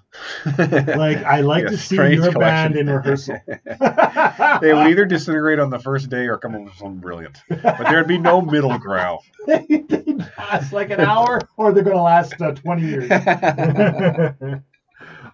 Like 0.59 1.19
I 1.25 1.41
like 1.41 1.65
Yeah, 1.65 1.71
to 1.71 1.77
see 1.79 1.97
your 1.97 2.31
collection. 2.31 2.39
band 2.39 2.77
in 2.77 2.89
rehearsal. 2.91 3.39
they 3.47 4.73
would 4.75 4.89
either 4.89 5.05
disintegrate 5.05 5.59
on 5.59 5.71
the 5.71 5.79
first 5.79 6.11
day 6.11 6.27
or 6.29 6.39
come 6.39 6.55
up 6.55 6.63
with 6.63 6.75
something 6.75 6.99
brilliant. 7.01 7.39
But 7.49 7.85
there'd 7.89 8.09
be 8.09 8.19
no 8.19 8.41
middle 8.41 8.79
ground. 8.79 9.21
they 9.47 10.05
last 10.39 10.73
like 10.73 10.91
an 10.91 11.01
hour, 11.01 11.41
or 11.57 11.73
they're 11.73 11.85
gonna 11.85 12.03
last 12.03 12.41
uh, 12.41 12.53
twenty 12.53 12.87
years. 12.89 13.11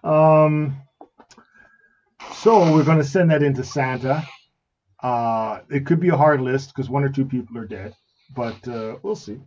um, 0.03 0.77
so 2.33 2.71
we're 2.73 2.83
gonna 2.83 3.03
send 3.03 3.31
that 3.31 3.43
into 3.43 3.63
Santa. 3.63 4.23
Uh, 5.01 5.61
it 5.69 5.85
could 5.85 5.99
be 5.99 6.09
a 6.09 6.17
hard 6.17 6.41
list 6.41 6.73
because 6.75 6.89
one 6.89 7.03
or 7.03 7.09
two 7.09 7.25
people 7.25 7.57
are 7.57 7.65
dead, 7.67 7.93
but 8.35 8.67
uh, 8.67 8.97
we'll 9.03 9.15
see. 9.15 9.39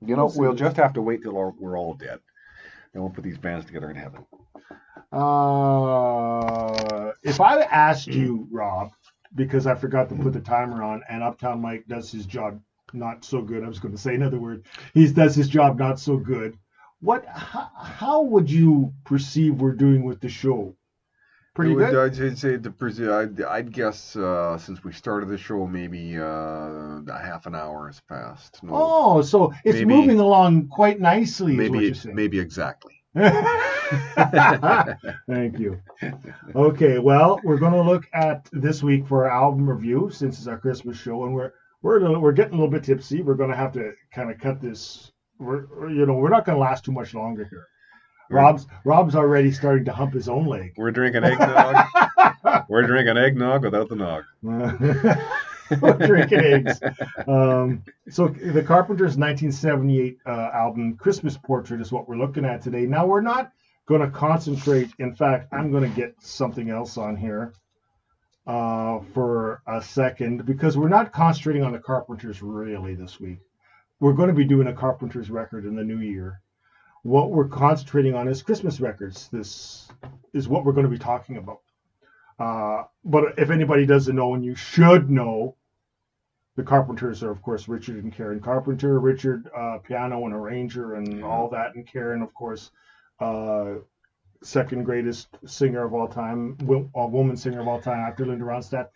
You 0.00 0.16
know, 0.16 0.22
We'll 0.22 0.30
see. 0.30 0.40
we'll 0.40 0.54
just 0.54 0.76
have 0.76 0.94
to 0.94 1.02
wait 1.02 1.22
till 1.22 1.34
we're 1.58 1.78
all 1.78 1.94
dead. 1.94 2.18
And 2.94 3.02
we'll 3.02 3.12
put 3.12 3.24
these 3.24 3.38
bands 3.38 3.64
together 3.66 3.90
in 3.90 3.96
heaven. 3.96 4.24
Uh, 5.12 7.12
if 7.22 7.40
I 7.40 7.60
asked 7.62 8.08
you, 8.08 8.46
Rob, 8.50 8.90
because 9.34 9.66
I 9.66 9.74
forgot 9.74 10.08
to 10.10 10.14
put 10.14 10.32
the 10.32 10.40
timer 10.40 10.82
on, 10.82 11.02
and 11.08 11.22
Uptown 11.22 11.60
Mike 11.60 11.84
does 11.88 12.10
his 12.10 12.26
job 12.26 12.60
not 12.92 13.24
so 13.24 13.42
good. 13.42 13.64
I 13.64 13.68
was 13.68 13.78
going 13.78 13.94
to 13.94 14.00
say 14.00 14.14
another 14.14 14.38
word. 14.38 14.64
He 14.94 15.10
does 15.12 15.34
his 15.34 15.48
job 15.48 15.78
not 15.78 15.98
so 16.00 16.16
good. 16.16 16.58
What? 17.00 17.24
How, 17.26 17.70
how 17.76 18.22
would 18.22 18.50
you 18.50 18.92
perceive 19.04 19.60
we're 19.60 19.72
doing 19.72 20.04
with 20.04 20.20
the 20.20 20.28
show? 20.28 20.76
Pretty 21.54 21.74
would- 21.74 21.90
good. 21.90 22.18
I'd 22.18 22.38
say 22.38 22.56
the 22.56 22.72
I'd, 23.12 23.42
I'd 23.42 23.72
guess 23.72 24.16
uh, 24.16 24.56
since 24.56 24.82
we 24.84 24.92
started 24.92 25.28
the 25.28 25.36
show, 25.36 25.66
maybe 25.66 26.16
uh, 26.18 26.22
a 26.24 27.20
half 27.22 27.46
an 27.46 27.54
hour 27.54 27.88
has 27.88 28.00
passed. 28.08 28.62
No, 28.62 28.70
Oh, 28.74 29.22
so 29.22 29.52
it's 29.64 29.78
Maybe- 29.78 29.84
moving 29.84 30.18
along 30.20 30.68
quite 30.68 31.00
nicely. 31.00 31.54
is 31.58 31.70
what 31.70 31.72
maybe 31.72 31.94
maybe 32.14 32.40
exactly. 32.40 33.01
Thank 35.28 35.58
you. 35.58 35.78
Okay, 36.54 36.98
well, 36.98 37.40
we're 37.44 37.58
going 37.58 37.72
to 37.74 37.82
look 37.82 38.04
at 38.14 38.48
this 38.52 38.82
week 38.82 39.06
for 39.06 39.28
our 39.28 39.44
album 39.44 39.68
review 39.68 40.08
since 40.10 40.38
it's 40.38 40.46
our 40.46 40.58
Christmas 40.58 40.96
show, 40.96 41.24
and 41.24 41.34
we're 41.34 41.52
we're 41.82 42.00
little- 42.00 42.20
we're 42.20 42.32
getting 42.32 42.54
a 42.54 42.56
little 42.56 42.70
bit 42.70 42.84
tipsy. 42.84 43.22
We're 43.22 43.34
going 43.34 43.50
to 43.50 43.56
have 43.56 43.72
to 43.72 43.92
kind 44.14 44.30
of 44.30 44.38
cut 44.38 44.60
this. 44.60 45.12
We're 45.38 45.90
you 45.90 46.06
know 46.06 46.14
we're 46.14 46.30
not 46.30 46.46
going 46.46 46.56
to 46.56 46.62
last 46.62 46.84
too 46.84 46.92
much 46.92 47.14
longer 47.14 47.46
here. 47.50 47.66
Rob's 48.30 48.66
Rob's 48.86 49.14
already 49.14 49.52
starting 49.52 49.84
to 49.84 49.92
hump 49.92 50.14
his 50.14 50.28
own 50.28 50.46
leg. 50.46 50.72
We're 50.78 50.90
drinking 50.90 51.24
eggnog. 51.24 51.84
We're 52.68 52.86
drinking 52.86 53.18
eggnog 53.18 53.62
without 53.62 53.88
the 53.90 53.96
nog. 53.96 54.24
Drinking 56.06 56.40
eggs. 56.40 56.80
Um, 57.26 57.82
so 58.08 58.28
the 58.28 58.62
Carpenters' 58.62 59.16
1978 59.16 60.18
uh, 60.26 60.30
album 60.54 60.96
"Christmas 60.96 61.36
Portrait" 61.36 61.80
is 61.80 61.92
what 61.92 62.08
we're 62.08 62.16
looking 62.16 62.44
at 62.44 62.62
today. 62.62 62.86
Now 62.86 63.06
we're 63.06 63.20
not 63.20 63.52
going 63.86 64.00
to 64.00 64.10
concentrate. 64.10 64.90
In 64.98 65.14
fact, 65.14 65.52
I'm 65.52 65.70
going 65.70 65.88
to 65.88 65.96
get 65.96 66.14
something 66.20 66.70
else 66.70 66.96
on 66.96 67.16
here 67.16 67.52
uh, 68.46 69.00
for 69.12 69.62
a 69.66 69.82
second 69.82 70.46
because 70.46 70.76
we're 70.76 70.88
not 70.88 71.12
concentrating 71.12 71.62
on 71.62 71.72
the 71.72 71.78
Carpenters 71.78 72.42
really 72.42 72.94
this 72.94 73.20
week. 73.20 73.38
We're 74.00 74.14
going 74.14 74.28
to 74.28 74.34
be 74.34 74.44
doing 74.44 74.66
a 74.66 74.72
Carpenters 74.72 75.30
record 75.30 75.64
in 75.64 75.76
the 75.76 75.84
new 75.84 75.98
year. 75.98 76.40
What 77.02 77.30
we're 77.30 77.48
concentrating 77.48 78.14
on 78.14 78.28
is 78.28 78.42
Christmas 78.42 78.80
records. 78.80 79.28
This 79.28 79.88
is 80.32 80.48
what 80.48 80.64
we're 80.64 80.72
going 80.72 80.86
to 80.86 80.90
be 80.90 80.98
talking 80.98 81.36
about. 81.36 81.60
Uh, 82.38 82.84
but 83.04 83.38
if 83.38 83.50
anybody 83.50 83.86
doesn't 83.86 84.16
know, 84.16 84.34
and 84.34 84.44
you 84.44 84.54
should 84.54 85.10
know, 85.10 85.56
the 86.56 86.62
Carpenters 86.62 87.22
are, 87.22 87.30
of 87.30 87.42
course, 87.42 87.66
Richard 87.68 88.04
and 88.04 88.12
Karen 88.12 88.40
Carpenter. 88.40 89.00
Richard, 89.00 89.48
uh, 89.56 89.78
piano 89.78 90.24
and 90.26 90.34
arranger 90.34 90.94
and 90.94 91.24
all 91.24 91.48
that, 91.50 91.74
and 91.74 91.86
Karen, 91.86 92.22
of 92.22 92.34
course, 92.34 92.70
uh, 93.20 93.74
second 94.42 94.84
greatest 94.84 95.28
singer 95.46 95.84
of 95.84 95.94
all 95.94 96.08
time, 96.08 96.58
a 96.94 97.06
woman 97.06 97.36
singer 97.36 97.60
of 97.60 97.68
all 97.68 97.80
time 97.80 98.00
after 98.00 98.26
Linda 98.26 98.44
Ronstadt, 98.44 98.88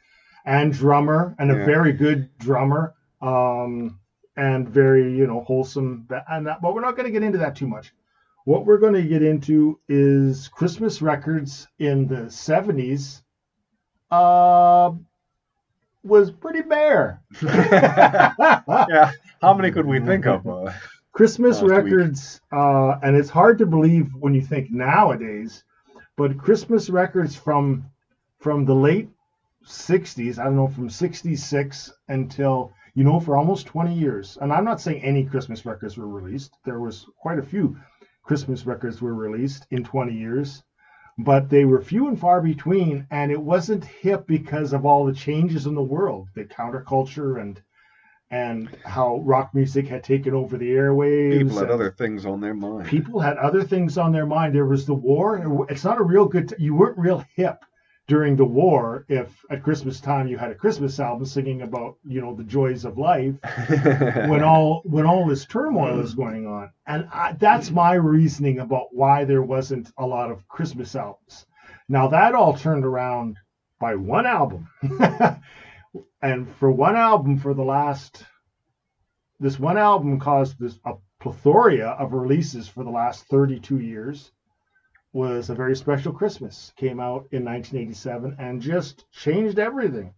and 0.45 0.73
drummer, 0.73 1.35
and 1.39 1.51
a 1.51 1.65
very 1.65 1.93
good 1.93 2.29
drummer, 2.39 2.95
um, 3.23 3.99
and 4.37 4.69
very, 4.69 5.17
you 5.17 5.27
know, 5.27 5.41
wholesome. 5.41 6.07
And 6.29 6.47
that, 6.47 6.61
but 6.61 6.75
we're 6.75 6.83
not 6.83 6.97
going 6.97 7.07
to 7.07 7.13
get 7.13 7.23
into 7.23 7.39
that 7.39 7.57
too 7.57 7.67
much. 7.67 7.93
What 8.45 8.67
we're 8.67 8.79
going 8.79 8.95
to 8.95 9.03
get 9.03 9.23
into 9.23 9.81
is 9.89 10.49
Christmas 10.49 11.03
records 11.03 11.67
in 11.79 12.07
the 12.07 12.27
70s. 12.27 13.23
Uh, 14.11 14.93
was 16.07 16.31
pretty 16.31 16.63
bare. 16.63 17.23
Yeah. 17.43 19.13
How 19.43 19.55
many 19.55 19.71
could 19.71 19.87
we 19.87 20.01
think 20.01 20.27
of? 20.27 20.47
Uh, 20.47 20.73
Christmas 21.13 21.63
records, 21.63 22.41
uh, 22.53 22.99
and 23.03 23.17
it's 23.17 23.31
hard 23.31 23.59
to 23.59 23.67
believe 23.67 24.11
when 24.19 24.35
you 24.35 24.43
think 24.43 24.71
nowadays, 24.71 25.65
but 26.17 26.39
Christmas 26.39 26.91
records 26.91 27.35
from 27.35 27.85
from 28.39 28.65
the 28.65 28.75
late 28.75 29.09
'60s, 29.65 30.39
I 30.39 30.45
don't 30.45 30.57
know, 30.57 30.69
from 30.69 30.91
'66 30.91 31.93
until 32.09 32.73
you 32.97 33.05
know, 33.05 33.21
for 33.21 33.37
almost 33.37 33.67
20 33.67 33.95
years. 33.95 34.39
And 34.41 34.51
I'm 34.51 34.65
not 34.65 34.81
saying 34.81 35.03
any 35.03 35.23
Christmas 35.23 35.67
records 35.67 35.99
were 35.99 36.09
released. 36.09 36.57
There 36.65 36.81
was 36.81 37.07
quite 37.21 37.39
a 37.39 37.43
few 37.43 37.77
Christmas 38.23 38.67
records 38.67 39.01
were 39.03 39.15
released 39.15 39.67
in 39.71 39.85
20 39.85 40.15
years, 40.15 40.63
but 41.19 41.49
they 41.49 41.65
were 41.65 41.81
few 41.81 42.09
and 42.09 42.19
far 42.19 42.41
between, 42.41 43.07
and 43.11 43.33
it 43.33 43.41
wasn't 43.41 43.85
hip 43.85 44.27
because 44.27 44.73
of 44.73 44.85
all 44.85 45.07
the 45.07 45.15
changes 45.15 45.67
in 45.67 45.75
the 45.75 45.83
world, 45.83 46.29
the 46.35 46.45
counterculture 46.45 47.41
and 47.41 47.61
and 48.33 48.69
how 48.85 49.21
rock 49.21 49.55
music 49.55 49.87
had 49.87 50.03
taken 50.03 50.35
over 50.35 50.57
the 50.57 50.73
airwaves. 50.73 51.39
people 51.39 51.59
had 51.61 51.71
other 51.71 51.93
things 51.93 52.27
on 52.27 52.41
their 52.41 52.55
mind. 52.55 52.89
people 52.89 53.21
had 53.21 53.37
other 53.37 53.63
things 53.63 53.97
on 53.97 54.11
their 54.11 54.27
mind. 54.27 54.53
There 54.53 54.67
was 54.67 54.85
the 54.85 54.95
war. 54.95 55.67
It's 55.71 55.85
not 55.85 56.01
a 56.01 56.05
real 56.05 56.27
good. 56.27 56.53
you 56.59 56.75
weren't 56.75 56.99
real 56.99 57.25
hip 57.37 57.65
during 58.09 58.37
the 58.37 58.45
war 58.45 59.05
if 59.09 59.45
at 59.51 59.63
Christmas 59.63 60.01
time 60.01 60.29
you 60.29 60.39
had 60.39 60.51
a 60.51 60.55
Christmas 60.55 61.01
album 61.01 61.27
singing 61.27 61.63
about 61.63 61.97
you 62.05 62.21
know 62.21 62.35
the 62.35 62.45
joys 62.45 62.85
of 62.85 62.99
life 62.99 63.35
when 64.29 64.43
all 64.43 64.83
when 64.85 65.07
all 65.07 65.27
this 65.27 65.45
turmoil 65.45 66.01
is 66.01 66.15
mm. 66.15 66.19
going 66.19 66.47
on. 66.47 66.71
And 66.87 67.09
I, 67.13 67.33
that's 67.33 67.71
my 67.71 67.95
reasoning 67.95 68.61
about 68.61 68.95
why 68.95 69.25
there 69.25 69.43
wasn't 69.43 69.91
a 69.99 70.07
lot 70.07 70.31
of 70.31 70.47
Christmas 70.49 70.95
albums. 70.95 71.47
Now 71.89 72.09
that 72.09 72.35
all 72.35 72.57
turned 72.57 72.85
around 72.85 73.39
by 73.81 73.97
one 73.97 74.27
album. 74.27 74.69
and 76.23 76.49
for 76.57 76.71
one 76.71 76.97
album 76.97 77.39
for 77.39 77.55
the 77.55 77.65
last 77.65 78.25
this 79.41 79.59
one 79.59 79.77
album 79.77 80.19
caused 80.19 80.59
this 80.59 80.79
a 80.85 80.95
plethora 81.21 81.89
of 81.89 82.13
releases 82.13 82.69
for 82.69 82.85
the 82.85 82.91
last 82.91 83.27
32 83.27 83.81
years 83.81 84.31
was 85.17 85.49
a 85.49 85.55
very 85.55 85.75
special 85.75 86.13
christmas. 86.13 86.75
Came 86.77 87.01
out 87.01 87.27
in 87.33 87.43
1987 87.43 88.37
and 88.39 88.61
just 88.61 89.11
changed 89.13 89.59
everything. 89.59 90.13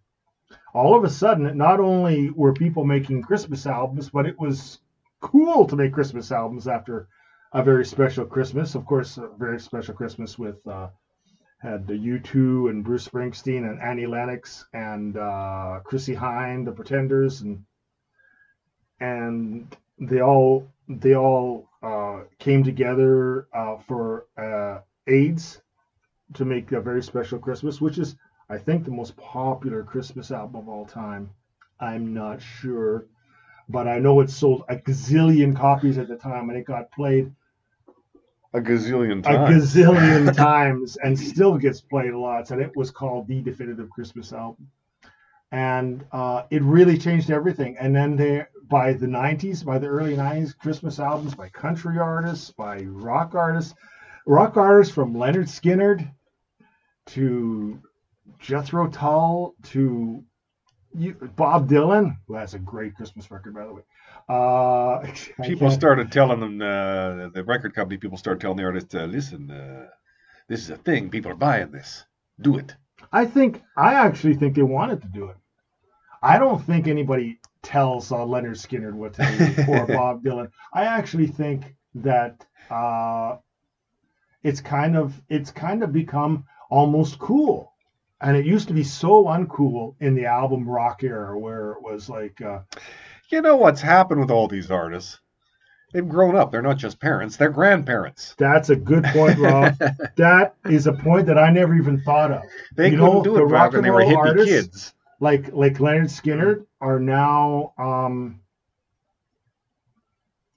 All 0.75 0.97
of 0.97 1.05
a 1.05 1.09
sudden 1.09 1.57
not 1.57 1.79
only 1.79 2.31
were 2.31 2.53
people 2.53 2.85
making 2.85 3.23
christmas 3.23 3.65
albums 3.65 4.11
but 4.11 4.27
it 4.27 4.37
was 4.41 4.81
cool 5.21 5.69
to 5.69 5.77
make 5.77 5.93
christmas 5.93 6.33
albums 6.33 6.67
after 6.67 7.07
a 7.53 7.63
very 7.63 7.85
special 7.85 8.27
christmas. 8.27 8.75
Of 8.75 8.87
course 8.87 9.19
a 9.19 9.29
very 9.39 9.61
special 9.61 9.95
christmas 9.95 10.37
with 10.37 10.67
uh, 10.67 10.89
had 11.59 11.87
the 11.87 11.95
U2 11.95 12.71
and 12.71 12.85
Bruce 12.85 13.07
Springsteen 13.07 13.71
and 13.71 13.81
Annie 13.81 14.07
Lennox 14.07 14.65
and 14.73 15.17
uh, 15.17 15.79
Chrissie 15.85 16.17
Hynde, 16.17 16.65
the 16.65 16.73
Pretenders, 16.73 17.43
and 17.43 17.65
and 18.99 19.77
they 20.01 20.23
all 20.23 20.69
they 20.89 21.15
all 21.15 21.69
uh, 21.83 22.23
came 22.41 22.65
together 22.65 23.47
uh, 23.55 23.77
for 23.87 24.27
uh, 24.37 24.81
AIDS 25.09 25.61
to 26.35 26.45
make 26.45 26.73
a 26.73 26.81
very 26.81 27.03
special 27.03 27.39
Christmas, 27.39 27.81
which 27.81 27.99
is 27.99 28.17
I 28.51 28.59
think 28.59 28.85
the 28.85 28.91
most 28.91 29.17
popular 29.17 29.83
Christmas 29.83 30.31
album 30.31 30.57
of 30.57 30.69
all 30.69 30.87
time. 30.87 31.31
I'm 31.81 32.15
not 32.15 32.41
sure, 32.41 33.07
but 33.69 33.87
I 33.87 33.99
know 33.99 34.21
it 34.21 34.31
sold 34.31 34.65
a 34.69 34.77
gazillion 34.77 35.55
copies 35.55 35.99
at 35.99 36.09
the 36.09 36.17
time, 36.17 36.49
and 36.49 36.59
it 36.59 36.65
got 36.65 36.91
played 36.91 37.33
a 38.55 38.61
gazillion 38.61 39.23
times. 39.23 39.77
a 39.77 39.79
gazillion 39.79 40.35
times 40.37 40.97
and 40.97 41.19
still 41.19 41.59
gets 41.59 41.81
played 41.81 42.13
a 42.13 42.19
lot. 42.19 42.51
And 42.51 42.61
it 42.61 42.75
was 42.75 42.91
called 42.91 43.29
the 43.29 43.43
definitive 43.43 43.91
Christmas 43.91 44.33
album, 44.33 44.71
and 45.53 46.05
uh, 46.13 46.45
it 46.51 46.63
really 46.63 46.97
changed 46.97 47.31
everything. 47.31 47.77
And 47.79 47.95
then 47.95 48.17
they, 48.17 48.47
by 48.69 48.95
the 48.95 49.07
'90s, 49.07 49.65
by 49.65 49.79
the 49.79 49.89
early 49.89 50.17
'90s, 50.17 50.57
Christmas 50.57 50.99
albums 50.99 51.35
by 51.35 51.51
country 51.51 51.99
artists, 51.99 52.51
by 52.51 52.79
rock 52.79 53.35
artists, 53.35 53.75
rock 54.29 54.57
artists 54.59 54.95
from 54.95 55.15
Lynyrd 55.15 55.49
Skynyrd 55.49 56.13
to 57.07 57.81
Jethro 58.39 58.89
Tull 58.89 59.55
to 59.65 60.23
you, 60.95 61.15
Bob 61.37 61.69
Dylan, 61.69 62.17
who 62.27 62.35
has 62.35 62.55
a 62.55 62.59
great 62.59 62.95
Christmas 62.95 63.31
record, 63.31 63.55
by 63.55 63.65
the 63.65 63.73
way. 63.73 63.83
Uh, 64.29 65.07
people 65.43 65.71
started 65.71 66.13
telling 66.13 66.41
them, 66.41 66.61
uh, 66.61 67.29
the 67.31 67.43
record 67.45 67.75
company 67.75 67.97
people 67.97 68.19
started 68.19 68.41
telling 68.41 68.59
the 68.59 68.65
artists, 68.65 68.95
uh, 68.95 69.05
listen, 69.05 69.51
uh, 69.51 69.87
this 70.49 70.61
is 70.61 70.71
a 70.71 70.77
thing. 70.77 71.11
People 71.11 71.31
are 71.33 71.37
buying 71.37 71.71
this. 71.71 72.05
Do 72.41 72.59
it. 72.59 72.75
I 73.11 73.25
think 73.25 73.63
I 73.77 73.95
actually 73.95 74.35
think 74.35 74.55
they 74.55 74.63
wanted 74.63 75.01
to 75.03 75.09
do 75.09 75.27
it. 75.27 75.37
I 76.23 76.39
don't 76.39 76.63
think 76.65 76.87
anybody 76.87 77.41
tells 77.63 78.13
uh, 78.13 78.17
Lynyrd 78.17 78.57
Skynyrd 78.57 78.93
what 78.93 79.15
to 79.15 79.23
do 79.57 79.73
or 79.73 79.87
Bob 79.87 80.23
Dylan. 80.23 80.51
I 80.73 80.85
actually 80.85 81.29
think 81.29 81.75
that 81.95 82.45
uh, 82.71 83.37
it's 84.43 84.61
kind 84.61 84.97
of 84.97 85.21
it's 85.29 85.51
kind 85.51 85.83
of 85.83 85.93
become 85.93 86.45
almost 86.71 87.19
cool, 87.19 87.73
and 88.21 88.37
it 88.37 88.47
used 88.47 88.69
to 88.69 88.75
be 88.75 88.85
so 88.85 89.25
uncool 89.25 89.95
in 90.01 90.15
the 90.15 90.27
album 90.27 90.69
rock 90.69 91.03
era 91.03 91.39
where 91.39 91.73
it 91.73 91.83
was 91.83 92.09
like 92.09 92.41
uh, 92.41 92.61
You 93.31 93.43
know 93.43 93.57
what's 93.57 93.81
happened 93.81 94.21
with 94.21 94.31
all 94.31 94.49
these 94.49 94.71
artists? 94.71 95.21
They've 95.93 96.07
grown 96.07 96.37
up. 96.37 96.53
They're 96.53 96.61
not 96.61 96.77
just 96.77 97.01
parents, 97.01 97.37
they're 97.39 97.49
grandparents. 97.51 98.35
that's 98.39 98.69
a 98.69 98.77
good 98.77 99.05
point, 99.05 99.39
Rob. 99.39 99.75
that 100.17 100.55
is 100.67 100.87
a 100.87 100.93
point 100.93 101.27
that 101.27 101.39
I 101.39 101.51
never 101.51 101.75
even 101.75 102.03
thought 102.03 102.31
of. 102.31 102.43
They 102.77 102.91
You 102.91 102.99
couldn't 102.99 103.15
know, 103.15 103.23
do 103.25 103.35
the 103.35 103.43
it 103.45 103.49
back 103.49 103.53
rock 103.53 103.71
when 103.73 103.77
and 103.79 103.85
they 103.87 103.91
were 103.91 104.03
hippie 104.03 104.17
artists- 104.17 104.51
kids. 104.51 104.95
like 105.21 105.51
like 105.55 105.79
Lynyrd 105.79 106.11
Skynyrd 106.11 106.67
are 106.83 107.01
now 107.01 107.73
um 107.79 108.41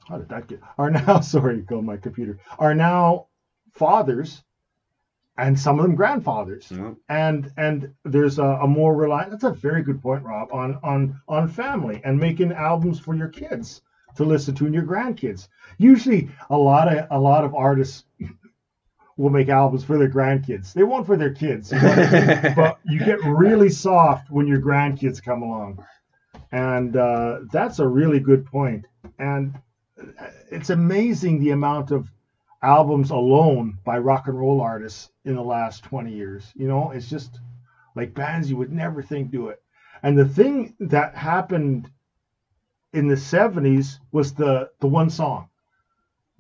how 0.07 0.17
did 0.17 0.27
that 0.29 0.47
get 0.47 0.59
are 0.77 0.89
now 0.91 1.19
sorry 1.36 1.61
go 1.61 1.82
my 1.82 1.95
computer 1.97 2.38
are 2.59 2.75
now 2.75 3.27
fathers 3.74 4.43
and 5.38 5.59
some 5.59 5.80
of 5.80 5.84
them 5.84 5.95
grandfathers. 5.95 6.67
Yeah. 6.72 6.91
And 7.09 7.51
and 7.57 7.93
there's 8.05 8.39
a, 8.39 8.45
a 8.45 8.67
more 8.67 8.95
reliant. 8.95 9.32
That's 9.32 9.43
a 9.43 9.51
very 9.51 9.82
good 9.82 10.01
point, 10.01 10.24
Rob, 10.24 10.53
on 10.53 10.80
on 10.84 11.19
on 11.28 11.47
family 11.47 12.01
and 12.03 12.19
making 12.19 12.51
albums 12.51 12.99
for 12.99 13.15
your 13.15 13.30
kids 13.30 13.82
to 14.15 14.24
listen 14.24 14.53
to 14.55 14.65
and 14.65 14.74
your 14.74 14.84
grandkids. 14.84 15.47
Usually, 15.78 16.30
a 16.49 16.57
lot 16.57 16.93
of 16.93 17.07
a 17.11 17.19
lot 17.19 17.43
of 17.43 17.55
artists 17.55 18.03
will 19.17 19.30
make 19.30 19.49
albums 19.49 19.84
for 19.84 19.97
their 19.97 20.09
grandkids. 20.09 20.74
They 20.74 20.84
won't 20.84 21.05
for 21.05 21.17
their 21.17 21.34
kids, 21.34 21.72
you 21.72 21.80
but 22.55 22.80
you 22.86 22.99
get 22.99 23.24
really 23.24 23.69
soft 23.69 24.30
when 24.30 24.47
your 24.47 24.59
grandkids 24.59 25.24
come 25.24 25.41
along, 25.43 25.84
and 26.51 26.95
uh, 26.95 27.39
that's 27.51 27.80
a 27.80 27.88
really 27.88 28.19
good 28.19 28.45
point. 28.45 28.86
And 29.17 29.55
it's 30.49 30.69
amazing 30.69 31.39
the 31.39 31.51
amount 31.51 31.91
of 31.91 32.11
albums 32.64 33.12
alone 33.12 33.78
by 33.86 33.97
rock 33.97 34.28
and 34.28 34.39
roll 34.39 34.62
artists 34.62 35.09
in 35.26 35.36
the 35.36 35.43
last 35.43 35.84
20 35.84 36.14
years. 36.14 36.51
You 36.55 36.68
know, 36.68 36.91
it's 36.91 37.09
just 37.09 37.39
like 37.95 38.14
bands 38.14 38.49
you 38.49 38.57
would 38.57 38.72
never 38.72 39.01
think 39.01 39.32
do 39.32 39.49
it. 39.49 39.62
And 40.03 40.18
the 40.18 40.26
thing 40.26 40.76
that 40.82 41.16
happened 41.16 41.89
in 42.93 43.07
the 43.07 43.16
70s 43.16 43.99
was 44.12 44.34
the 44.34 44.72
the 44.82 44.88
one 44.88 45.09
song. 45.09 45.49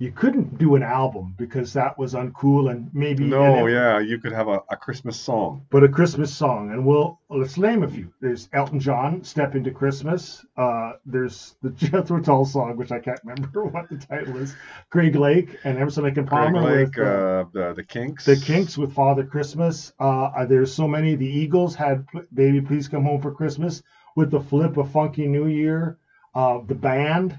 You 0.01 0.11
couldn't 0.11 0.57
do 0.57 0.73
an 0.73 0.81
album 0.81 1.35
because 1.37 1.73
that 1.73 1.95
was 1.95 2.15
uncool 2.15 2.71
and 2.71 2.89
maybe 2.91 3.23
no, 3.25 3.67
it- 3.67 3.73
yeah, 3.73 3.99
you 3.99 4.17
could 4.17 4.31
have 4.31 4.47
a, 4.47 4.59
a 4.71 4.75
Christmas 4.75 5.15
song. 5.15 5.63
but 5.69 5.83
a 5.83 5.87
Christmas 5.87 6.33
song, 6.33 6.71
and 6.71 6.83
we'll 6.83 7.19
let's 7.29 7.55
name 7.55 7.83
a 7.83 7.87
few. 7.87 8.11
There's 8.19 8.49
Elton 8.51 8.79
John, 8.79 9.23
"Step 9.23 9.53
Into 9.53 9.69
Christmas." 9.69 10.43
Uh, 10.57 10.93
there's 11.05 11.55
the 11.61 11.69
Jethro 11.81 12.19
Tull 12.19 12.45
song, 12.45 12.77
which 12.77 12.91
I 12.91 12.97
can't 12.97 13.19
remember 13.23 13.63
what 13.73 13.89
the 13.89 13.97
title 13.97 14.37
is. 14.37 14.55
Greg 14.89 15.15
Lake 15.15 15.55
and 15.65 15.77
Emerson 15.77 16.03
Lake 16.05 16.17
and 16.17 16.27
Greg 16.27 16.51
Palmer 16.51 16.61
Lake, 16.63 16.95
with 16.97 17.05
uh, 17.05 17.11
uh, 17.11 17.45
the, 17.53 17.73
the 17.75 17.83
Kinks. 17.83 18.25
the 18.25 18.37
Kinks 18.37 18.79
with 18.79 18.93
Father 18.93 19.23
Christmas. 19.23 19.93
Uh, 19.99 20.45
there's 20.47 20.73
so 20.73 20.87
many. 20.87 21.13
The 21.13 21.29
Eagles 21.29 21.75
had 21.75 22.07
"Baby 22.33 22.59
Please 22.61 22.87
Come 22.87 23.03
Home 23.03 23.21
for 23.21 23.31
Christmas" 23.31 23.83
with 24.15 24.31
the 24.31 24.39
flip 24.41 24.77
of 24.77 24.89
"Funky 24.91 25.27
New 25.27 25.45
Year." 25.45 25.99
Uh, 26.33 26.61
the 26.65 26.73
band 26.73 27.37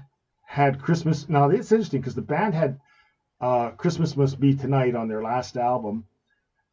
had 0.53 0.79
Christmas. 0.81 1.27
Now 1.27 1.49
it's 1.49 1.71
interesting 1.71 1.99
because 2.01 2.13
the 2.15 2.21
band 2.21 2.53
had 2.53 2.79
uh, 3.41 3.71
"Christmas 3.71 4.15
Must 4.15 4.39
Be 4.39 4.53
Tonight" 4.55 4.95
on 4.95 5.07
their 5.07 5.23
last 5.23 5.57
album, 5.57 6.05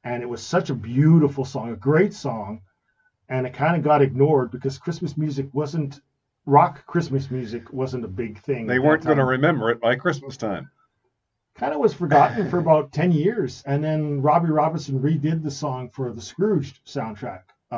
and 0.04 0.22
it 0.22 0.28
was 0.28 0.42
such 0.42 0.68
a 0.68 0.74
beautiful 0.74 1.44
song, 1.46 1.70
a 1.72 1.76
great 1.76 2.12
song, 2.12 2.60
and 3.30 3.46
it 3.46 3.54
kind 3.54 3.76
of 3.76 3.82
got 3.82 4.02
ignored 4.02 4.50
because 4.50 4.76
Christmas 4.78 5.16
music 5.16 5.48
wasn't 5.52 6.00
rock. 6.44 6.86
Christmas 6.86 7.30
music 7.30 7.72
wasn't 7.72 8.04
a 8.04 8.08
big 8.08 8.38
thing. 8.42 8.66
They 8.66 8.78
weren't 8.78 9.04
going 9.04 9.16
to 9.18 9.24
remember 9.24 9.70
it 9.70 9.80
by 9.80 9.96
Christmas 9.96 10.36
time. 10.36 10.70
kind 11.54 11.72
of 11.72 11.80
was 11.80 11.94
forgotten 11.94 12.50
for 12.50 12.58
about 12.58 12.92
10 13.00 13.12
years 13.12 13.62
and 13.66 13.82
then 13.84 14.20
Robbie 14.22 14.50
Robertson 14.50 15.00
redid 15.00 15.42
the 15.42 15.50
song 15.50 15.88
for 15.90 16.12
the 16.12 16.20
scrooged 16.20 16.80
soundtrack 16.86 17.42
uh, 17.72 17.76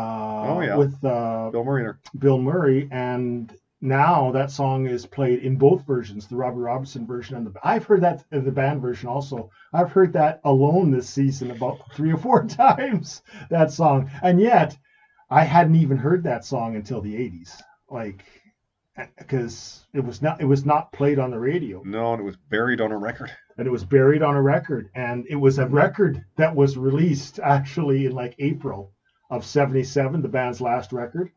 Oh, 0.51 0.61
yeah. 0.61 0.77
with 0.77 0.95
uh, 1.05 1.51
Bill 1.51 1.65
Murray. 1.65 1.93
bill 2.19 2.39
murray 2.39 2.89
and 2.93 3.53
now 3.83 4.31
that 4.31 4.51
song 4.51 4.87
is 4.87 5.05
played 5.05 5.41
in 5.41 5.57
both 5.57 5.85
versions 5.87 6.27
the 6.27 6.37
Robbie 6.37 6.61
Robertson 6.61 7.07
version 7.07 7.37
and 7.37 7.47
the 7.47 7.53
i've 7.65 7.85
heard 7.85 8.01
that 8.03 8.25
uh, 8.33 8.39
the 8.39 8.53
band 8.53 8.81
version 8.81 9.09
also. 9.09 9.51
I've 9.73 9.91
heard 9.93 10.13
that 10.15 10.41
alone 10.45 10.91
this 10.91 11.09
season 11.11 11.51
about 11.51 11.93
three 11.95 12.13
or 12.13 12.17
four 12.19 12.45
times 12.47 13.23
that 13.51 13.73
song. 13.73 14.11
And 14.23 14.41
yet 14.41 14.77
i 15.31 15.43
hadn't 15.45 15.75
even 15.77 15.97
heard 15.99 16.23
that 16.25 16.45
song 16.45 16.77
until 16.77 17.01
the 17.01 17.15
80s 17.15 17.61
like 17.91 18.25
because 19.19 19.87
it 19.95 20.05
was 20.05 20.23
not 20.23 20.41
it 20.41 20.45
was 20.45 20.65
not 20.65 20.93
played 20.93 21.19
on 21.19 21.31
the 21.31 21.39
radio. 21.39 21.83
No, 21.85 22.13
and 22.13 22.21
it 22.21 22.25
was 22.25 22.37
buried 22.37 22.81
on 22.81 22.93
a 22.93 22.99
record. 22.99 23.31
and 23.59 23.67
it 23.67 23.71
was 23.71 23.85
buried 23.85 24.23
on 24.23 24.37
a 24.37 24.43
record. 24.43 24.91
And 24.95 25.27
it 25.29 25.37
was 25.37 25.59
a 25.59 25.67
record 25.67 26.25
that 26.37 26.55
was 26.55 26.77
released 26.77 27.41
actually 27.41 28.07
in 28.07 28.13
like 28.13 28.35
april 28.39 28.93
of 29.31 29.45
77 29.45 30.23
the 30.23 30.29
band's 30.29 30.61
last 30.61 30.93
record. 30.93 31.31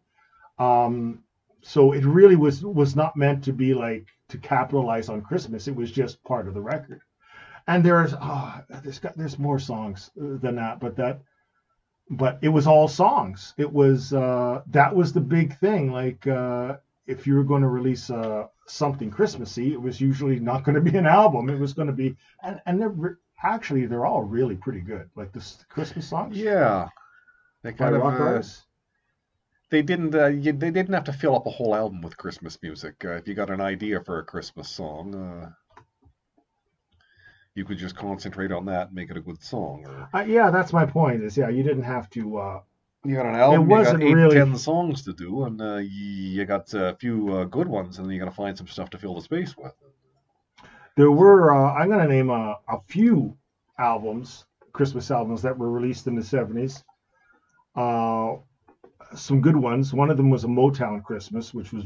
Um, 0.59 1.23
so 1.67 1.93
it 1.93 2.05
really 2.05 2.35
was 2.35 2.63
was 2.63 2.95
not 2.95 3.17
meant 3.17 3.43
to 3.43 3.51
be 3.51 3.73
like 3.73 4.05
to 4.29 4.37
capitalize 4.37 5.09
on 5.09 5.21
christmas. 5.21 5.67
It 5.67 5.75
was 5.75 5.91
just 5.91 6.23
part 6.23 6.47
of 6.47 6.53
the 6.53 6.61
record. 6.61 7.01
And 7.67 7.83
there's 7.83 8.13
oh, 8.21 8.61
there's 8.83 8.99
got 8.99 9.17
there's 9.17 9.39
more 9.39 9.57
songs 9.57 10.11
than 10.15 10.55
that 10.57 10.79
but 10.79 10.95
that 10.97 11.21
but 12.07 12.37
it 12.43 12.49
was 12.49 12.67
all 12.67 12.87
songs. 12.87 13.55
It 13.57 13.71
was 13.71 14.13
uh 14.13 14.61
that 14.67 14.95
was 14.95 15.11
the 15.11 15.21
big 15.21 15.57
thing. 15.57 15.91
Like 15.91 16.27
uh 16.27 16.77
if 17.07 17.25
you 17.25 17.33
were 17.33 17.43
going 17.43 17.63
to 17.63 17.67
release 17.67 18.11
uh 18.11 18.45
something 18.67 19.09
christmassy 19.09 19.73
it 19.73 19.81
was 19.81 20.01
usually 20.01 20.39
not 20.39 20.63
going 20.63 20.75
to 20.75 20.91
be 20.91 20.97
an 20.97 21.07
album. 21.07 21.49
It 21.49 21.59
was 21.59 21.73
going 21.73 21.87
to 21.87 21.93
be 21.93 22.15
and 22.43 22.61
and 22.67 22.79
they're 22.79 22.89
re- 22.89 23.15
actually 23.41 23.87
they're 23.87 24.05
all 24.05 24.21
really 24.21 24.55
pretty 24.55 24.81
good. 24.81 25.09
Like 25.15 25.33
this 25.33 25.65
christmas 25.69 26.07
songs. 26.07 26.37
Yeah. 26.37 26.89
They 27.63 27.73
kind 27.73 27.95
of 27.95 28.03
uh. 28.03 28.43
They 29.75 29.81
didn't 29.81 30.15
uh, 30.15 30.27
you, 30.27 30.53
they 30.53 30.71
didn't 30.71 30.93
have 30.93 31.03
to 31.03 31.11
fill 31.13 31.35
up 31.35 31.45
a 31.47 31.49
whole 31.49 31.75
album 31.75 32.01
with 32.01 32.15
Christmas 32.15 32.57
music. 32.61 32.95
Uh, 33.03 33.15
if 33.19 33.27
you 33.27 33.33
got 33.33 33.49
an 33.49 33.59
idea 33.59 33.99
for 34.05 34.19
a 34.19 34.23
Christmas 34.23 34.69
song, 34.69 35.13
uh, 35.13 35.49
you 37.55 37.65
could 37.65 37.77
just 37.77 37.95
concentrate 37.97 38.51
on 38.53 38.65
that 38.67 38.87
and 38.87 38.95
make 38.95 39.09
it 39.11 39.17
a 39.17 39.21
good 39.21 39.41
song. 39.43 39.85
Or 39.85 40.09
Uh, 40.13 40.23
yeah 40.23 40.49
that's 40.49 40.71
my 40.71 40.85
point 40.85 41.23
is 41.23 41.35
yeah 41.35 41.49
you 41.49 41.61
didn't 41.63 41.83
have 41.83 42.09
to 42.11 42.37
uh 42.37 42.59
you 43.03 43.15
got 43.15 43.25
an 43.25 43.35
album, 43.35 43.61
you 43.63 43.67
wasn't 43.67 43.99
got 43.99 44.07
eight, 44.07 44.13
really- 44.13 44.35
ten 44.37 44.55
songs 44.55 45.03
to 45.03 45.13
do, 45.13 45.43
and 45.43 45.61
uh, 45.61 45.75
you 45.75 46.43
got 46.45 46.73
a 46.73 46.95
few 46.95 47.15
uh, 47.35 47.43
good 47.43 47.67
ones, 47.67 47.97
and 47.97 48.05
then 48.07 48.13
you 48.13 48.19
got 48.19 48.25
to 48.33 48.35
find 48.43 48.57
some 48.57 48.67
stuff 48.67 48.89
to 48.91 48.97
fill 48.97 49.13
the 49.15 49.21
space 49.21 49.55
with. 49.57 49.73
there 50.97 51.11
were 51.11 51.53
uh, 51.53 51.73
i'm 51.73 51.89
going 51.89 51.99
to 52.07 52.11
name 52.17 52.29
a, 52.29 52.57
a 52.69 52.77
few 52.87 53.37
albums 53.77 54.45
christmas 54.71 55.11
albums 55.11 55.41
that 55.41 55.55
were 55.57 55.69
released 55.69 56.07
in 56.07 56.15
the 56.15 56.21
70s 56.21 56.83
uh, 57.75 58.37
some 59.15 59.41
good 59.41 59.55
ones. 59.55 59.93
One 59.93 60.09
of 60.09 60.17
them 60.17 60.29
was 60.29 60.43
a 60.43 60.47
motown 60.47 61.03
christmas 61.03 61.53
which 61.53 61.73
was 61.73 61.83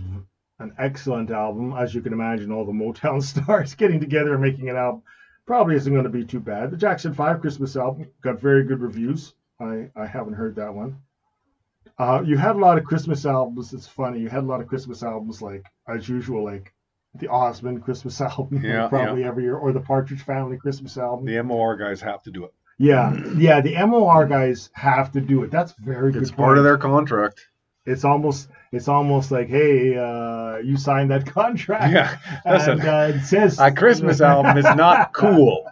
an 0.59 0.73
excellent 0.77 1.31
album. 1.31 1.73
As 1.73 1.93
you 1.93 2.01
can 2.01 2.13
imagine 2.13 2.51
all 2.51 2.65
the 2.65 2.71
motown 2.71 3.21
stars 3.23 3.75
getting 3.75 3.99
together 3.99 4.33
and 4.33 4.41
making 4.41 4.69
an 4.69 4.75
album 4.75 5.03
probably 5.45 5.75
isn't 5.75 5.91
going 5.91 6.03
to 6.03 6.09
be 6.09 6.25
too 6.25 6.39
bad. 6.39 6.71
The 6.71 6.77
jackson 6.77 7.13
5 7.13 7.41
christmas 7.41 7.75
album 7.75 8.07
got 8.21 8.39
very 8.39 8.63
good 8.63 8.81
reviews. 8.81 9.33
I, 9.59 9.89
I 9.95 10.05
haven't 10.05 10.33
heard 10.33 10.55
that 10.55 10.73
one. 10.73 10.97
Uh, 11.97 12.23
you 12.25 12.37
had 12.37 12.55
a 12.55 12.59
lot 12.59 12.77
of 12.77 12.85
christmas 12.85 13.25
albums. 13.25 13.73
It's 13.73 13.87
funny. 13.87 14.19
You 14.19 14.29
had 14.29 14.43
a 14.43 14.47
lot 14.47 14.61
of 14.61 14.67
christmas 14.67 15.03
albums 15.03 15.41
like 15.41 15.65
as 15.87 16.07
usual 16.07 16.43
like 16.43 16.73
the 17.15 17.27
Osmond 17.27 17.83
Christmas 17.83 18.21
album, 18.21 18.63
Yeah, 18.63 18.87
probably 18.87 19.23
every 19.23 19.43
year, 19.43 19.55
or 19.55 19.71
the 19.71 19.79
Partridge 19.79 20.21
Family 20.21 20.57
Christmas 20.57 20.97
album. 20.97 21.25
The 21.25 21.41
MOR 21.41 21.75
guys 21.75 22.01
have 22.01 22.21
to 22.23 22.31
do 22.31 22.45
it. 22.45 22.53
Yeah, 22.79 23.13
yeah, 23.35 23.59
the 23.61 23.75
MOR 23.85 24.25
guys 24.25 24.69
have 24.73 25.11
to 25.11 25.21
do 25.21 25.43
it. 25.43 25.51
That's 25.51 25.73
very 25.73 26.13
good. 26.13 26.21
It's 26.21 26.31
part 26.31 26.57
of 26.57 26.63
their 26.63 26.77
contract. 26.77 27.45
It's 27.85 28.05
almost, 28.05 28.47
it's 28.71 28.87
almost 28.87 29.31
like, 29.31 29.49
hey, 29.49 29.97
uh, 29.97 30.57
you 30.59 30.77
signed 30.77 31.11
that 31.11 31.25
contract. 31.33 31.93
Yeah, 31.93 32.17
listen. 32.49 32.79
and 32.79 32.87
uh, 32.87 33.17
it 33.17 33.25
says 33.25 33.59
A 33.59 33.69
Christmas 33.71 34.21
album 34.21 34.57
is 34.57 34.63
not 34.75 35.13
cool. 35.13 35.65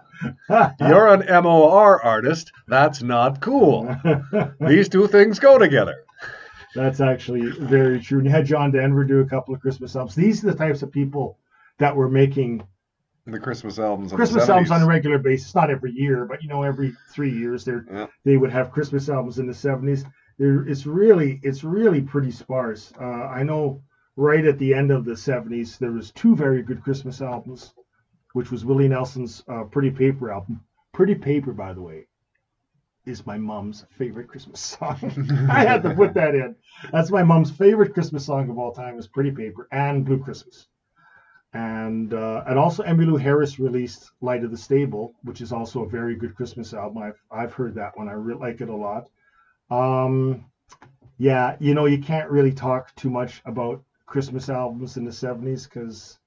You're 0.81 1.07
an 1.07 1.43
MOR 1.43 2.03
artist. 2.03 2.51
That's 2.67 3.01
not 3.01 3.39
cool. 3.39 3.95
These 4.59 4.89
two 4.89 5.07
things 5.07 5.39
go 5.39 5.57
together. 5.57 6.03
That's 6.75 6.99
actually 6.99 7.49
very 7.51 8.01
true. 8.01 8.19
And 8.19 8.25
you 8.27 8.31
had 8.31 8.45
John 8.45 8.71
Denver 8.71 9.03
do 9.03 9.19
a 9.21 9.25
couple 9.25 9.53
of 9.55 9.61
Christmas 9.61 9.95
albums. 9.95 10.15
These 10.15 10.43
are 10.43 10.51
the 10.51 10.57
types 10.57 10.81
of 10.81 10.91
people 10.91 11.37
that 11.77 11.95
were 11.95 12.09
making 12.09 12.63
The 13.27 13.39
Christmas 13.39 13.77
albums. 13.77 14.13
Christmas 14.13 14.45
the 14.45 14.53
70s. 14.53 14.55
albums 14.55 14.71
on 14.71 14.81
a 14.83 14.87
regular 14.87 15.17
basis, 15.19 15.53
not 15.53 15.69
every 15.69 15.91
year, 15.91 16.25
but 16.25 16.41
you 16.41 16.47
know, 16.47 16.63
every 16.63 16.93
three 17.11 17.31
years 17.31 17.65
they 17.65 17.73
Yeah. 17.91 18.07
they 18.23 18.37
would 18.37 18.51
have 18.51 18.71
Christmas 18.71 19.09
albums 19.09 19.37
in 19.37 19.47
the 19.47 19.53
seventies. 19.53 20.05
There, 20.37 20.65
it's 20.67 20.85
really 20.85 21.39
it's 21.43 21.63
really 21.63 22.01
pretty 22.01 22.31
sparse. 22.31 22.93
Uh, 22.99 23.03
I 23.03 23.43
know 23.43 23.81
right 24.15 24.45
at 24.45 24.57
the 24.59 24.73
end 24.73 24.91
of 24.91 25.03
the 25.03 25.17
seventies 25.17 25.77
there 25.77 25.91
was 25.91 26.11
two 26.11 26.35
very 26.37 26.61
good 26.63 26.81
Christmas 26.81 27.21
albums, 27.21 27.73
which 28.33 28.49
was 28.49 28.63
Willie 28.63 28.87
Nelson's 28.87 29.43
uh, 29.49 29.65
Pretty 29.65 29.91
Paper 29.91 30.31
album. 30.31 30.61
Pretty 30.93 31.15
Paper, 31.15 31.51
by 31.51 31.73
the 31.73 31.81
way, 31.81 32.07
is 33.05 33.25
my 33.25 33.37
mom's 33.37 33.85
favorite 33.97 34.29
Christmas 34.29 34.59
song. 34.61 34.97
I 35.51 35.65
had 35.65 35.83
to 35.83 35.93
put 35.93 36.13
that 36.13 36.33
in. 36.33 36.55
That's 36.93 37.11
my 37.11 37.23
mom's 37.23 37.51
favorite 37.51 37.93
Christmas 37.93 38.25
song 38.25 38.49
of 38.49 38.57
all 38.57 38.71
time 38.71 38.97
is 38.97 39.07
Pretty 39.07 39.31
Paper 39.31 39.67
and 39.71 40.05
Blue 40.05 40.23
Christmas 40.23 40.67
and 41.57 42.13
uh, 42.13 42.43
and 42.47 42.59
also 42.59 42.83
Emmylou 42.83 43.19
Harris 43.19 43.57
released 43.59 44.11
Light 44.21 44.43
of 44.43 44.51
the 44.51 44.57
Stable, 44.57 45.13
which 45.23 45.41
is 45.41 45.51
also 45.51 45.83
a 45.83 45.89
very 45.89 46.15
good 46.15 46.35
Christmas 46.35 46.73
album. 46.73 47.01
I've 47.01 47.21
I've 47.31 47.53
heard 47.53 47.73
that 47.75 47.97
one. 47.97 48.07
I 48.07 48.13
really 48.13 48.39
like 48.39 48.61
it 48.61 48.69
a 48.69 48.75
lot. 48.75 49.09
Um, 49.71 50.45
yeah, 51.17 51.55
you 51.59 51.73
know 51.73 51.85
you 51.85 51.97
can't 51.97 52.29
really 52.29 52.53
talk 52.53 52.93
too 52.95 53.09
much 53.09 53.41
about 53.45 53.81
Christmas 54.05 54.49
albums 54.49 54.97
in 54.97 55.05
the 55.05 55.11
'70s 55.11 55.63
because 55.67 56.19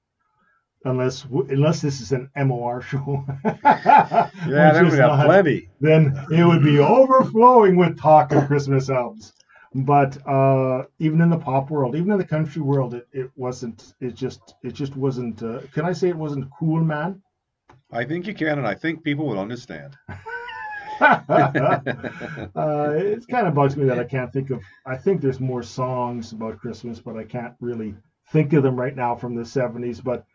unless 0.83 1.25
unless 1.49 1.81
this 1.81 2.01
is 2.01 2.11
an 2.11 2.29
MOR 2.35 2.81
show, 2.81 3.23
Yeah, 3.45 4.29
then 4.73 4.89
we 4.89 4.97
not- 4.97 5.25
plenty. 5.25 5.69
then 5.79 6.13
it 6.31 6.43
would 6.45 6.63
be 6.63 6.79
overflowing 6.79 7.77
with 7.77 7.97
talk 7.97 8.33
of 8.33 8.47
Christmas 8.47 8.89
albums. 8.89 9.33
But 9.73 10.17
uh, 10.27 10.83
even 10.99 11.21
in 11.21 11.29
the 11.29 11.37
pop 11.37 11.69
world, 11.69 11.95
even 11.95 12.11
in 12.11 12.17
the 12.17 12.25
country 12.25 12.61
world, 12.61 12.93
it, 12.93 13.07
it 13.13 13.31
wasn't. 13.35 13.93
It 14.01 14.15
just 14.15 14.55
it 14.63 14.73
just 14.73 14.97
wasn't. 14.97 15.41
Uh, 15.41 15.61
can 15.73 15.85
I 15.85 15.93
say 15.93 16.09
it 16.09 16.17
wasn't 16.17 16.49
cool, 16.59 16.83
man? 16.83 17.21
I 17.91 18.03
think 18.03 18.27
you 18.27 18.33
can, 18.33 18.57
and 18.57 18.67
I 18.67 18.75
think 18.75 19.03
people 19.03 19.27
would 19.27 19.37
understand. 19.37 19.95
uh, 21.01 21.79
it 22.95 23.27
kind 23.27 23.47
of 23.47 23.55
bugs 23.55 23.75
me 23.75 23.85
that 23.85 23.97
I 23.97 24.03
can't 24.03 24.31
think 24.31 24.51
of. 24.51 24.61
I 24.85 24.97
think 24.97 25.19
there's 25.19 25.39
more 25.39 25.63
songs 25.63 26.31
about 26.31 26.59
Christmas, 26.59 26.99
but 26.99 27.17
I 27.17 27.23
can't 27.23 27.55
really 27.59 27.95
think 28.31 28.53
of 28.53 28.61
them 28.61 28.75
right 28.75 28.95
now 28.95 29.15
from 29.15 29.33
the 29.33 29.41
70s. 29.41 30.03
But 30.03 30.25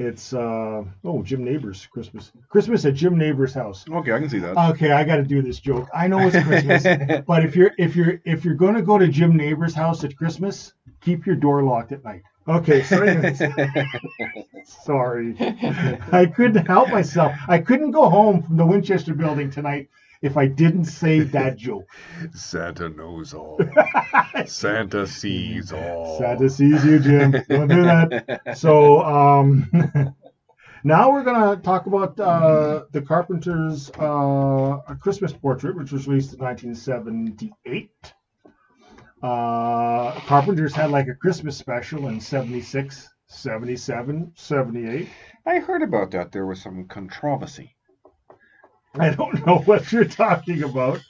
it's 0.00 0.32
uh, 0.32 0.82
oh 1.04 1.22
Jim 1.22 1.44
Nabors 1.44 1.86
Christmas 1.86 2.32
Christmas 2.48 2.84
at 2.86 2.94
Jim 2.94 3.18
Nabors 3.18 3.52
house. 3.52 3.84
Okay, 3.88 4.12
I 4.12 4.18
can 4.18 4.30
see 4.30 4.38
that. 4.38 4.56
Okay, 4.70 4.92
I 4.92 5.04
got 5.04 5.16
to 5.16 5.22
do 5.22 5.42
this 5.42 5.60
joke. 5.60 5.88
I 5.94 6.08
know 6.08 6.20
it's 6.20 6.42
Christmas, 6.42 7.24
but 7.26 7.44
if 7.44 7.54
you're 7.54 7.72
if 7.78 7.94
you're 7.94 8.20
if 8.24 8.44
you're 8.44 8.54
going 8.54 8.74
to 8.74 8.82
go 8.82 8.96
to 8.96 9.08
Jim 9.08 9.36
Nabors 9.36 9.74
house 9.74 10.02
at 10.02 10.16
Christmas, 10.16 10.72
keep 11.02 11.26
your 11.26 11.36
door 11.36 11.62
locked 11.62 11.92
at 11.92 12.02
night. 12.02 12.22
Okay, 12.48 12.82
so 12.82 12.96
sorry, 14.64 15.36
I 16.10 16.26
couldn't 16.26 16.66
help 16.66 16.88
myself. 16.88 17.34
I 17.46 17.58
couldn't 17.58 17.90
go 17.90 18.08
home 18.08 18.42
from 18.42 18.56
the 18.56 18.66
Winchester 18.66 19.14
building 19.14 19.50
tonight 19.50 19.90
if 20.22 20.36
I 20.36 20.46
didn't 20.46 20.84
say 20.84 21.20
that 21.36 21.56
joke. 21.56 21.88
Santa 22.34 22.88
knows 22.88 23.34
all. 23.34 23.60
Santa 24.46 25.06
sees 25.06 25.72
all. 25.72 26.18
Santa 26.18 26.50
sees 26.50 26.84
you, 26.84 26.98
Jim. 26.98 27.32
Don't 27.48 27.68
do 27.68 27.82
that. 27.82 28.56
So 28.56 29.02
um, 29.02 29.70
now 30.84 31.10
we're 31.10 31.24
gonna 31.24 31.56
talk 31.56 31.86
about 31.86 32.18
uh, 32.20 32.84
the 32.92 33.02
Carpenters' 33.02 33.90
uh, 33.98 34.78
A 34.88 34.96
Christmas 35.00 35.32
Portrait, 35.32 35.76
which 35.76 35.92
was 35.92 36.06
released 36.06 36.34
in 36.34 36.40
1978. 36.40 37.90
Uh, 39.22 40.12
Carpenters 40.20 40.74
had 40.74 40.90
like 40.90 41.06
a 41.08 41.14
Christmas 41.14 41.56
special 41.56 42.08
in 42.08 42.20
76, 42.20 43.08
77, 43.26 44.32
78. 44.34 45.08
I 45.44 45.58
heard 45.58 45.82
about 45.82 46.10
that. 46.12 46.32
There 46.32 46.46
was 46.46 46.62
some 46.62 46.86
controversy. 46.88 47.76
I 48.98 49.10
don't 49.10 49.46
know 49.46 49.58
what 49.66 49.90
you're 49.92 50.04
talking 50.04 50.62
about, 50.62 51.00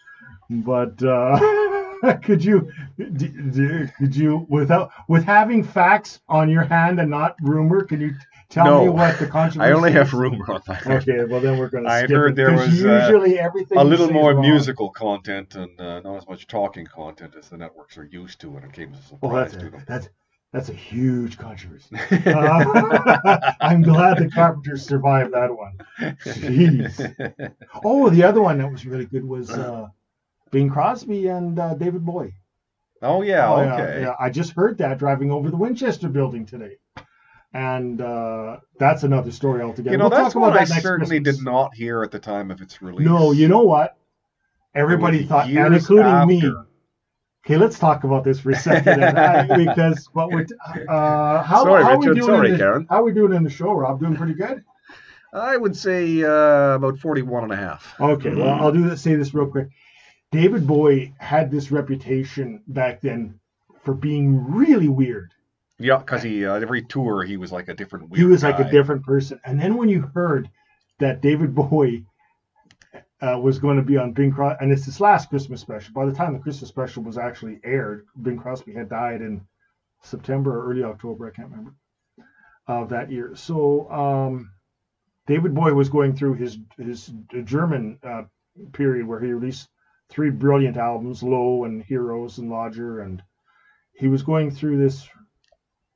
but 0.50 1.02
uh, 1.02 2.16
could 2.22 2.44
you, 2.44 2.70
d- 2.98 3.28
d- 3.28 3.86
could 3.98 4.14
you, 4.14 4.46
without 4.48 4.90
with 5.08 5.24
having 5.24 5.62
facts 5.64 6.20
on 6.28 6.48
your 6.50 6.62
hand 6.64 7.00
and 7.00 7.10
not 7.10 7.36
rumor, 7.42 7.84
can 7.84 8.00
you 8.00 8.14
tell 8.48 8.64
No. 8.66 8.84
me 8.84 8.88
what 8.90 9.18
the 9.18 9.26
controversy? 9.26 9.60
I 9.70 9.72
only 9.76 9.92
have 9.92 10.08
is? 10.08 10.12
rumor 10.12 10.52
on 10.52 10.60
that. 10.66 10.86
Okay, 10.86 11.24
well 11.24 11.40
then 11.40 11.56
we're 11.58 11.68
going 11.70 11.84
to 11.84 11.90
I 11.90 12.00
skip 12.04 12.10
heard 12.10 12.32
it, 12.32 12.36
there 12.36 12.50
'cause 12.50 12.66
was, 12.68 12.84
uh, 12.84 12.88
usually 13.06 13.38
everything 13.38 13.78
A 13.78 13.84
little 13.84 14.10
more 14.10 14.32
wrong. 14.34 14.42
musical 14.42 14.90
content 14.90 15.54
and 15.54 15.80
uh, 15.80 16.00
not 16.00 16.16
as 16.16 16.28
much 16.28 16.46
talking 16.46 16.86
content 16.86 17.34
as 17.38 17.48
the 17.48 17.56
networks 17.56 17.96
are 17.96 18.04
used 18.04 18.40
to 18.40 18.50
when 18.50 18.64
it 18.64 18.72
came 18.72 18.92
as 18.94 19.12
a 19.12 19.16
Well, 19.22 19.34
that's 19.36 19.56
to 19.56 19.66
a, 19.66 19.70
them. 19.70 19.84
that's 19.86 20.08
that's 20.52 20.68
a 20.68 20.72
huge 20.74 21.38
controversy. 21.38 21.96
Uh, 22.26 23.52
I'm 23.60 23.82
glad 23.82 24.18
the 24.18 24.28
Carpenters 24.30 24.84
survived 24.84 25.32
that 25.34 25.50
one. 25.56 25.78
Jeez. 26.24 27.54
Oh, 27.84 28.10
the 28.10 28.24
other 28.24 28.40
one 28.42 28.58
that 28.58 28.70
was 28.70 28.84
really 28.86 29.06
good 29.06 29.24
was 29.24 29.50
uh, 29.50 29.86
Bing 30.50 30.68
Crosby 30.70 31.28
and 31.28 31.58
uh, 31.58 31.74
David 31.74 32.04
Bowie. 32.04 32.34
oh 33.02 33.22
yeah, 33.22 33.48
Oh, 33.48 33.60
okay. 33.60 34.02
yeah. 34.02 34.14
I 34.18 34.30
just 34.30 34.52
heard 34.52 34.78
that 34.78 34.98
driving 34.98 35.30
over 35.30 35.50
the 35.50 35.56
Winchester 35.56 36.08
building 36.08 36.44
today. 36.46 36.76
And 37.52 38.00
uh, 38.00 38.58
that's 38.78 39.02
another 39.02 39.32
story 39.32 39.60
altogether. 39.62 39.90
You 39.92 39.98
know, 39.98 40.08
We'll 40.08 40.18
that's 40.22 40.34
talk 40.34 40.42
one 40.42 40.50
about 40.52 40.62
I 40.62 40.64
that 40.66 40.70
next 40.70 40.82
certainly 40.84 41.18
Christmas. 41.20 41.36
did 41.38 41.44
not 41.44 41.74
hear 41.74 42.02
at 42.04 42.10
the 42.12 42.20
time 42.20 42.50
of 42.52 42.60
its 42.60 42.80
release. 42.80 43.06
No, 43.06 43.32
you 43.32 43.48
know 43.48 43.62
what? 43.62 43.96
Everybody 44.74 45.24
thought, 45.24 45.48
and 45.50 45.74
including 45.74 46.26
me. 46.28 46.52
Okay, 47.46 47.56
let's 47.56 47.78
talk 47.78 48.04
about 48.04 48.22
this 48.22 48.38
for 48.40 48.50
a 48.50 48.56
second, 48.56 49.02
I- 49.02 49.56
because 49.64 50.06
what 50.12 50.30
we're 50.30 50.46
uh, 50.88 51.42
how, 51.42 51.64
Sorry, 51.64 51.82
how 51.82 51.92
are 51.92 51.98
we 51.98 52.08
Richard, 52.08 52.20
doing 52.20 52.26
sorry, 52.26 52.46
in 52.48 52.52
the, 52.52 52.58
Karen. 52.58 52.86
How 52.90 52.96
are 53.00 53.04
we 53.04 53.12
doing 53.12 53.32
in 53.34 53.44
the 53.44 53.50
show, 53.50 53.72
Rob? 53.72 54.00
Doing 54.00 54.16
pretty 54.16 54.34
good. 54.34 54.62
I 55.32 55.56
would 55.56 55.76
say 55.76 56.22
uh, 56.24 56.74
about 56.74 56.98
41 56.98 57.44
and 57.44 57.52
a 57.52 57.56
half. 57.56 57.94
Okay, 58.00 58.34
well, 58.34 58.48
I'll 58.48 58.72
do 58.72 58.88
this, 58.88 59.00
say 59.00 59.14
this 59.14 59.32
real 59.32 59.46
quick. 59.46 59.68
David 60.32 60.66
Bowie 60.66 61.14
had 61.18 61.50
this 61.50 61.70
reputation 61.70 62.62
back 62.68 63.00
then 63.00 63.38
for 63.82 63.94
being 63.94 64.52
really 64.52 64.88
weird. 64.88 65.32
Yeah, 65.78 65.96
because 65.96 66.22
he 66.22 66.44
uh, 66.44 66.54
every 66.54 66.82
tour 66.82 67.22
he 67.22 67.36
was 67.38 67.50
like 67.52 67.68
a 67.68 67.74
different. 67.74 68.14
he 68.14 68.24
was 68.24 68.42
like 68.42 68.58
a 68.58 68.70
different 68.70 69.02
person. 69.04 69.40
And 69.44 69.58
then 69.58 69.76
when 69.76 69.88
you 69.88 70.02
heard 70.14 70.50
that 70.98 71.22
David 71.22 71.54
Bowie 71.54 72.04
uh, 73.22 73.38
was 73.38 73.58
going 73.58 73.76
to 73.76 73.82
be 73.82 73.96
on 73.96 74.12
Bing 74.12 74.32
Crosby, 74.32 74.58
and 74.62 74.72
it's 74.72 74.84
his 74.84 75.00
last 75.00 75.28
Christmas 75.28 75.60
special. 75.60 75.92
By 75.92 76.06
the 76.06 76.12
time 76.12 76.32
the 76.32 76.38
Christmas 76.38 76.70
special 76.70 77.02
was 77.02 77.18
actually 77.18 77.60
aired, 77.64 78.06
Bing 78.22 78.38
Crosby 78.38 78.72
had 78.72 78.88
died 78.88 79.20
in 79.20 79.42
September 80.02 80.58
or 80.58 80.70
early 80.70 80.82
October, 80.82 81.28
I 81.28 81.36
can't 81.36 81.50
remember, 81.50 81.74
of 82.66 82.88
that 82.88 83.10
year. 83.10 83.34
So 83.34 83.90
um, 83.90 84.50
David 85.26 85.54
Bowie 85.54 85.72
was 85.72 85.90
going 85.90 86.16
through 86.16 86.34
his 86.34 86.58
his 86.78 87.12
German 87.44 87.98
uh, 88.02 88.22
period 88.72 89.06
where 89.06 89.20
he 89.20 89.32
released 89.32 89.68
three 90.08 90.30
brilliant 90.30 90.76
albums, 90.76 91.22
Low 91.22 91.64
and 91.64 91.82
Heroes 91.82 92.38
and 92.38 92.50
Lodger, 92.50 93.00
and 93.00 93.22
he 93.92 94.08
was 94.08 94.22
going 94.22 94.50
through 94.50 94.78
this 94.78 95.06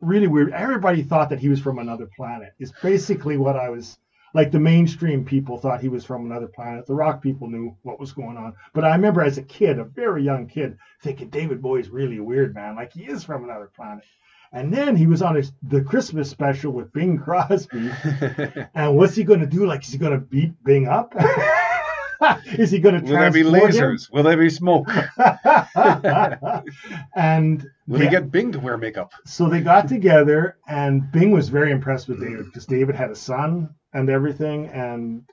really 0.01 0.27
weird. 0.27 0.53
Everybody 0.53 1.03
thought 1.03 1.31
that 1.31 1.41
he 1.41 1.49
was 1.49 1.61
from 1.61 1.79
another 1.79 2.09
planet. 2.15 2.53
Is 2.59 2.73
basically 2.83 3.39
what 3.39 3.57
I 3.57 3.71
was 3.71 3.99
like. 4.35 4.51
The 4.53 4.61
mainstream 4.61 5.25
people 5.25 5.57
thought 5.59 5.81
he 5.81 5.89
was 5.89 6.05
from 6.05 6.27
another 6.27 6.47
planet. 6.49 6.87
The 6.87 6.95
rock 6.95 7.23
people 7.23 7.49
knew 7.49 7.75
what 7.83 7.99
was 7.99 8.13
going 8.13 8.37
on. 8.37 8.55
But 8.75 8.85
I 8.85 8.95
remember 8.95 9.23
as 9.23 9.39
a 9.39 9.43
kid, 9.43 9.79
a 9.79 9.85
very 9.85 10.23
young 10.23 10.47
kid, 10.47 10.77
thinking 11.03 11.31
David 11.31 11.63
Bowie's 11.63 11.89
really 11.89 12.19
a 12.19 12.23
weird 12.23 12.55
man. 12.55 12.77
Like 12.77 12.93
he 12.93 13.05
is 13.05 13.25
from 13.25 13.45
another 13.45 13.71
planet. 13.75 14.05
And 14.53 14.73
then 14.73 14.95
he 14.95 15.09
was 15.09 15.21
on 15.23 15.35
his, 15.35 15.51
the 15.65 15.81
Christmas 15.83 16.31
special 16.31 16.71
with 16.73 16.93
Bing 16.93 17.19
Crosby. 17.19 17.91
And 18.75 18.97
what's 18.97 19.17
he 19.17 19.25
going 19.25 19.41
to 19.41 19.47
do? 19.47 19.67
Like, 19.67 19.83
is 19.83 19.91
he 19.91 19.99
going 19.99 20.13
to 20.13 20.19
beat 20.19 20.53
Bing 20.63 20.87
up? 20.87 21.13
is 22.57 22.71
he 22.71 22.79
going 22.79 22.95
to 22.95 23.01
Will 23.01 23.19
there 23.19 23.33
be 23.33 23.43
transport 23.43 23.75
him? 23.75 23.83
lasers? 23.83 24.13
Will 24.13 24.23
there 24.23 24.37
be 24.37 24.51
smoke? 24.51 24.89
and 27.17 27.69
Will 27.87 27.99
they- 27.99 28.05
he 28.05 28.11
get 28.11 28.31
Bing 28.31 28.53
to 28.53 28.61
wear 28.61 28.77
makeup? 28.79 29.13
so 29.25 29.49
they 29.49 29.61
got 29.61 29.89
together, 29.89 30.57
and 30.69 31.11
Bing 31.11 31.31
was 31.33 31.49
very 31.49 31.71
impressed 31.73 32.09
with 32.09 32.21
David 32.21 32.47
because 32.47 32.67
David 32.67 32.95
had 32.95 33.11
a 33.11 33.17
son 33.17 33.75
and 33.95 34.11
everything, 34.11 34.67
and 34.67 35.25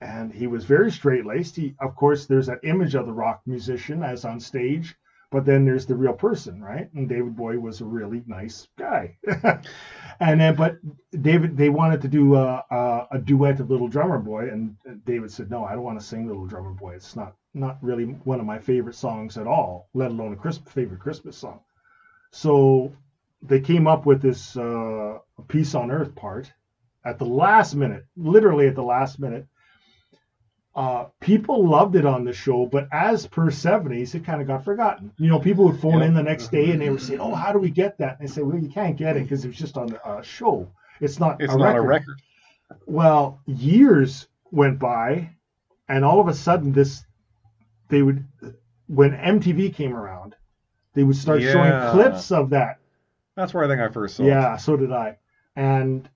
and 0.00 0.32
he 0.32 0.48
was 0.48 0.64
very 0.64 0.90
straight 0.90 1.24
laced. 1.24 1.56
He, 1.56 1.74
of 1.80 1.94
course, 1.94 2.26
there's 2.26 2.46
that 2.46 2.64
image 2.64 2.96
of 2.96 3.06
the 3.06 3.12
rock 3.12 3.40
musician 3.46 4.02
as 4.02 4.24
on 4.24 4.40
stage, 4.40 4.96
but 5.30 5.44
then 5.44 5.64
there's 5.64 5.86
the 5.86 5.94
real 5.94 6.12
person, 6.12 6.60
right? 6.60 6.92
And 6.92 7.08
David 7.08 7.36
Bowie 7.36 7.56
was 7.56 7.80
a 7.80 7.84
really 7.84 8.24
nice 8.26 8.66
guy. 8.76 9.16
and 10.20 10.40
then, 10.40 10.56
but 10.56 10.78
David, 11.22 11.56
they 11.56 11.68
wanted 11.68 12.02
to 12.02 12.08
do 12.08 12.34
a, 12.34 12.64
a, 12.68 13.06
a 13.12 13.18
duet 13.18 13.60
of 13.60 13.70
Little 13.70 13.86
Drummer 13.86 14.18
Boy, 14.18 14.48
and 14.50 14.76
David 15.04 15.30
said, 15.30 15.50
"No, 15.50 15.64
I 15.64 15.74
don't 15.74 15.84
want 15.84 16.00
to 16.00 16.04
sing 16.04 16.26
Little 16.26 16.46
Drummer 16.46 16.72
Boy. 16.72 16.94
It's 16.94 17.14
not 17.14 17.36
not 17.54 17.78
really 17.80 18.04
one 18.04 18.40
of 18.40 18.46
my 18.46 18.58
favorite 18.58 18.96
songs 18.96 19.38
at 19.38 19.46
all, 19.46 19.88
let 19.94 20.10
alone 20.10 20.32
a 20.32 20.36
Christmas 20.36 20.72
favorite 20.72 21.00
Christmas 21.00 21.36
song." 21.36 21.60
So 22.32 22.92
they 23.40 23.60
came 23.60 23.86
up 23.86 24.04
with 24.04 24.20
this 24.20 24.56
uh, 24.56 25.18
peace 25.46 25.76
on 25.76 25.92
earth 25.92 26.14
part 26.16 26.52
at 27.04 27.18
the 27.18 27.24
last 27.24 27.74
minute, 27.74 28.04
literally 28.16 28.68
at 28.68 28.74
the 28.74 28.82
last 28.82 29.18
minute. 29.18 29.46
Uh, 30.74 31.04
people 31.20 31.68
loved 31.68 31.96
it 31.96 32.06
on 32.06 32.24
the 32.24 32.32
show, 32.32 32.64
but 32.64 32.88
as 32.92 33.26
per 33.26 33.50
70s, 33.50 34.14
it 34.14 34.24
kind 34.24 34.40
of 34.40 34.46
got 34.46 34.64
forgotten. 34.64 35.12
You 35.18 35.28
know, 35.28 35.38
people 35.38 35.66
would 35.66 35.78
phone 35.78 35.98
Yeah. 36.00 36.06
in 36.06 36.14
the 36.14 36.22
next 36.22 36.48
day 36.50 36.70
and 36.70 36.80
they 36.80 36.88
would 36.88 37.02
say, 37.02 37.18
"Oh, 37.18 37.34
how 37.34 37.52
do 37.52 37.58
we 37.58 37.68
get 37.68 37.98
that?" 37.98 38.18
And 38.18 38.26
they 38.26 38.32
say, 38.32 38.40
"Well, 38.40 38.58
you 38.58 38.70
can't 38.70 38.96
get 38.96 39.16
it 39.18 39.24
because 39.24 39.44
it 39.44 39.48
was 39.48 39.56
just 39.58 39.76
on 39.76 39.88
the 39.88 40.02
uh, 40.06 40.22
show. 40.22 40.66
It's 41.00 41.20
not 41.20 41.42
It's 41.42 41.52
a 41.52 41.58
not 41.58 41.64
record." 41.74 41.78
a 41.78 41.86
record. 41.86 42.22
Well, 42.86 43.38
years 43.44 44.28
went 44.50 44.78
by, 44.78 45.28
and 45.90 46.06
all 46.06 46.20
of 46.20 46.28
a 46.28 46.34
sudden, 46.34 46.72
this 46.72 47.04
they 47.88 48.00
would 48.00 48.24
when 48.86 49.10
MTV 49.12 49.74
came 49.74 49.92
around, 49.94 50.36
they 50.94 51.02
would 51.02 51.16
start 51.16 51.42
Yeah. 51.42 51.52
showing 51.52 51.92
clips 51.92 52.32
of 52.32 52.48
that. 52.50 52.78
That's 53.34 53.52
where 53.52 53.64
I 53.64 53.68
think 53.68 53.80
I 53.82 53.88
first 53.88 54.16
saw 54.16 54.22
it. 54.22 54.28
Yeah, 54.28 54.56
so 54.56 54.78
did 54.78 54.90
I. 54.90 55.18
And 55.54 56.08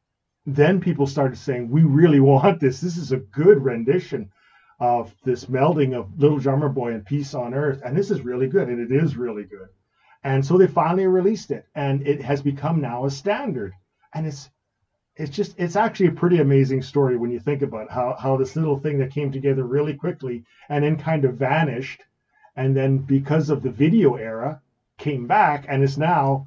then 0.46 0.80
people 0.80 1.06
started 1.06 1.36
saying, 1.36 1.70
"We 1.70 1.82
really 1.82 2.20
want 2.20 2.60
this. 2.60 2.80
This 2.80 2.96
is 2.96 3.12
a 3.12 3.18
good 3.18 3.64
rendition 3.64 4.30
of 4.78 5.14
this 5.24 5.46
melding 5.46 5.94
of 5.94 6.18
Little 6.18 6.38
Drummer 6.38 6.68
Boy 6.68 6.92
and 6.92 7.04
Peace 7.04 7.34
on 7.34 7.54
Earth, 7.54 7.82
and 7.84 7.96
this 7.96 8.10
is 8.10 8.24
really 8.24 8.48
good, 8.48 8.68
and 8.68 8.80
it 8.80 8.92
is 8.94 9.16
really 9.16 9.44
good." 9.44 9.68
And 10.22 10.44
so 10.44 10.56
they 10.56 10.66
finally 10.66 11.06
released 11.06 11.50
it, 11.50 11.66
and 11.74 12.06
it 12.06 12.20
has 12.22 12.42
become 12.42 12.80
now 12.80 13.04
a 13.04 13.10
standard. 13.10 13.72
And 14.14 14.26
it's 14.26 14.50
it's 15.16 15.34
just 15.34 15.58
it's 15.58 15.76
actually 15.76 16.08
a 16.08 16.12
pretty 16.12 16.40
amazing 16.40 16.82
story 16.82 17.16
when 17.16 17.30
you 17.30 17.40
think 17.40 17.62
about 17.62 17.90
how 17.90 18.14
how 18.18 18.36
this 18.36 18.54
little 18.54 18.78
thing 18.78 18.98
that 18.98 19.10
came 19.10 19.32
together 19.32 19.64
really 19.64 19.94
quickly 19.94 20.44
and 20.68 20.84
then 20.84 20.96
kind 20.96 21.24
of 21.24 21.34
vanished, 21.34 22.02
and 22.54 22.76
then 22.76 22.98
because 22.98 23.50
of 23.50 23.62
the 23.62 23.70
video 23.70 24.14
era 24.14 24.60
came 24.98 25.26
back 25.26 25.66
and 25.68 25.82
is 25.82 25.98
now 25.98 26.46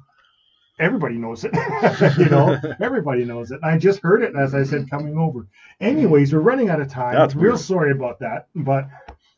everybody 0.80 1.14
knows 1.16 1.44
it. 1.44 1.52
you 2.18 2.26
know, 2.26 2.58
everybody 2.80 3.24
knows 3.24 3.50
it. 3.52 3.60
I 3.62 3.78
just 3.78 4.00
heard 4.00 4.22
it 4.22 4.34
as 4.34 4.54
I 4.54 4.64
said 4.64 4.90
coming 4.90 5.16
over. 5.16 5.46
Anyways, 5.80 6.32
we're 6.32 6.40
running 6.40 6.68
out 6.70 6.80
of 6.80 6.88
time. 6.88 7.14
That's 7.14 7.34
Real 7.34 7.52
weird. 7.52 7.60
sorry 7.60 7.92
about 7.92 8.18
that, 8.20 8.48
but 8.54 8.88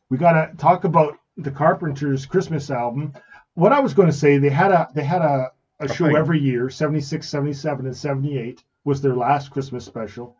we 0.09 0.17
got 0.19 0.33
to 0.33 0.57
talk 0.57 0.85
about 0.85 1.19
the 1.37 1.51
Carpenters 1.51 2.25
Christmas 2.27 2.71
album. 2.71 3.13
What 3.55 3.73
I 3.73 3.81
was 3.81 3.93
going 3.95 4.09
to 4.09 4.15
say, 4.17 4.39
they 4.39 4.49
had 4.49 4.71
a 4.73 4.89
they 4.95 5.05
had 5.05 5.23
a, 5.23 5.53
a 5.81 5.93
show 5.93 6.07
Okay. 6.07 6.17
every 6.17 6.39
year, 6.41 6.71
76, 6.71 7.29
77 7.29 7.87
and 7.87 7.97
78 7.97 8.63
was 8.85 9.03
their 9.03 9.15
last 9.15 9.51
Christmas 9.51 9.85
special. 9.85 10.37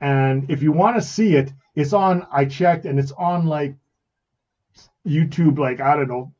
And 0.00 0.50
if 0.50 0.62
you 0.62 0.72
want 0.72 0.96
to 0.96 1.02
see 1.02 1.34
it, 1.36 1.52
it's 1.74 1.92
on. 1.92 2.26
I 2.32 2.44
checked, 2.44 2.84
and 2.86 2.98
it's 2.98 3.12
on 3.12 3.46
like 3.46 3.74
YouTube, 5.06 5.58
like 5.58 5.80
I 5.80 5.96
don't 5.96 6.08
know, 6.08 6.32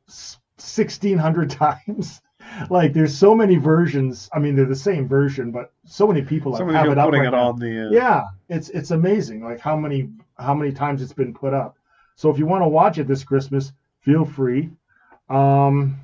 sixteen 0.57 1.17
hundred 1.17 1.49
times. 1.65 2.21
Like 2.69 2.93
there's 2.93 3.15
so 3.17 3.33
many 3.35 3.55
versions. 3.57 4.29
I 4.33 4.39
mean, 4.39 4.55
they're 4.55 4.65
the 4.65 4.75
same 4.75 5.07
version, 5.07 5.51
but 5.51 5.71
so 5.85 6.07
many 6.07 6.21
people 6.21 6.55
So 6.55 6.65
have, 6.67 6.87
it 6.89 6.97
up 6.97 7.05
putting 7.07 7.21
right 7.21 7.27
it 7.27 7.31
now. 7.31 7.49
on 7.49 7.59
the. 7.59 7.87
Uh, 7.87 7.91
Yeah, 7.91 8.23
it's 8.49 8.69
it's 8.69 8.91
amazing, 8.91 9.43
like 9.43 9.59
how 9.59 9.75
many 9.75 10.09
how 10.37 10.53
many 10.53 10.71
times 10.71 11.01
it's 11.01 11.13
been 11.13 11.33
put 11.33 11.53
up. 11.53 11.75
So 12.15 12.29
if 12.29 12.37
you 12.37 12.45
want 12.45 12.63
to 12.63 12.67
watch 12.67 12.97
it 12.97 13.07
this 13.07 13.23
Christmas, 13.23 13.71
feel 14.01 14.25
free. 14.25 14.69
Um, 15.29 15.97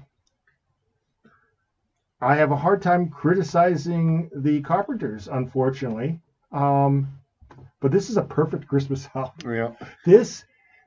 I 2.21 2.35
have 2.35 2.51
a 2.51 2.55
hard 2.55 2.81
time 2.81 3.09
criticizing 3.09 4.29
the 4.35 4.61
Carpenters, 4.61 5.27
unfortunately. 5.27 6.19
Um, 6.51 7.09
but 7.81 7.91
this 7.91 8.09
is 8.09 8.17
a 8.17 8.23
perfect 8.23 8.67
Christmas 8.67 9.07
album. 9.15 9.53
Yeah. 9.53 9.71
This 10.05 10.45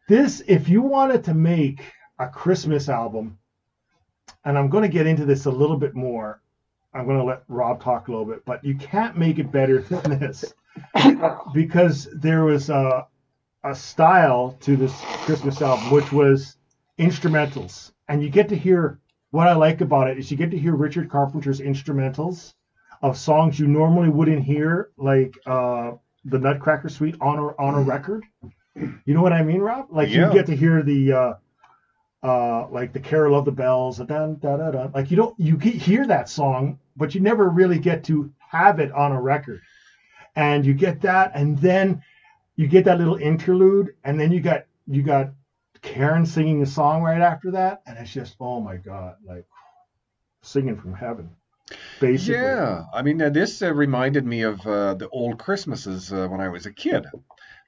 this 0.08 0.42
if 0.46 0.68
you 0.68 0.82
wanted 0.82 1.24
to 1.24 1.34
make 1.34 1.82
a 2.18 2.28
Christmas 2.28 2.88
album, 2.88 3.38
and 4.48 4.56
I'm 4.56 4.70
going 4.70 4.80
to 4.82 4.88
get 4.88 5.06
into 5.06 5.26
this 5.26 5.44
a 5.44 5.50
little 5.50 5.76
bit 5.76 5.94
more. 5.94 6.40
I'm 6.94 7.04
going 7.04 7.18
to 7.18 7.24
let 7.24 7.42
Rob 7.48 7.82
talk 7.82 8.08
a 8.08 8.10
little 8.10 8.24
bit, 8.24 8.42
but 8.46 8.64
you 8.64 8.74
can't 8.76 9.18
make 9.18 9.38
it 9.38 9.52
better 9.52 9.80
than 9.82 10.18
this 10.18 10.54
because 11.52 12.08
there 12.14 12.44
was 12.44 12.70
a, 12.70 13.06
a 13.62 13.74
style 13.74 14.56
to 14.60 14.74
this 14.74 14.98
Christmas 15.26 15.60
album, 15.60 15.90
which 15.90 16.10
was 16.12 16.56
instrumentals. 16.98 17.92
And 18.08 18.22
you 18.22 18.30
get 18.30 18.48
to 18.48 18.56
hear 18.56 18.98
what 19.32 19.48
I 19.48 19.52
like 19.52 19.82
about 19.82 20.08
it 20.08 20.18
is 20.18 20.30
you 20.30 20.38
get 20.38 20.50
to 20.52 20.58
hear 20.58 20.74
Richard 20.74 21.10
Carpenter's 21.10 21.60
instrumentals 21.60 22.54
of 23.02 23.18
songs 23.18 23.60
you 23.60 23.66
normally 23.66 24.08
wouldn't 24.08 24.42
hear, 24.42 24.92
like 24.96 25.34
uh, 25.44 25.90
the 26.24 26.38
Nutcracker 26.38 26.88
Suite 26.88 27.16
on 27.20 27.38
a, 27.38 27.48
on 27.60 27.74
a 27.74 27.82
record. 27.82 28.24
You 28.74 29.12
know 29.12 29.20
what 29.20 29.34
I 29.34 29.42
mean, 29.42 29.60
Rob? 29.60 29.88
Like 29.90 30.08
Yeah. 30.08 30.28
you 30.28 30.32
get 30.32 30.46
to 30.46 30.56
hear 30.56 30.82
the 30.82 31.12
uh, 31.12 31.32
uh, 32.22 32.68
like 32.68 32.92
the 32.92 33.00
Carol 33.00 33.38
of 33.38 33.44
the 33.44 33.52
Bells, 33.52 33.98
da, 33.98 34.04
da, 34.04 34.56
da, 34.56 34.70
da. 34.70 34.88
like 34.94 35.10
you 35.10 35.16
don't 35.16 35.38
you 35.38 35.56
hear 35.56 36.06
that 36.06 36.28
song, 36.28 36.78
but 36.96 37.14
you 37.14 37.20
never 37.20 37.48
really 37.48 37.78
get 37.78 38.04
to 38.04 38.32
have 38.38 38.80
it 38.80 38.92
on 38.92 39.12
a 39.12 39.20
record. 39.20 39.60
And 40.34 40.64
you 40.64 40.74
get 40.74 41.00
that, 41.02 41.32
and 41.34 41.58
then 41.58 42.02
you 42.56 42.66
get 42.66 42.84
that 42.84 42.98
little 42.98 43.16
interlude, 43.16 43.94
and 44.04 44.18
then 44.18 44.32
you 44.32 44.40
got 44.40 44.66
you 44.86 45.02
got 45.02 45.32
Karen 45.82 46.26
singing 46.26 46.62
a 46.62 46.66
song 46.66 47.02
right 47.02 47.20
after 47.20 47.52
that, 47.52 47.82
and 47.86 47.96
it's 47.98 48.12
just 48.12 48.36
oh 48.40 48.60
my 48.60 48.76
god, 48.76 49.16
like 49.24 49.46
singing 50.42 50.76
from 50.76 50.94
heaven, 50.94 51.30
basically. 52.00 52.34
Yeah, 52.34 52.84
I 52.92 53.02
mean, 53.02 53.22
uh, 53.22 53.30
this 53.30 53.62
uh, 53.62 53.72
reminded 53.72 54.26
me 54.26 54.42
of 54.42 54.64
uh, 54.66 54.94
the 54.94 55.08
old 55.10 55.38
Christmases 55.38 56.12
uh, 56.12 56.26
when 56.28 56.40
I 56.40 56.48
was 56.48 56.66
a 56.66 56.72
kid. 56.72 57.06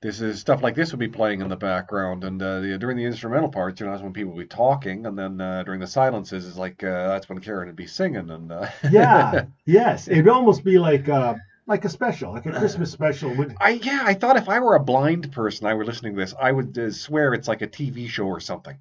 This 0.03 0.23
is 0.23 0.41
stuff 0.41 0.63
like 0.63 0.75
this 0.75 0.93
would 0.93 0.99
be 0.99 1.09
playing 1.09 1.43
in 1.43 1.49
the 1.49 1.57
background, 1.57 2.25
and 2.25 2.41
uh, 2.41 2.61
the, 2.61 2.79
during 2.79 2.97
the 2.97 3.05
instrumental 3.05 3.51
parts, 3.51 3.81
you 3.81 3.87
know, 3.87 3.93
that's 3.93 4.03
when 4.03 4.15
people 4.15 4.33
would 4.33 4.49
be 4.49 4.57
talking, 4.57 5.05
and 5.05 5.19
then 5.19 5.39
uh, 5.41 5.63
during 5.63 5.79
the 5.79 5.87
silences, 5.87 6.47
is 6.47 6.57
like 6.57 6.83
uh, 6.83 7.09
that's 7.09 7.29
when 7.29 7.39
Karen 7.41 7.67
would 7.67 7.77
be 7.77 7.87
singing, 7.87 8.31
and 8.31 8.51
uh, 8.51 8.67
yeah, 8.91 9.45
yes, 9.67 10.09
it'd 10.09 10.29
almost 10.29 10.65
be 10.65 10.79
like 10.79 11.09
uh, 11.11 11.35
like 11.67 11.85
a 11.85 11.91
special, 11.91 12.33
like 12.33 12.47
a 12.47 12.53
Christmas 12.53 12.91
special. 12.91 13.35
Would, 13.35 13.57
I 13.61 13.71
yeah, 13.73 14.03
I 14.05 14.15
thought 14.15 14.39
if 14.39 14.49
I 14.49 14.59
were 14.61 14.75
a 14.75 14.81
blind 14.83 15.33
person, 15.33 15.67
I 15.67 15.75
were 15.75 15.85
listening 15.85 16.15
to 16.15 16.21
this, 16.21 16.35
I 16.41 16.51
would 16.51 16.79
uh, 16.79 16.91
swear 16.91 17.35
it's 17.35 17.49
like 17.49 17.61
a 17.61 17.69
TV 17.69 18.09
show 18.09 18.27
or 18.27 18.41
something. 18.41 18.79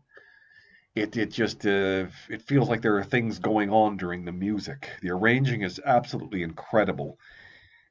It 0.96 1.18
it 1.18 1.32
just 1.32 1.66
uh, 1.66 2.08
it 2.30 2.44
feels 2.44 2.70
like 2.70 2.82
there 2.82 2.98
are 2.98 3.04
things 3.04 3.40
going 3.40 3.70
on 3.72 3.98
during 3.98 4.24
the 4.24 4.32
music. 4.32 4.90
The 5.02 5.12
arranging 5.12 5.64
is 5.64 5.82
absolutely 5.86 6.44
incredible. 6.44 7.20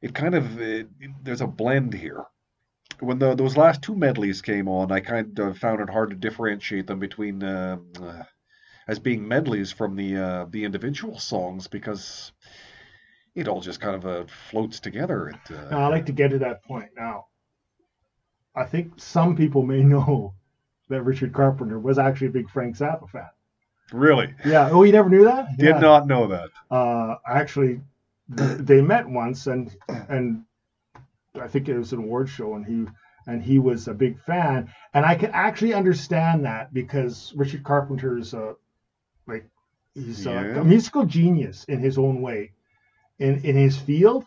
It 0.00 0.14
kind 0.14 0.34
of 0.34 0.58
uh 0.58 0.84
there's 1.22 1.42
a 1.42 1.46
blend 1.46 1.92
here. 1.92 2.24
When 3.00 3.18
the, 3.18 3.34
those 3.34 3.56
last 3.56 3.82
two 3.82 3.94
medleys 3.96 4.42
came 4.42 4.68
on, 4.68 4.90
I 4.92 5.00
kind 5.00 5.38
of 5.38 5.58
found 5.58 5.80
it 5.80 5.90
hard 5.90 6.10
to 6.10 6.16
differentiate 6.16 6.86
them 6.86 6.98
between 6.98 7.42
uh, 7.42 7.78
uh, 8.00 8.24
as 8.88 8.98
being 8.98 9.26
medleys 9.28 9.72
from 9.72 9.96
the 9.96 10.16
uh, 10.16 10.46
the 10.50 10.64
individual 10.64 11.18
songs 11.18 11.66
because 11.68 12.32
it 13.34 13.48
all 13.48 13.60
just 13.60 13.80
kind 13.80 13.94
of 13.96 14.06
uh, 14.06 14.24
floats 14.50 14.80
together. 14.80 15.28
It, 15.28 15.54
uh, 15.54 15.70
now, 15.70 15.80
I 15.84 15.86
like 15.88 16.06
to 16.06 16.12
get 16.12 16.28
to 16.30 16.38
that 16.40 16.62
point. 16.64 16.90
Now, 16.96 17.26
I 18.54 18.64
think 18.64 18.94
some 18.98 19.36
people 19.36 19.62
may 19.62 19.82
know 19.94 20.34
that 20.88 21.02
Richard 21.02 21.32
Carpenter 21.32 21.78
was 21.78 21.98
actually 21.98 22.28
a 22.28 22.32
big 22.32 22.50
Frank 22.50 22.76
Zappa 22.76 23.08
fan. 23.08 23.28
Really? 23.92 24.34
Yeah. 24.44 24.68
Oh, 24.70 24.82
you 24.82 24.92
never 24.92 25.08
knew 25.08 25.24
that? 25.24 25.56
Did 25.56 25.76
Yeah. 25.76 25.80
not 25.80 26.06
know 26.06 26.26
that. 26.28 26.50
uh, 26.70 27.16
actually 27.26 27.80
they 28.28 28.82
met 28.82 29.08
once 29.08 29.46
and 29.46 29.74
and 30.10 30.44
I 31.34 31.48
think 31.48 31.68
it 31.68 31.78
was 31.78 31.92
an 31.92 32.00
award 32.00 32.28
show 32.28 32.54
and 32.54 32.64
he 32.66 32.86
and 33.26 33.42
he 33.42 33.58
was 33.58 33.88
a 33.88 33.94
big 33.94 34.18
fan. 34.20 34.72
And 34.94 35.04
I 35.04 35.14
can 35.14 35.30
actually 35.32 35.74
understand 35.74 36.44
that 36.44 36.72
because 36.72 37.32
Richard 37.36 37.62
Carpenter 37.64 38.18
is 38.18 38.34
a 38.34 38.54
like 39.26 39.48
he's 39.94 40.26
a, 40.26 40.60
a 40.60 40.64
musical 40.64 41.04
genius 41.04 41.64
in 41.64 41.80
his 41.80 41.98
own 41.98 42.22
way 42.22 42.52
in 43.18 43.44
in 43.44 43.56
his 43.56 43.78
field. 43.78 44.24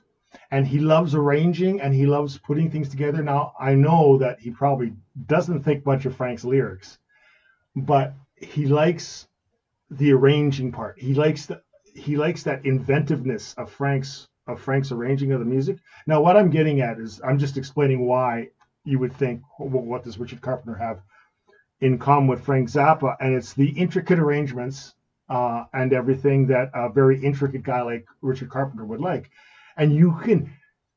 And 0.50 0.66
he 0.66 0.80
loves 0.80 1.14
arranging 1.14 1.82
and 1.82 1.94
he 1.94 2.06
loves 2.06 2.38
putting 2.38 2.72
things 2.72 2.88
together. 2.88 3.22
Now 3.22 3.54
I 3.60 3.76
know 3.76 4.18
that 4.20 4.40
he 4.40 4.52
probably 4.52 4.94
doesn't 5.26 5.64
think 5.64 5.86
much 5.86 6.06
of 6.06 6.16
Frank's 6.16 6.46
lyrics 6.46 6.98
but 7.76 8.14
he 8.36 8.66
likes 8.66 9.28
the 9.90 10.12
arranging 10.12 10.72
part. 10.72 11.00
He 11.00 11.14
likes 11.14 11.46
the 11.46 11.62
he 11.94 12.16
likes 12.16 12.44
that 12.44 12.66
inventiveness 12.66 13.54
of 13.56 13.72
Frank's 13.72 14.28
of 14.48 14.62
Frank's 14.62 14.92
arranging 14.92 15.32
of 15.32 15.40
the 15.40 15.46
music. 15.46 15.78
Now, 16.08 16.22
what 16.22 16.38
I'm 16.38 16.50
getting 16.50 16.82
at 16.82 17.00
is 17.00 17.22
I'm 17.24 17.38
just 17.38 17.58
explaining 17.58 18.06
why 18.06 18.50
you 18.84 19.00
would 19.00 19.14
think, 19.14 19.42
well, 19.60 19.84
what 19.84 20.04
does 20.04 20.18
Richard 20.18 20.42
Carpenter 20.42 20.76
have 20.76 21.02
in 21.80 21.98
common 21.98 22.28
with 22.28 22.44
Frank 22.44 22.70
Zappa? 22.70 23.16
And 23.20 23.34
it's 23.36 23.54
the 23.54 23.70
intricate 23.70 24.20
arrangements 24.20 24.96
uh, 25.30 25.66
and 25.74 25.94
everything 25.94 26.48
that 26.48 26.72
a 26.74 26.90
very 26.90 27.24
intricate 27.24 27.64
guy 27.64 27.82
like 27.82 28.06
Richard 28.22 28.50
Carpenter 28.50 28.86
would 28.86 29.00
like. 29.00 29.30
And 29.78 29.96
you 29.96 30.18
can, 30.24 30.52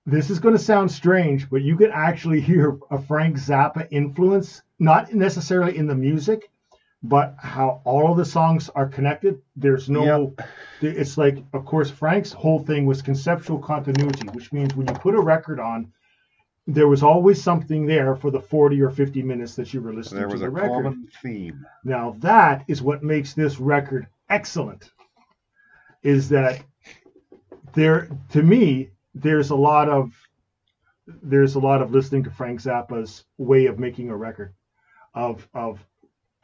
this 0.07 0.31
is 0.31 0.41
going 0.41 0.57
to 0.57 0.63
sound 0.63 0.91
strange, 0.91 1.49
but 1.49 1.63
you 1.63 1.77
can 1.77 1.91
actually 1.93 2.41
hear 2.51 2.79
a 2.91 3.01
Frank 3.01 3.37
Zappa 3.37 3.87
influence, 3.91 4.63
not 4.79 5.15
necessarily 5.15 5.77
in 5.77 5.87
the 5.87 5.95
music, 5.95 6.51
but 7.05 7.35
how 7.39 7.83
all 7.85 8.11
of 8.11 8.17
the 8.17 8.25
songs 8.25 8.71
are 8.71 8.87
connected. 8.87 9.41
There's 9.57 9.91
no, 9.91 10.35
it's 10.81 11.19
like, 11.19 11.37
of 11.53 11.67
course, 11.67 11.91
Frank's 11.91 12.33
whole 12.33 12.59
thing 12.59 12.87
was 12.87 13.03
conceptual 13.03 13.59
continuity, 13.59 14.27
which 14.29 14.53
means 14.55 14.75
when 14.75 14.89
you 14.89 14.95
put 14.95 15.15
a 15.15 15.21
record 15.21 15.61
on, 15.61 15.93
there 16.67 16.89
was 16.89 17.03
always 17.03 17.43
something 17.43 17.85
there 17.85 18.17
for 18.17 18.31
the 18.31 18.41
40 18.41 18.81
or 18.81 18.91
50 18.91 19.23
minutes 19.23 19.55
that 19.55 19.75
you 19.75 19.83
were 19.83 19.93
listening 19.93 20.21
There 20.21 20.29
to 20.29 20.33
was 20.33 20.41
the 20.41 20.47
a 20.47 20.51
record. 20.51 20.71
common 20.71 21.09
theme. 21.23 21.67
Now 21.85 22.17
that 22.21 22.65
is 22.69 22.81
what 22.81 23.03
makes 23.03 23.35
this 23.35 23.61
record 23.61 24.07
excellent. 24.31 24.91
Is 26.03 26.31
that 26.31 26.63
there 27.75 28.09
to 28.31 28.43
me 28.43 28.91
there's 29.15 29.51
a 29.51 29.55
lot 29.57 29.91
of 29.91 30.13
there's 31.07 31.55
a 31.55 31.61
lot 31.61 31.83
of 31.83 31.91
listening 31.93 32.25
to 32.25 32.31
Frank 32.31 32.61
Zappa's 32.63 33.25
way 33.37 33.67
of 33.67 33.79
making 33.79 34.09
a 34.09 34.17
record 34.17 34.55
of 35.13 35.47
of 35.53 35.85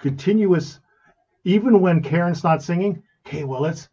continuous 0.00 0.80
even 1.44 1.80
when 1.80 2.02
Karen's 2.02 2.42
not 2.44 2.62
singing, 2.62 3.02
okay, 3.26 3.44
well 3.44 3.60
let's 3.60 3.88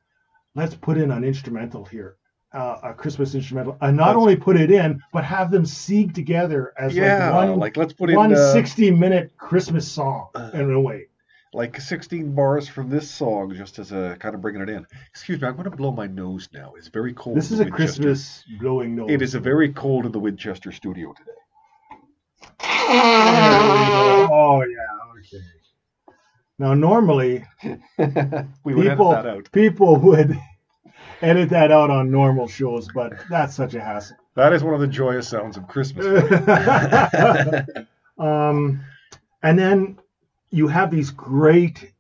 let's 0.55 0.75
put 0.75 0.97
in 0.97 1.11
an 1.11 1.23
instrumental 1.23 1.85
here. 1.85 2.15
Uh, 2.53 2.79
a 2.81 2.93
Christmas 2.93 3.35
instrumental, 3.35 3.77
and 3.81 3.97
not 3.97 4.07
That's- 4.07 4.21
only 4.21 4.35
put 4.37 4.55
it 4.57 4.71
in, 4.71 5.03
but 5.11 5.23
have 5.25 5.51
them 5.51 5.65
sieg 5.65 6.13
together 6.13 6.73
as 6.77 6.95
Yeah, 6.95 7.35
like 7.35 7.49
one, 7.49 7.59
like 7.59 7.77
let's 7.77 7.93
put 7.93 8.09
in 8.09 8.15
one 8.15 8.33
uh, 8.33 8.53
60 8.53 8.89
minute 8.91 9.31
Christmas 9.37 9.85
song 9.87 10.29
in 10.53 10.71
a 10.71 10.79
way. 10.79 11.07
like 11.53 11.79
16 11.79 12.33
bars 12.33 12.67
from 12.67 12.89
this 12.89 13.09
song, 13.11 13.53
just 13.53 13.79
as 13.79 13.91
a 13.91 14.15
kind 14.19 14.33
of 14.33 14.41
bringing 14.41 14.61
it 14.61 14.69
in. 14.69 14.87
Excuse 15.09 15.41
me, 15.41 15.47
I'm 15.47 15.55
going 15.55 15.69
to 15.69 15.75
blow 15.75 15.91
my 15.91 16.07
nose 16.07 16.47
now. 16.53 16.73
It's 16.77 16.87
very 16.87 17.13
cold. 17.13 17.35
This 17.35 17.51
is 17.51 17.59
a 17.59 17.65
Winchester. 17.65 18.03
Christmas 18.03 18.43
blowing 18.59 18.95
nose. 18.95 19.11
It 19.11 19.21
is 19.21 19.35
a 19.35 19.39
very 19.41 19.73
cold 19.73 20.05
in 20.05 20.13
the 20.13 20.19
Winchester 20.19 20.71
studio 20.71 21.13
today. 21.13 21.31
Oh 24.29 24.63
yeah, 24.63 25.19
okay. 25.19 25.43
Now 26.59 26.73
normally 26.73 27.45
we 27.63 28.73
would 28.73 28.87
people 28.87 29.13
edit 29.13 29.23
that 29.23 29.25
out. 29.25 29.51
people 29.51 29.95
would 29.97 30.37
edit 31.21 31.49
that 31.49 31.71
out 31.71 31.89
on 31.89 32.11
normal 32.11 32.47
shows, 32.47 32.87
but 32.93 33.13
that's 33.29 33.55
such 33.55 33.73
a 33.73 33.81
hassle. 33.81 34.17
That 34.35 34.53
is 34.53 34.63
one 34.63 34.73
of 34.73 34.79
the 34.79 34.87
joyous 34.87 35.27
sounds 35.27 35.57
of 35.57 35.67
Christmas. 35.67 36.05
um, 38.17 38.83
and 39.43 39.59
then 39.59 39.99
you 40.51 40.67
have 40.67 40.91
these 40.91 41.11
great, 41.11 41.91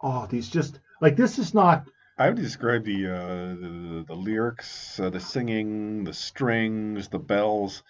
oh, 0.00 0.26
these 0.26 0.48
just 0.48 0.80
like 1.00 1.16
this 1.16 1.38
is 1.38 1.54
not 1.54 1.86
I 2.16 2.28
would 2.28 2.36
describe 2.36 2.84
the 2.84 3.08
uh, 3.08 3.54
the, 3.54 4.04
the 4.06 4.14
lyrics, 4.14 5.00
uh, 5.00 5.10
the 5.10 5.18
singing, 5.18 6.04
the 6.04 6.14
strings, 6.14 7.08
the 7.08 7.18
bells. 7.18 7.82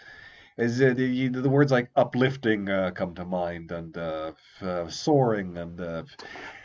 Is 0.56 0.80
uh, 0.80 0.94
the, 0.94 1.28
the 1.28 1.48
words 1.48 1.72
like 1.72 1.90
uplifting 1.96 2.68
uh, 2.68 2.90
come 2.92 3.14
to 3.14 3.24
mind 3.24 3.72
and 3.72 3.96
uh, 3.96 4.32
uh, 4.62 4.88
soaring 4.88 5.56
and 5.58 5.80
uh, 5.80 6.02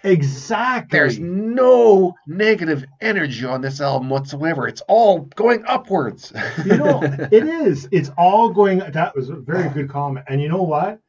Exactly. 0.03 0.97
there's 0.97 1.19
no 1.19 2.13
negative 2.27 2.85
energy 3.01 3.45
on 3.45 3.61
this 3.61 3.81
album 3.81 4.09
whatsoever. 4.09 4.67
It's 4.67 4.81
all 4.87 5.21
going 5.35 5.63
upwards. 5.65 6.31
you 6.65 6.77
know, 6.77 7.01
it 7.31 7.43
is. 7.43 7.87
It's 7.91 8.09
all 8.17 8.49
going. 8.51 8.79
That 8.79 9.15
was 9.15 9.29
a 9.29 9.35
very 9.35 9.69
good 9.69 9.89
comment. 9.89 10.25
And 10.29 10.41
you 10.41 10.49
know 10.49 10.63
what? 10.63 10.99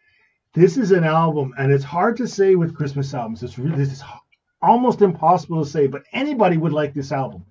This 0.54 0.76
is 0.76 0.90
an 0.90 1.04
album, 1.04 1.54
and 1.58 1.70
it's 1.70 1.84
hard 1.84 2.16
to 2.16 2.26
say 2.26 2.56
with 2.56 2.74
Christmas 2.74 3.14
albums. 3.14 3.42
It's 3.44 3.56
really 3.58 3.76
this 3.76 3.92
is 3.92 4.02
almost 4.62 5.00
impossible 5.00 5.62
to 5.64 5.70
say, 5.70 5.86
but 5.86 6.02
anybody 6.12 6.56
would 6.56 6.72
like 6.72 6.92
this 6.92 7.12
album. 7.12 7.44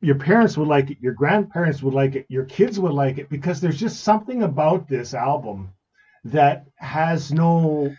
Your 0.00 0.16
parents 0.16 0.56
would 0.56 0.68
like 0.68 0.90
it. 0.90 0.98
Your 1.00 1.14
grandparents 1.14 1.82
would 1.82 1.94
like 1.94 2.16
it. 2.16 2.26
Your 2.28 2.44
kids 2.44 2.78
would 2.78 2.92
like 2.92 3.18
it 3.18 3.28
because 3.28 3.60
there's 3.60 3.78
just 3.78 4.04
something 4.04 4.42
about 4.42 4.88
this 4.88 5.14
album 5.14 5.72
that 6.24 6.66
has 6.76 7.32
no. 7.32 7.94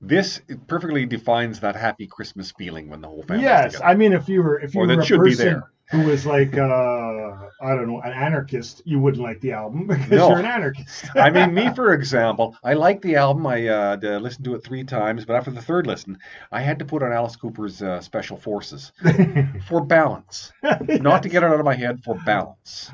this 0.00 0.40
perfectly 0.66 1.06
defines 1.06 1.60
that 1.60 1.76
happy 1.76 2.06
Christmas 2.06 2.52
feeling 2.52 2.88
when 2.88 3.00
the 3.00 3.08
whole 3.08 3.22
family. 3.22 3.44
Yes, 3.44 3.80
I 3.82 3.94
mean, 3.94 4.12
if 4.12 4.28
you 4.28 4.42
were 4.42 4.58
if 4.60 4.74
you 4.74 4.80
Or 4.80 4.86
were 4.86 4.96
that 4.96 5.02
a 5.02 5.04
should 5.04 5.22
be 5.22 5.30
person 5.30 5.46
there. 5.46 5.70
Who 5.90 6.02
was 6.04 6.26
like 6.26 6.56
uh, 6.56 6.64
I 6.66 7.74
don't 7.74 7.86
know 7.88 8.00
an 8.00 8.12
anarchist, 8.12 8.82
you 8.84 8.98
wouldn't 9.00 9.22
like 9.22 9.40
the 9.40 9.52
album 9.52 9.86
because 9.88 10.10
No. 10.10 10.28
you're 10.30 10.38
an 10.38 10.44
anarchist. 10.44 11.06
I 11.16 11.30
mean, 11.30 11.54
me, 11.54 11.70
for 11.74 11.94
example, 11.94 12.56
I 12.62 12.74
like 12.74 13.00
the 13.02 13.16
album. 13.16 13.46
I 13.46 13.66
uh, 13.68 13.96
listened 14.20 14.44
to 14.46 14.54
it 14.54 14.64
three 14.64 14.84
times, 14.84 15.24
but 15.24 15.36
after 15.36 15.50
the 15.50 15.62
third 15.62 15.86
listen, 15.86 16.18
I 16.52 16.60
had 16.60 16.78
to 16.80 16.84
put 16.84 17.02
on 17.02 17.12
Alice 17.12 17.36
Cooper's 17.36 17.82
uh, 17.82 18.00
Special 18.00 18.36
Forces 18.36 18.92
for 19.68 19.80
balance. 19.84 20.52
Not 20.62 21.22
to 21.22 21.28
get 21.28 21.42
it 21.42 21.46
out 21.46 21.58
of 21.58 21.64
my 21.64 21.74
head, 21.74 22.02
for 22.04 22.14
balance. 22.26 22.90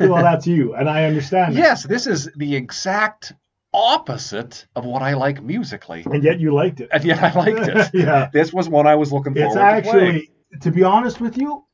well, 0.00 0.22
that's 0.22 0.46
you, 0.46 0.74
and 0.74 0.88
I 0.88 1.04
understand. 1.04 1.54
that. 1.54 1.58
Yes, 1.60 1.82
this 1.84 2.06
is 2.06 2.30
the 2.36 2.56
exact 2.56 3.32
opposite 3.72 4.66
of 4.76 4.84
what 4.84 5.02
I 5.02 5.14
like 5.14 5.42
musically. 5.42 6.04
and 6.10 6.22
yet 6.22 6.38
you 6.40 6.54
liked 6.54 6.80
it. 6.80 6.88
And 6.92 7.04
yet 7.04 7.22
I 7.22 7.32
liked 7.34 7.68
it. 7.68 7.90
yeah, 7.92 8.30
This 8.32 8.52
was 8.52 8.68
one 8.68 8.86
I 8.86 8.94
was 8.94 9.12
looking 9.12 9.34
forward 9.34 9.46
it's 9.48 9.54
to 9.56 9.60
actually, 9.62 10.30
to 10.60 10.70
be 10.70 10.82
honest 10.84 11.20
with 11.20 11.36
you, 11.36 11.64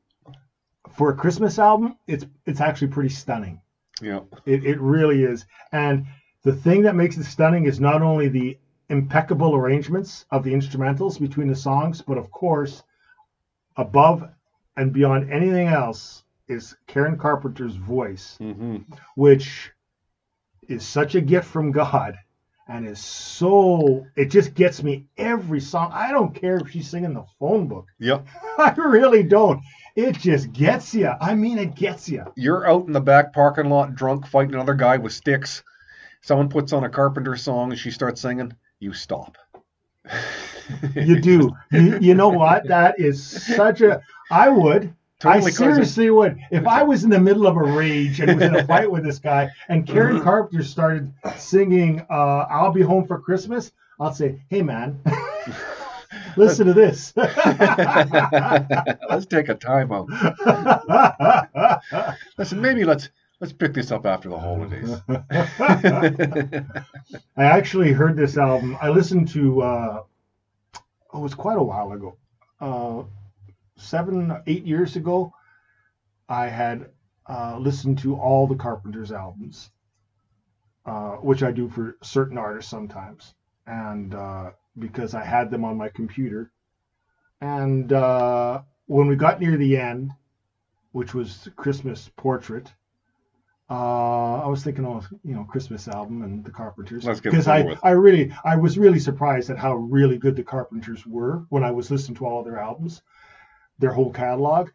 for 0.93 1.09
a 1.09 1.15
Christmas 1.15 1.59
album, 1.59 1.97
it's 2.07 2.25
it's 2.45 2.61
actually 2.61 2.89
pretty 2.89 3.09
stunning. 3.09 3.61
Yeah. 4.01 4.21
It 4.45 4.65
it 4.65 4.79
really 4.79 5.23
is. 5.23 5.45
And 5.71 6.05
the 6.43 6.53
thing 6.53 6.83
that 6.83 6.95
makes 6.95 7.17
it 7.17 7.25
stunning 7.25 7.65
is 7.65 7.79
not 7.79 8.01
only 8.01 8.27
the 8.27 8.57
impeccable 8.89 9.55
arrangements 9.55 10.25
of 10.31 10.43
the 10.43 10.53
instrumentals 10.53 11.19
between 11.19 11.47
the 11.47 11.55
songs, 11.55 12.01
but 12.01 12.17
of 12.17 12.31
course, 12.31 12.83
above 13.77 14.27
and 14.75 14.91
beyond 14.91 15.31
anything 15.31 15.67
else 15.67 16.23
is 16.47 16.75
Karen 16.87 17.17
Carpenter's 17.17 17.75
voice, 17.75 18.37
hmm 18.37 18.77
which 19.15 19.71
is 20.67 20.85
such 20.85 21.15
a 21.15 21.21
gift 21.21 21.47
from 21.47 21.71
God 21.71 22.17
and 22.67 22.87
is 22.87 22.99
so 22.99 24.05
it 24.15 24.25
just 24.25 24.53
gets 24.53 24.81
me 24.81 25.05
every 25.17 25.59
song. 25.59 25.91
I 25.93 26.11
don't 26.11 26.33
care 26.33 26.57
if 26.57 26.71
she's 26.71 26.89
singing 26.89 27.13
the 27.13 27.25
phone 27.39 27.67
book. 27.67 27.87
Yep. 27.99 28.25
I 28.57 28.73
really 28.77 29.23
don't. 29.23 29.61
It 29.95 30.17
just 30.17 30.53
gets 30.53 30.93
you. 30.93 31.11
I 31.19 31.35
mean, 31.35 31.57
it 31.57 31.75
gets 31.75 32.07
you. 32.07 32.25
You're 32.35 32.67
out 32.69 32.87
in 32.87 32.93
the 32.93 33.01
back 33.01 33.33
parking 33.33 33.69
lot 33.69 33.95
drunk 33.95 34.25
fighting 34.27 34.53
another 34.55 34.73
guy 34.73 34.97
with 34.97 35.11
sticks. 35.13 35.63
Someone 36.21 36.49
puts 36.49 36.71
on 36.71 36.83
a 36.83 36.89
Carpenter 36.89 37.35
song 37.35 37.71
and 37.71 37.79
she 37.79 37.91
starts 37.91 38.21
singing. 38.21 38.53
You 38.79 38.93
stop. 38.93 39.37
You 40.95 41.19
do. 41.19 41.51
you, 41.71 41.99
you 41.99 42.13
know 42.13 42.29
what? 42.29 42.65
That 42.67 42.97
is 42.97 43.21
such 43.55 43.81
a. 43.81 44.01
I 44.31 44.47
would. 44.47 44.83
I 44.85 45.33
Totally 45.33 45.51
causes- 45.51 45.57
seriously 45.57 46.09
would. 46.11 46.39
If 46.49 46.65
I 46.65 46.81
was 46.83 47.03
in 47.03 47.09
the 47.09 47.19
middle 47.19 47.45
of 47.45 47.57
a 47.57 47.63
rage 47.63 48.21
and 48.21 48.35
was 48.35 48.41
in 48.43 48.55
a 48.55 48.63
fight 48.67 48.89
with 48.89 49.03
this 49.03 49.19
guy, 49.19 49.49
and 49.67 49.85
Karen 49.85 50.21
Carpenter 50.21 50.63
started 50.63 51.11
singing 51.37 52.05
uh, 52.09 52.45
"I'll 52.49 52.71
Be 52.71 52.81
Home 52.83 53.05
for 53.05 53.19
Christmas," 53.19 53.73
I'll 53.99 54.13
say, 54.13 54.41
"Hey, 54.49 54.61
man, 54.61 54.97
listen 56.37 56.67
to 56.67 56.73
this." 56.73 57.13
Let's 57.15 57.35
take 59.25 59.49
a 59.49 59.55
time 59.55 59.91
out. 59.91 60.07
Listen, 62.37 62.61
maybe 62.61 62.83
let's 62.83 63.09
let's 63.39 63.53
pick 63.53 63.73
this 63.73 63.91
up 63.91 64.05
after 64.05 64.29
the 64.29 64.39
holidays. 64.39 65.01
I 67.37 67.43
actually 67.43 67.91
heard 67.91 68.15
this 68.15 68.37
album. 68.37 68.77
I 68.81 68.89
listened 68.89 69.27
to. 69.29 69.61
Uh, 69.61 70.03
oh, 71.13 71.19
it 71.19 71.21
was 71.21 71.33
quite 71.33 71.57
a 71.57 71.63
while 71.63 71.91
ago. 71.91 72.17
Uh, 72.59 73.03
seven, 73.75 74.41
eight 74.47 74.65
years 74.65 74.95
ago. 74.95 75.33
I 76.29 76.47
had 76.47 76.89
uh, 77.27 77.57
listened 77.59 77.99
to 77.99 78.15
all 78.15 78.47
the 78.47 78.55
Carpenters 78.55 79.11
albums, 79.11 79.69
uh, 80.85 81.15
which 81.17 81.43
I 81.43 81.51
do 81.51 81.67
for 81.67 81.97
certain 82.01 82.37
artists 82.37 82.71
sometimes, 82.71 83.33
and 83.67 84.15
uh, 84.15 84.51
because 84.77 85.13
I 85.13 85.23
had 85.23 85.51
them 85.51 85.63
on 85.63 85.77
my 85.77 85.89
computer. 85.89 86.51
And 87.41 87.91
uh, 87.91 88.61
when 88.85 89.07
we 89.07 89.15
got 89.15 89.41
near 89.41 89.57
the 89.57 89.77
end, 89.77 90.11
which 90.91 91.13
was 91.13 91.49
Christmas 91.55 92.09
Portrait, 92.15 92.71
uh, 93.69 94.41
I 94.43 94.47
was 94.47 94.63
thinking, 94.63 94.85
oh, 94.85 95.01
you 95.23 95.33
know, 95.33 95.45
Christmas 95.45 95.87
album 95.87 96.23
and 96.23 96.43
the 96.43 96.51
Carpenters. 96.51 97.05
Because 97.21 97.47
I, 97.47 97.61
with. 97.61 97.79
I 97.83 97.91
really, 97.91 98.33
I 98.43 98.57
was 98.57 98.77
really 98.77 98.99
surprised 98.99 99.49
at 99.49 99.57
how 99.57 99.75
really 99.75 100.17
good 100.17 100.35
the 100.35 100.43
Carpenters 100.43 101.07
were 101.07 101.45
when 101.49 101.63
I 101.63 101.71
was 101.71 101.89
listening 101.89 102.17
to 102.17 102.25
all 102.25 102.39
of 102.39 102.45
their 102.45 102.59
albums, 102.59 103.01
their 103.79 103.93
whole 103.93 104.11
catalog. 104.11 104.69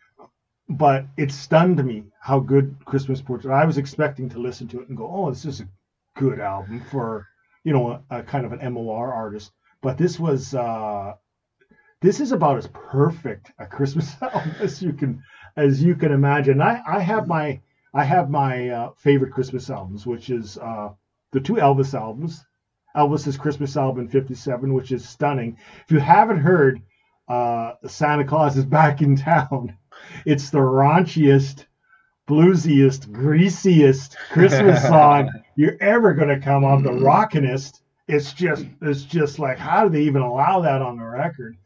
But 0.68 1.04
it 1.16 1.30
stunned 1.30 1.84
me 1.84 2.04
how 2.20 2.40
good 2.40 2.74
Christmas 2.86 3.20
Portrait. 3.20 3.52
I 3.52 3.66
was 3.66 3.76
expecting 3.78 4.30
to 4.30 4.38
listen 4.38 4.66
to 4.68 4.80
it 4.80 4.88
and 4.88 4.96
go, 4.96 5.08
oh, 5.08 5.30
this 5.30 5.44
is 5.44 5.60
a 5.60 5.68
good 6.16 6.40
album 6.40 6.82
for, 6.90 7.28
you 7.64 7.74
know, 7.74 8.02
a, 8.10 8.18
a 8.18 8.22
kind 8.22 8.46
of 8.46 8.52
an 8.52 8.72
MOR 8.72 9.12
artist. 9.12 9.52
But 9.82 9.98
this 9.98 10.18
was, 10.18 10.54
uh, 10.54 11.14
this 12.00 12.20
is 12.20 12.32
about 12.32 12.58
as 12.58 12.68
perfect 12.68 13.52
a 13.58 13.66
Christmas 13.66 14.14
album 14.22 14.54
as 14.60 14.82
you 14.82 14.92
can, 14.92 15.22
as 15.56 15.82
you 15.82 15.94
can 15.94 16.12
imagine. 16.12 16.60
I, 16.60 16.80
I 16.86 17.00
have 17.00 17.26
my, 17.28 17.60
I 17.94 18.04
have 18.04 18.30
my 18.30 18.68
uh, 18.68 18.90
favorite 18.96 19.32
Christmas 19.32 19.70
albums, 19.70 20.06
which 20.06 20.30
is 20.30 20.58
uh, 20.58 20.90
the 21.32 21.40
two 21.40 21.54
Elvis 21.54 21.94
albums. 21.94 22.44
Elvis's 22.96 23.36
Christmas 23.36 23.76
album 23.76 24.04
in 24.04 24.08
'57, 24.08 24.72
which 24.72 24.90
is 24.90 25.06
stunning. 25.06 25.56
If 25.84 25.92
you 25.92 25.98
haven't 25.98 26.38
heard 26.38 26.80
uh, 27.28 27.72
Santa 27.86 28.24
Claus 28.24 28.56
is 28.56 28.64
Back 28.64 29.02
in 29.02 29.16
Town, 29.16 29.76
it's 30.26 30.50
the 30.50 30.58
raunchiest, 30.58 31.66
bluesiest, 32.26 33.12
greasiest 33.12 34.16
Christmas 34.30 34.82
song 34.88 35.30
you're 35.56 35.76
ever 35.80 36.14
going 36.14 36.28
to 36.28 36.40
come 36.40 36.64
on. 36.64 36.82
The 36.82 36.90
rockinest. 36.90 37.80
It's 38.08 38.32
just, 38.32 38.66
it's 38.82 39.02
just 39.02 39.38
like, 39.38 39.58
how 39.58 39.84
do 39.84 39.90
they 39.90 40.02
even 40.02 40.22
allow 40.22 40.60
that 40.60 40.82
on 40.82 40.96
the 40.96 41.04
record? 41.04 41.56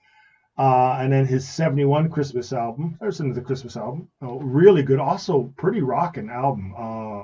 Uh, 0.56 0.98
and 1.00 1.12
then 1.12 1.26
his 1.26 1.48
71 1.48 2.10
Christmas 2.10 2.52
album. 2.52 2.98
I 3.00 3.06
listened 3.06 3.34
to 3.34 3.40
the 3.40 3.44
Christmas 3.44 3.76
album. 3.76 4.08
Oh, 4.20 4.38
really 4.40 4.82
good. 4.82 4.98
Also, 4.98 5.52
pretty 5.56 5.80
rocking 5.80 6.28
album 6.28 6.74
uh, 6.76 7.22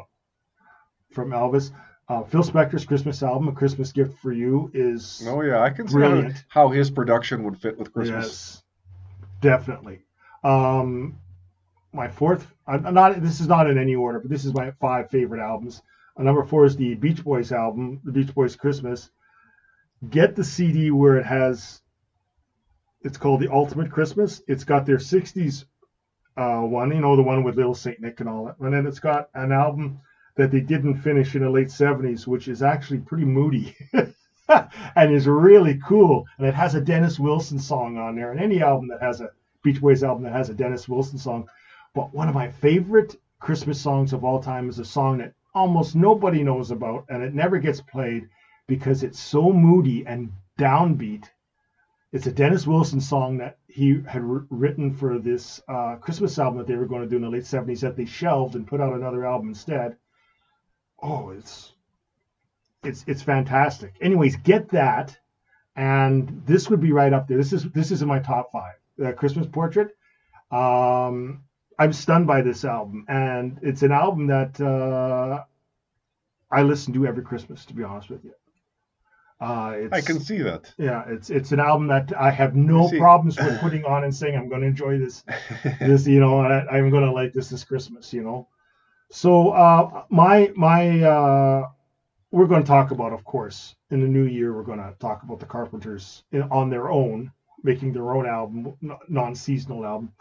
from 1.12 1.30
Elvis. 1.30 1.70
Uh, 2.08 2.22
Phil 2.22 2.42
Spector's 2.42 2.84
Christmas 2.84 3.22
album, 3.22 3.48
A 3.48 3.52
Christmas 3.52 3.90
Gift 3.90 4.16
for 4.20 4.32
You, 4.32 4.70
is 4.72 5.26
Oh 5.26 5.42
yeah, 5.42 5.60
I 5.60 5.70
can 5.70 5.88
see 5.88 6.32
how, 6.48 6.68
his 6.68 6.88
production 6.88 7.42
would 7.42 7.60
fit 7.60 7.76
with 7.76 7.92
Christmas. 7.92 8.24
Yes, 8.24 8.62
definitely. 9.40 10.02
Um, 10.44 11.18
my 11.92 12.06
fourth, 12.06 12.46
I'm 12.66 12.94
not. 12.94 13.20
This 13.20 13.40
is 13.40 13.48
not 13.48 13.68
in 13.68 13.76
any 13.76 13.96
order, 13.96 14.20
but 14.20 14.30
this 14.30 14.44
is 14.44 14.54
my 14.54 14.70
five 14.80 15.10
favorite 15.10 15.40
albums. 15.40 15.82
Number 16.18 16.44
four 16.44 16.64
is 16.64 16.76
the 16.76 16.94
Beach 16.94 17.22
Boys 17.22 17.52
album, 17.52 18.00
the 18.04 18.12
Beach 18.12 18.34
Boys 18.34 18.56
Christmas. 18.56 19.10
Get 20.08 20.34
the 20.34 20.44
CD 20.44 20.90
where 20.90 21.18
it 21.18 21.26
has. 21.26 21.82
It's 23.02 23.18
called 23.18 23.40
the 23.40 23.52
Ultimate 23.52 23.90
Christmas. 23.90 24.42
It's 24.48 24.64
got 24.64 24.86
their 24.86 24.96
'60s 24.96 25.64
uh, 26.36 26.60
one, 26.60 26.92
you 26.92 27.00
know, 27.00 27.16
the 27.16 27.22
one 27.22 27.42
with 27.42 27.56
Little 27.56 27.74
Saint 27.74 28.00
Nick 28.00 28.20
and 28.20 28.28
all 28.28 28.46
that, 28.46 28.58
and 28.60 28.72
then 28.72 28.86
it's 28.86 29.00
got 29.00 29.28
an 29.34 29.52
album 29.52 30.00
that 30.36 30.50
they 30.50 30.60
didn't 30.60 31.00
finish 31.00 31.34
in 31.34 31.42
the 31.42 31.50
late 31.50 31.68
'70s, 31.68 32.26
which 32.26 32.48
is 32.48 32.62
actually 32.62 32.98
pretty 32.98 33.24
moody. 33.24 33.74
and 34.96 35.12
is 35.12 35.26
really 35.26 35.80
cool. 35.86 36.24
And 36.38 36.46
it 36.46 36.54
has 36.54 36.74
a 36.74 36.80
Dennis 36.80 37.18
Wilson 37.18 37.58
song 37.58 37.98
on 37.98 38.14
there. 38.14 38.30
And 38.30 38.40
any 38.40 38.62
album 38.62 38.88
that 38.88 39.02
has 39.02 39.20
a 39.20 39.30
Beach 39.62 39.80
Boys 39.80 40.04
album 40.04 40.24
that 40.24 40.32
has 40.32 40.50
a 40.50 40.54
Dennis 40.54 40.88
Wilson 40.88 41.18
song. 41.18 41.48
But 41.94 42.14
one 42.14 42.28
of 42.28 42.34
my 42.34 42.50
favorite 42.50 43.16
Christmas 43.40 43.80
songs 43.80 44.12
of 44.12 44.24
all 44.24 44.40
time 44.40 44.68
is 44.68 44.78
a 44.78 44.84
song 44.84 45.18
that 45.18 45.32
almost 45.56 45.96
nobody 45.96 46.44
knows 46.44 46.70
about 46.70 47.06
and 47.08 47.22
it 47.22 47.34
never 47.34 47.58
gets 47.58 47.80
played 47.80 48.28
because 48.68 49.02
it's 49.02 49.18
so 49.18 49.52
moody 49.52 50.06
and 50.06 50.30
downbeat. 50.58 51.24
It's 52.12 52.26
a 52.26 52.32
Dennis 52.32 52.66
Wilson 52.66 53.00
song 53.00 53.38
that 53.38 53.56
he 53.66 54.02
had 54.06 54.22
wr- 54.22 54.44
written 54.50 54.92
for 54.92 55.18
this 55.18 55.60
uh, 55.66 55.96
Christmas 55.96 56.38
album 56.38 56.58
that 56.58 56.66
they 56.66 56.76
were 56.76 56.86
going 56.86 57.02
to 57.02 57.08
do 57.08 57.16
in 57.16 57.22
the 57.22 57.30
late 57.30 57.44
70s 57.44 57.80
that 57.80 57.96
they 57.96 58.04
shelved 58.04 58.54
and 58.54 58.66
put 58.66 58.80
out 58.80 58.94
another 58.94 59.24
album 59.24 59.48
instead. 59.48 59.96
Oh, 61.02 61.30
it's 61.30 61.72
it's 62.84 63.04
it's 63.06 63.22
fantastic. 63.22 63.94
Anyways, 64.00 64.36
get 64.36 64.68
that, 64.70 65.18
and 65.74 66.42
this 66.46 66.70
would 66.70 66.80
be 66.80 66.92
right 66.92 67.12
up 67.12 67.28
there. 67.28 67.36
This 67.36 67.52
is 67.52 67.64
this 67.64 67.90
is 67.90 68.02
in 68.02 68.08
my 68.08 68.18
top 68.18 68.50
five. 68.52 68.74
Uh, 69.02 69.12
Christmas 69.12 69.46
Portrait. 69.46 69.94
Um, 70.50 71.42
I'm 71.78 71.92
stunned 71.92 72.26
by 72.26 72.42
this 72.42 72.64
album, 72.64 73.04
and 73.08 73.58
it's 73.62 73.82
an 73.82 73.92
album 73.92 74.26
that 74.28 74.60
uh, 74.60 75.44
I 76.50 76.62
listen 76.62 76.94
to 76.94 77.06
every 77.06 77.22
Christmas. 77.22 77.64
To 77.66 77.74
be 77.74 77.82
honest 77.82 78.10
with 78.10 78.24
you, 78.24 78.32
uh, 79.40 79.74
it's, 79.76 79.92
I 79.92 80.00
can 80.00 80.20
see 80.20 80.38
that. 80.38 80.72
Yeah, 80.78 81.04
it's 81.06 81.28
it's 81.28 81.52
an 81.52 81.60
album 81.60 81.88
that 81.88 82.12
I 82.18 82.30
have 82.30 82.56
no 82.56 82.88
problems 82.88 83.36
with 83.38 83.60
putting 83.60 83.84
on 83.92 84.04
and 84.04 84.14
saying 84.14 84.36
I'm 84.36 84.48
going 84.48 84.62
to 84.62 84.66
enjoy 84.66 84.98
this. 84.98 85.22
This, 85.80 86.06
you 86.06 86.20
know, 86.20 86.40
I, 86.40 86.66
I'm 86.68 86.90
going 86.90 87.04
to 87.04 87.12
like 87.12 87.32
this 87.32 87.50
this 87.50 87.64
Christmas. 87.64 88.12
You 88.12 88.22
know, 88.22 88.48
so 89.10 89.50
uh, 89.50 90.04
my 90.08 90.52
my 90.56 91.02
uh, 91.02 91.68
we're 92.30 92.46
going 92.46 92.62
to 92.62 92.66
talk 92.66 92.90
about, 92.90 93.12
of 93.12 93.24
course, 93.24 93.74
in 93.90 94.00
the 94.00 94.06
new 94.06 94.24
year 94.24 94.54
we're 94.54 94.62
going 94.62 94.78
to 94.78 94.94
talk 94.98 95.22
about 95.22 95.40
the 95.40 95.46
Carpenters 95.46 96.24
in, 96.32 96.42
on 96.44 96.70
their 96.70 96.90
own, 96.90 97.30
making 97.62 97.92
their 97.92 98.12
own 98.12 98.26
album, 98.26 98.74
non-seasonal 99.08 99.84
album. 99.84 100.12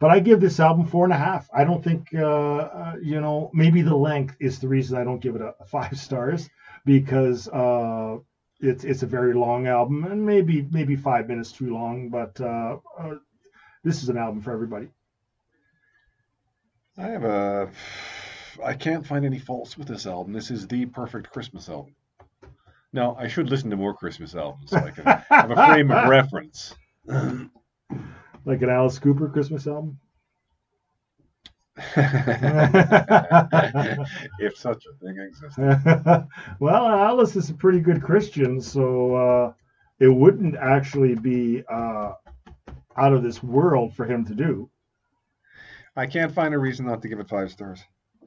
But 0.00 0.10
I 0.10 0.18
give 0.18 0.40
this 0.40 0.58
album 0.58 0.86
four 0.86 1.04
and 1.04 1.12
a 1.12 1.18
half. 1.18 1.48
I 1.54 1.62
don't 1.62 1.84
think, 1.84 2.08
uh, 2.14 2.24
uh, 2.24 2.94
you 3.02 3.20
know, 3.20 3.50
maybe 3.52 3.82
the 3.82 3.94
length 3.94 4.34
is 4.40 4.58
the 4.58 4.66
reason 4.66 4.96
I 4.96 5.04
don't 5.04 5.20
give 5.20 5.36
it 5.36 5.42
a, 5.42 5.54
a 5.60 5.66
five 5.66 6.00
stars 6.00 6.48
because 6.86 7.46
uh, 7.48 8.16
it's 8.60 8.82
it's 8.84 9.02
a 9.02 9.06
very 9.06 9.34
long 9.34 9.66
album 9.66 10.04
and 10.04 10.24
maybe 10.24 10.66
maybe 10.70 10.96
five 10.96 11.28
minutes 11.28 11.52
too 11.52 11.72
long. 11.72 12.08
But 12.08 12.40
uh, 12.40 12.78
uh, 12.98 13.16
this 13.84 14.02
is 14.02 14.08
an 14.08 14.16
album 14.16 14.40
for 14.40 14.52
everybody. 14.52 14.88
I 16.96 17.08
have 17.08 17.24
a. 17.24 17.70
I 18.64 18.74
can't 18.74 19.06
find 19.06 19.24
any 19.26 19.38
faults 19.38 19.76
with 19.76 19.86
this 19.86 20.06
album. 20.06 20.32
This 20.32 20.50
is 20.50 20.66
the 20.66 20.86
perfect 20.86 21.30
Christmas 21.30 21.68
album. 21.68 21.94
Now, 22.92 23.16
I 23.18 23.28
should 23.28 23.50
listen 23.50 23.70
to 23.70 23.76
more 23.76 23.94
Christmas 23.94 24.34
albums 24.34 24.70
so 24.70 24.78
I 24.78 24.90
can 24.90 25.04
have 25.04 25.50
a 25.50 25.54
frame 25.54 25.90
of 25.92 26.08
reference. 26.08 26.74
Like 28.44 28.62
an 28.62 28.70
Alice 28.70 28.98
Cooper 28.98 29.28
Christmas 29.28 29.66
album. 29.66 29.98
if 34.38 34.56
such 34.56 34.84
a 34.86 34.92
thing 35.04 35.18
existed. 35.18 36.26
well, 36.60 36.86
Alice 36.86 37.36
is 37.36 37.50
a 37.50 37.54
pretty 37.54 37.80
good 37.80 38.02
Christian, 38.02 38.60
so 38.60 39.14
uh, 39.14 39.52
it 39.98 40.08
wouldn't 40.08 40.56
actually 40.56 41.14
be 41.14 41.62
uh, 41.70 42.12
out 42.96 43.12
of 43.12 43.22
this 43.22 43.42
world 43.42 43.94
for 43.94 44.04
him 44.04 44.24
to 44.26 44.34
do. 44.34 44.68
I 45.96 46.06
can't 46.06 46.32
find 46.32 46.54
a 46.54 46.58
reason 46.58 46.86
not 46.86 47.02
to 47.02 47.08
give 47.08 47.20
it 47.20 47.28
five 47.28 47.50
stars. 47.50 47.80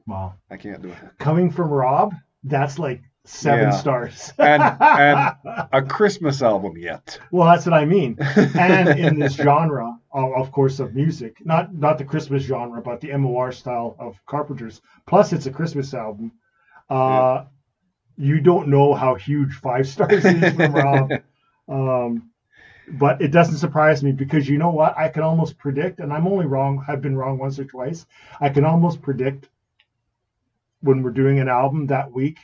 Wow. 0.06 0.34
I 0.50 0.56
can't 0.56 0.82
do 0.82 0.88
it. 0.90 0.98
Coming 1.18 1.50
from 1.50 1.68
Rob, 1.70 2.14
that's 2.42 2.78
like 2.78 3.02
seven 3.24 3.68
Yeah. 3.70 3.70
stars. 3.70 4.32
And- 4.38 4.62
and- 4.80 5.34
A 5.72 5.82
Christmas 5.82 6.42
album 6.42 6.76
yet. 6.76 7.18
well, 7.32 7.46
that's 7.48 7.64
what 7.66 7.72
I 7.74 7.84
mean. 7.84 8.16
And 8.20 8.98
in 8.98 9.18
this 9.18 9.34
genre, 9.34 9.96
of, 10.14 10.52
course, 10.52 10.80
of 10.80 10.94
music, 10.94 11.44
not 11.44 11.74
not 11.74 11.98
the 11.98 12.04
Christmas 12.04 12.42
genre, 12.44 12.80
but 12.82 13.00
the 13.00 13.16
MOR 13.16 13.52
style 13.52 13.96
of 13.98 14.18
Carpenters. 14.26 14.80
Plus, 15.06 15.32
it's 15.32 15.46
a 15.46 15.50
Christmas 15.52 15.94
album. 15.94 16.32
Uh, 16.88 17.44
You 18.16 18.40
don't 18.40 18.68
know 18.68 18.94
how 18.94 19.14
huge 19.16 19.54
five 19.54 19.86
stars 19.88 20.24
is 20.24 20.52
from 20.54 20.74
Rob. 20.74 21.10
Um, 21.68 22.30
but 22.88 23.20
it 23.22 23.30
doesn't 23.32 23.58
surprise 23.58 24.02
me 24.04 24.12
because 24.12 24.48
you 24.48 24.58
know 24.58 24.70
what? 24.70 24.96
I 24.98 25.08
can 25.08 25.22
almost 25.22 25.58
predict, 25.58 26.00
and 26.00 26.12
I'm 26.12 26.26
only 26.26 26.46
wrong. 26.46 26.84
I've 26.88 27.02
been 27.02 27.16
wrong 27.16 27.38
once 27.38 27.58
or 27.58 27.64
twice. 27.64 28.06
I 28.40 28.50
can 28.50 28.64
almost 28.64 29.02
predict 29.02 29.48
when 30.80 31.02
we're 31.02 31.10
doing 31.10 31.38
an 31.40 31.48
album 31.48 31.86
that 31.86 32.12
week 32.12 32.38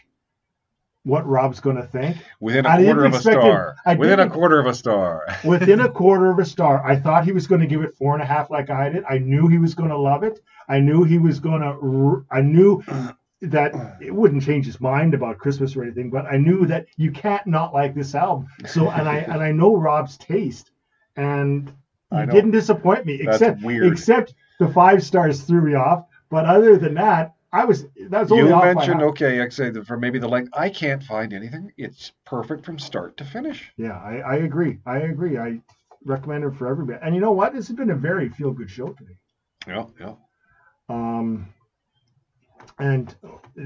what 1.04 1.26
Rob's 1.26 1.60
going 1.60 1.76
to 1.76 1.86
think. 1.86 2.18
Within 2.40 2.66
a 2.66 2.76
quarter 2.76 3.04
of 3.04 3.14
a 3.14 3.20
star. 3.20 3.76
Within 3.96 4.20
a 4.20 4.28
quarter 4.28 4.60
of 4.60 4.66
a 4.66 4.74
star. 4.74 5.36
Within 5.44 5.80
a 5.80 5.88
quarter 5.88 6.30
of 6.30 6.38
a 6.38 6.44
star, 6.44 6.84
I 6.84 6.96
thought 6.96 7.24
he 7.24 7.32
was 7.32 7.46
going 7.46 7.60
to 7.60 7.66
give 7.66 7.82
it 7.82 7.96
four 7.96 8.14
and 8.14 8.22
a 8.22 8.26
half, 8.26 8.50
like 8.50 8.70
I 8.70 8.90
did. 8.90 9.04
I 9.08 9.18
knew 9.18 9.48
he 9.48 9.58
was 9.58 9.74
going 9.74 9.90
to 9.90 9.98
love 9.98 10.22
it. 10.22 10.40
I 10.68 10.78
knew 10.78 11.04
he 11.04 11.18
was 11.18 11.40
going 11.40 11.62
to. 11.62 12.26
I 12.30 12.42
knew 12.42 12.82
that 13.42 13.96
it 14.02 14.14
wouldn't 14.14 14.42
change 14.42 14.66
his 14.66 14.80
mind 14.80 15.14
about 15.14 15.38
Christmas 15.38 15.74
or 15.74 15.82
anything, 15.82 16.10
but 16.10 16.26
I 16.26 16.36
knew 16.36 16.66
that 16.66 16.86
you 16.96 17.10
can't 17.10 17.46
not 17.46 17.72
like 17.72 17.94
this 17.94 18.14
album. 18.14 18.46
So, 18.66 18.90
and 18.90 19.08
I 19.08 19.16
and 19.18 19.42
I 19.42 19.52
know 19.52 19.74
Rob's 19.74 20.18
taste, 20.18 20.70
and 21.16 21.72
he 22.12 22.26
didn't 22.26 22.50
disappoint 22.50 23.06
me. 23.06 23.22
That's 23.24 23.40
Except, 23.40 23.62
weird. 23.62 23.90
except 23.90 24.34
the 24.58 24.68
five 24.68 25.02
stars 25.02 25.40
threw 25.42 25.62
me 25.62 25.74
off. 25.74 26.04
But 26.28 26.44
other 26.44 26.76
than 26.76 26.94
that, 26.94 27.34
I 27.52 27.64
was 27.64 27.84
that 28.10 28.20
was 28.20 28.32
only 28.32 28.50
You 28.50 28.56
mentioned, 28.56 29.02
okay, 29.02 29.40
I 29.40 29.48
say 29.48 29.72
for 29.72 29.96
maybe 29.96 30.18
the 30.18 30.28
length. 30.28 30.50
I 30.52 30.68
can't 30.68 31.02
find 31.02 31.32
anything. 31.32 31.72
It's 31.76 32.12
perfect 32.24 32.64
from 32.64 32.78
start 32.78 33.16
to 33.16 33.24
finish. 33.24 33.72
Yeah, 33.76 33.98
I, 33.98 34.18
I 34.18 34.34
agree. 34.36 34.78
I 34.86 34.98
agree. 34.98 35.36
I 35.36 35.60
recommend 36.04 36.44
it 36.44 36.54
for 36.54 36.68
everybody. 36.68 36.98
And 37.02 37.14
you 37.14 37.20
know 37.20 37.32
what? 37.32 37.52
This 37.52 37.66
has 37.66 37.76
been 37.76 37.90
a 37.90 37.96
very 37.96 38.28
feel 38.28 38.52
good 38.52 38.70
show 38.70 38.88
today. 38.92 39.16
Yeah, 39.66 39.86
yeah. 39.98 40.14
Um, 40.88 41.52
and 42.78 43.14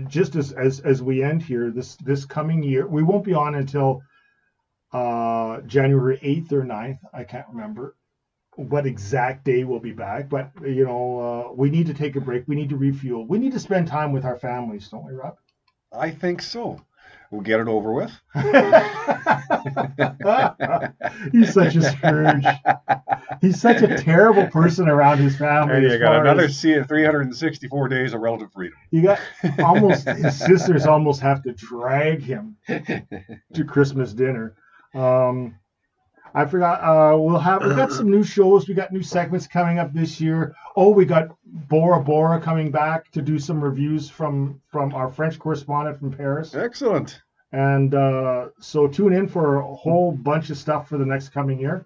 just 0.08 0.34
as, 0.34 0.52
as 0.52 0.80
as 0.80 1.02
we 1.02 1.22
end 1.22 1.42
here, 1.42 1.70
this 1.70 1.96
this 1.96 2.24
coming 2.24 2.62
year, 2.62 2.86
we 2.86 3.02
won't 3.02 3.24
be 3.24 3.34
on 3.34 3.54
until 3.54 4.02
uh, 4.92 5.60
January 5.62 6.18
eighth 6.22 6.52
or 6.52 6.62
9th. 6.62 6.98
I 7.12 7.24
can't 7.24 7.46
remember 7.50 7.96
what 8.56 8.86
exact 8.86 9.44
day 9.44 9.64
we'll 9.64 9.80
be 9.80 9.92
back, 9.92 10.28
but 10.28 10.50
you 10.64 10.84
know, 10.84 11.18
uh, 11.50 11.52
we 11.52 11.70
need 11.70 11.86
to 11.86 11.94
take 11.94 12.16
a 12.16 12.20
break. 12.20 12.44
We 12.46 12.54
need 12.56 12.70
to 12.70 12.76
refuel. 12.76 13.26
We 13.26 13.38
need 13.38 13.52
to 13.52 13.60
spend 13.60 13.88
time 13.88 14.12
with 14.12 14.24
our 14.24 14.38
families, 14.38 14.88
don't 14.88 15.04
we, 15.04 15.12
Rob? 15.12 15.36
I 15.92 16.10
think 16.10 16.42
so. 16.42 16.80
We'll 17.30 17.42
get 17.42 17.58
it 17.58 17.66
over 17.66 17.92
with. 17.92 18.12
He's 21.32 21.52
such 21.52 21.74
a 21.74 21.82
Scrooge. 21.82 22.46
He's 23.40 23.60
such 23.60 23.82
a 23.82 23.98
terrible 23.98 24.46
person 24.46 24.88
around 24.88 25.18
his 25.18 25.36
family. 25.36 25.74
And 25.74 25.82
you 25.82 25.98
got 25.98 26.20
another 26.20 26.44
as- 26.44 26.60
364 26.60 27.88
days 27.88 28.14
of 28.14 28.20
relative 28.20 28.52
freedom. 28.52 28.78
You 28.90 29.02
got 29.02 29.20
almost 29.58 30.08
his 30.08 30.38
sisters 30.38 30.86
almost 30.86 31.20
have 31.22 31.42
to 31.42 31.52
drag 31.52 32.22
him 32.22 32.56
to 32.68 33.64
Christmas 33.66 34.12
dinner. 34.12 34.54
Um, 34.94 35.58
I 36.34 36.46
forgot. 36.46 36.80
Uh, 36.80 37.16
we'll 37.16 37.38
have 37.38 37.62
we 37.62 37.74
got 37.74 37.92
some 37.92 38.10
new 38.10 38.24
shows. 38.24 38.66
We 38.66 38.74
got 38.74 38.92
new 38.92 39.02
segments 39.02 39.46
coming 39.46 39.78
up 39.78 39.92
this 39.92 40.20
year. 40.20 40.54
Oh, 40.74 40.90
we 40.90 41.04
got 41.04 41.28
Bora 41.46 42.00
Bora 42.02 42.40
coming 42.40 42.70
back 42.72 43.10
to 43.12 43.22
do 43.22 43.38
some 43.38 43.62
reviews 43.62 44.10
from 44.10 44.60
from 44.66 44.92
our 44.94 45.10
French 45.10 45.38
correspondent 45.38 45.98
from 45.98 46.12
Paris. 46.12 46.54
Excellent. 46.54 47.22
And 47.52 47.94
uh, 47.94 48.48
so 48.58 48.88
tune 48.88 49.12
in 49.12 49.28
for 49.28 49.58
a 49.58 49.74
whole 49.74 50.10
bunch 50.10 50.50
of 50.50 50.58
stuff 50.58 50.88
for 50.88 50.98
the 50.98 51.06
next 51.06 51.28
coming 51.28 51.60
year. 51.60 51.84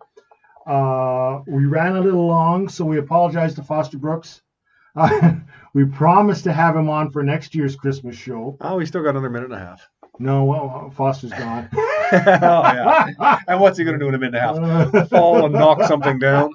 Uh, 0.66 1.40
we 1.46 1.66
ran 1.66 1.96
a 1.96 2.00
little 2.00 2.26
long, 2.26 2.70
so 2.70 2.86
we 2.86 2.98
apologize 2.98 3.54
to 3.54 3.62
Foster 3.62 3.98
Brooks. 3.98 4.40
Uh, 4.96 5.34
we 5.74 5.84
promised 5.84 6.44
to 6.44 6.54
have 6.54 6.74
him 6.74 6.88
on 6.88 7.10
for 7.10 7.22
next 7.22 7.54
year's 7.54 7.76
Christmas 7.76 8.16
show. 8.16 8.56
Oh, 8.62 8.76
we 8.76 8.86
still 8.86 9.02
got 9.02 9.10
another 9.10 9.28
minute 9.28 9.50
and 9.50 9.60
a 9.60 9.64
half. 9.64 9.86
No, 10.18 10.44
well, 10.44 10.90
Foster's 10.96 11.32
gone. 11.32 11.68
oh, 12.12 12.62
yeah. 13.18 13.38
And 13.48 13.60
what's 13.60 13.78
he 13.78 13.84
going 13.84 13.98
to 13.98 14.04
do 14.04 14.08
in 14.08 14.14
a 14.14 14.18
minute 14.18 14.40
and 14.40 14.64
a 14.64 14.90
half? 14.92 15.08
Fall 15.08 15.44
and 15.44 15.54
knock 15.54 15.82
something 15.84 16.18
down? 16.18 16.52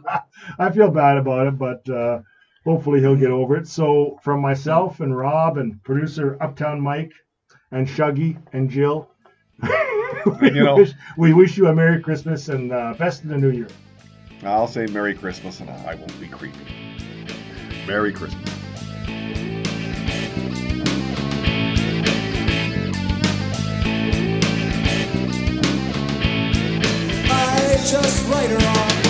I 0.60 0.72
feel 0.72 0.90
bad 0.92 1.18
about 1.18 1.48
it, 1.48 1.58
but 1.58 1.88
uh, 1.90 2.20
hopefully 2.66 3.00
he'll 3.00 3.16
get 3.16 3.32
over 3.32 3.56
it. 3.58 3.68
So, 3.68 4.20
from 4.24 4.42
myself 4.42 5.00
and 5.00 5.16
Rob 5.16 5.58
and 5.58 5.82
producer 5.84 6.38
Uptown 6.42 6.82
Mike 6.82 7.12
and 7.72 7.88
Shuggy 7.88 8.38
and 8.54 8.70
Jill, 8.70 9.10
we, 10.42 10.52
You 10.52 10.64
know- 10.64 10.76
wish, 10.76 10.92
we 11.18 11.34
wish 11.34 11.58
you 11.58 11.68
a 11.68 11.74
Merry 11.76 12.02
Christmas 12.02 12.50
and 12.50 12.72
uh, 12.72 12.94
best 12.98 13.24
in 13.24 13.30
the 13.30 13.38
new 13.38 13.52
year. 13.52 13.68
I'll 14.44 14.68
say 14.68 14.86
Merry 14.88 15.14
Christmas 15.16 15.60
and 15.62 15.70
I 15.70 15.96
won't 15.96 16.20
be 16.20 16.28
creepy. 16.28 16.58
Merry 17.88 18.12
Christmas. 18.12 18.53
Just 27.86 28.26
write 28.30 28.50
her 28.50 28.56
off. 28.56 29.03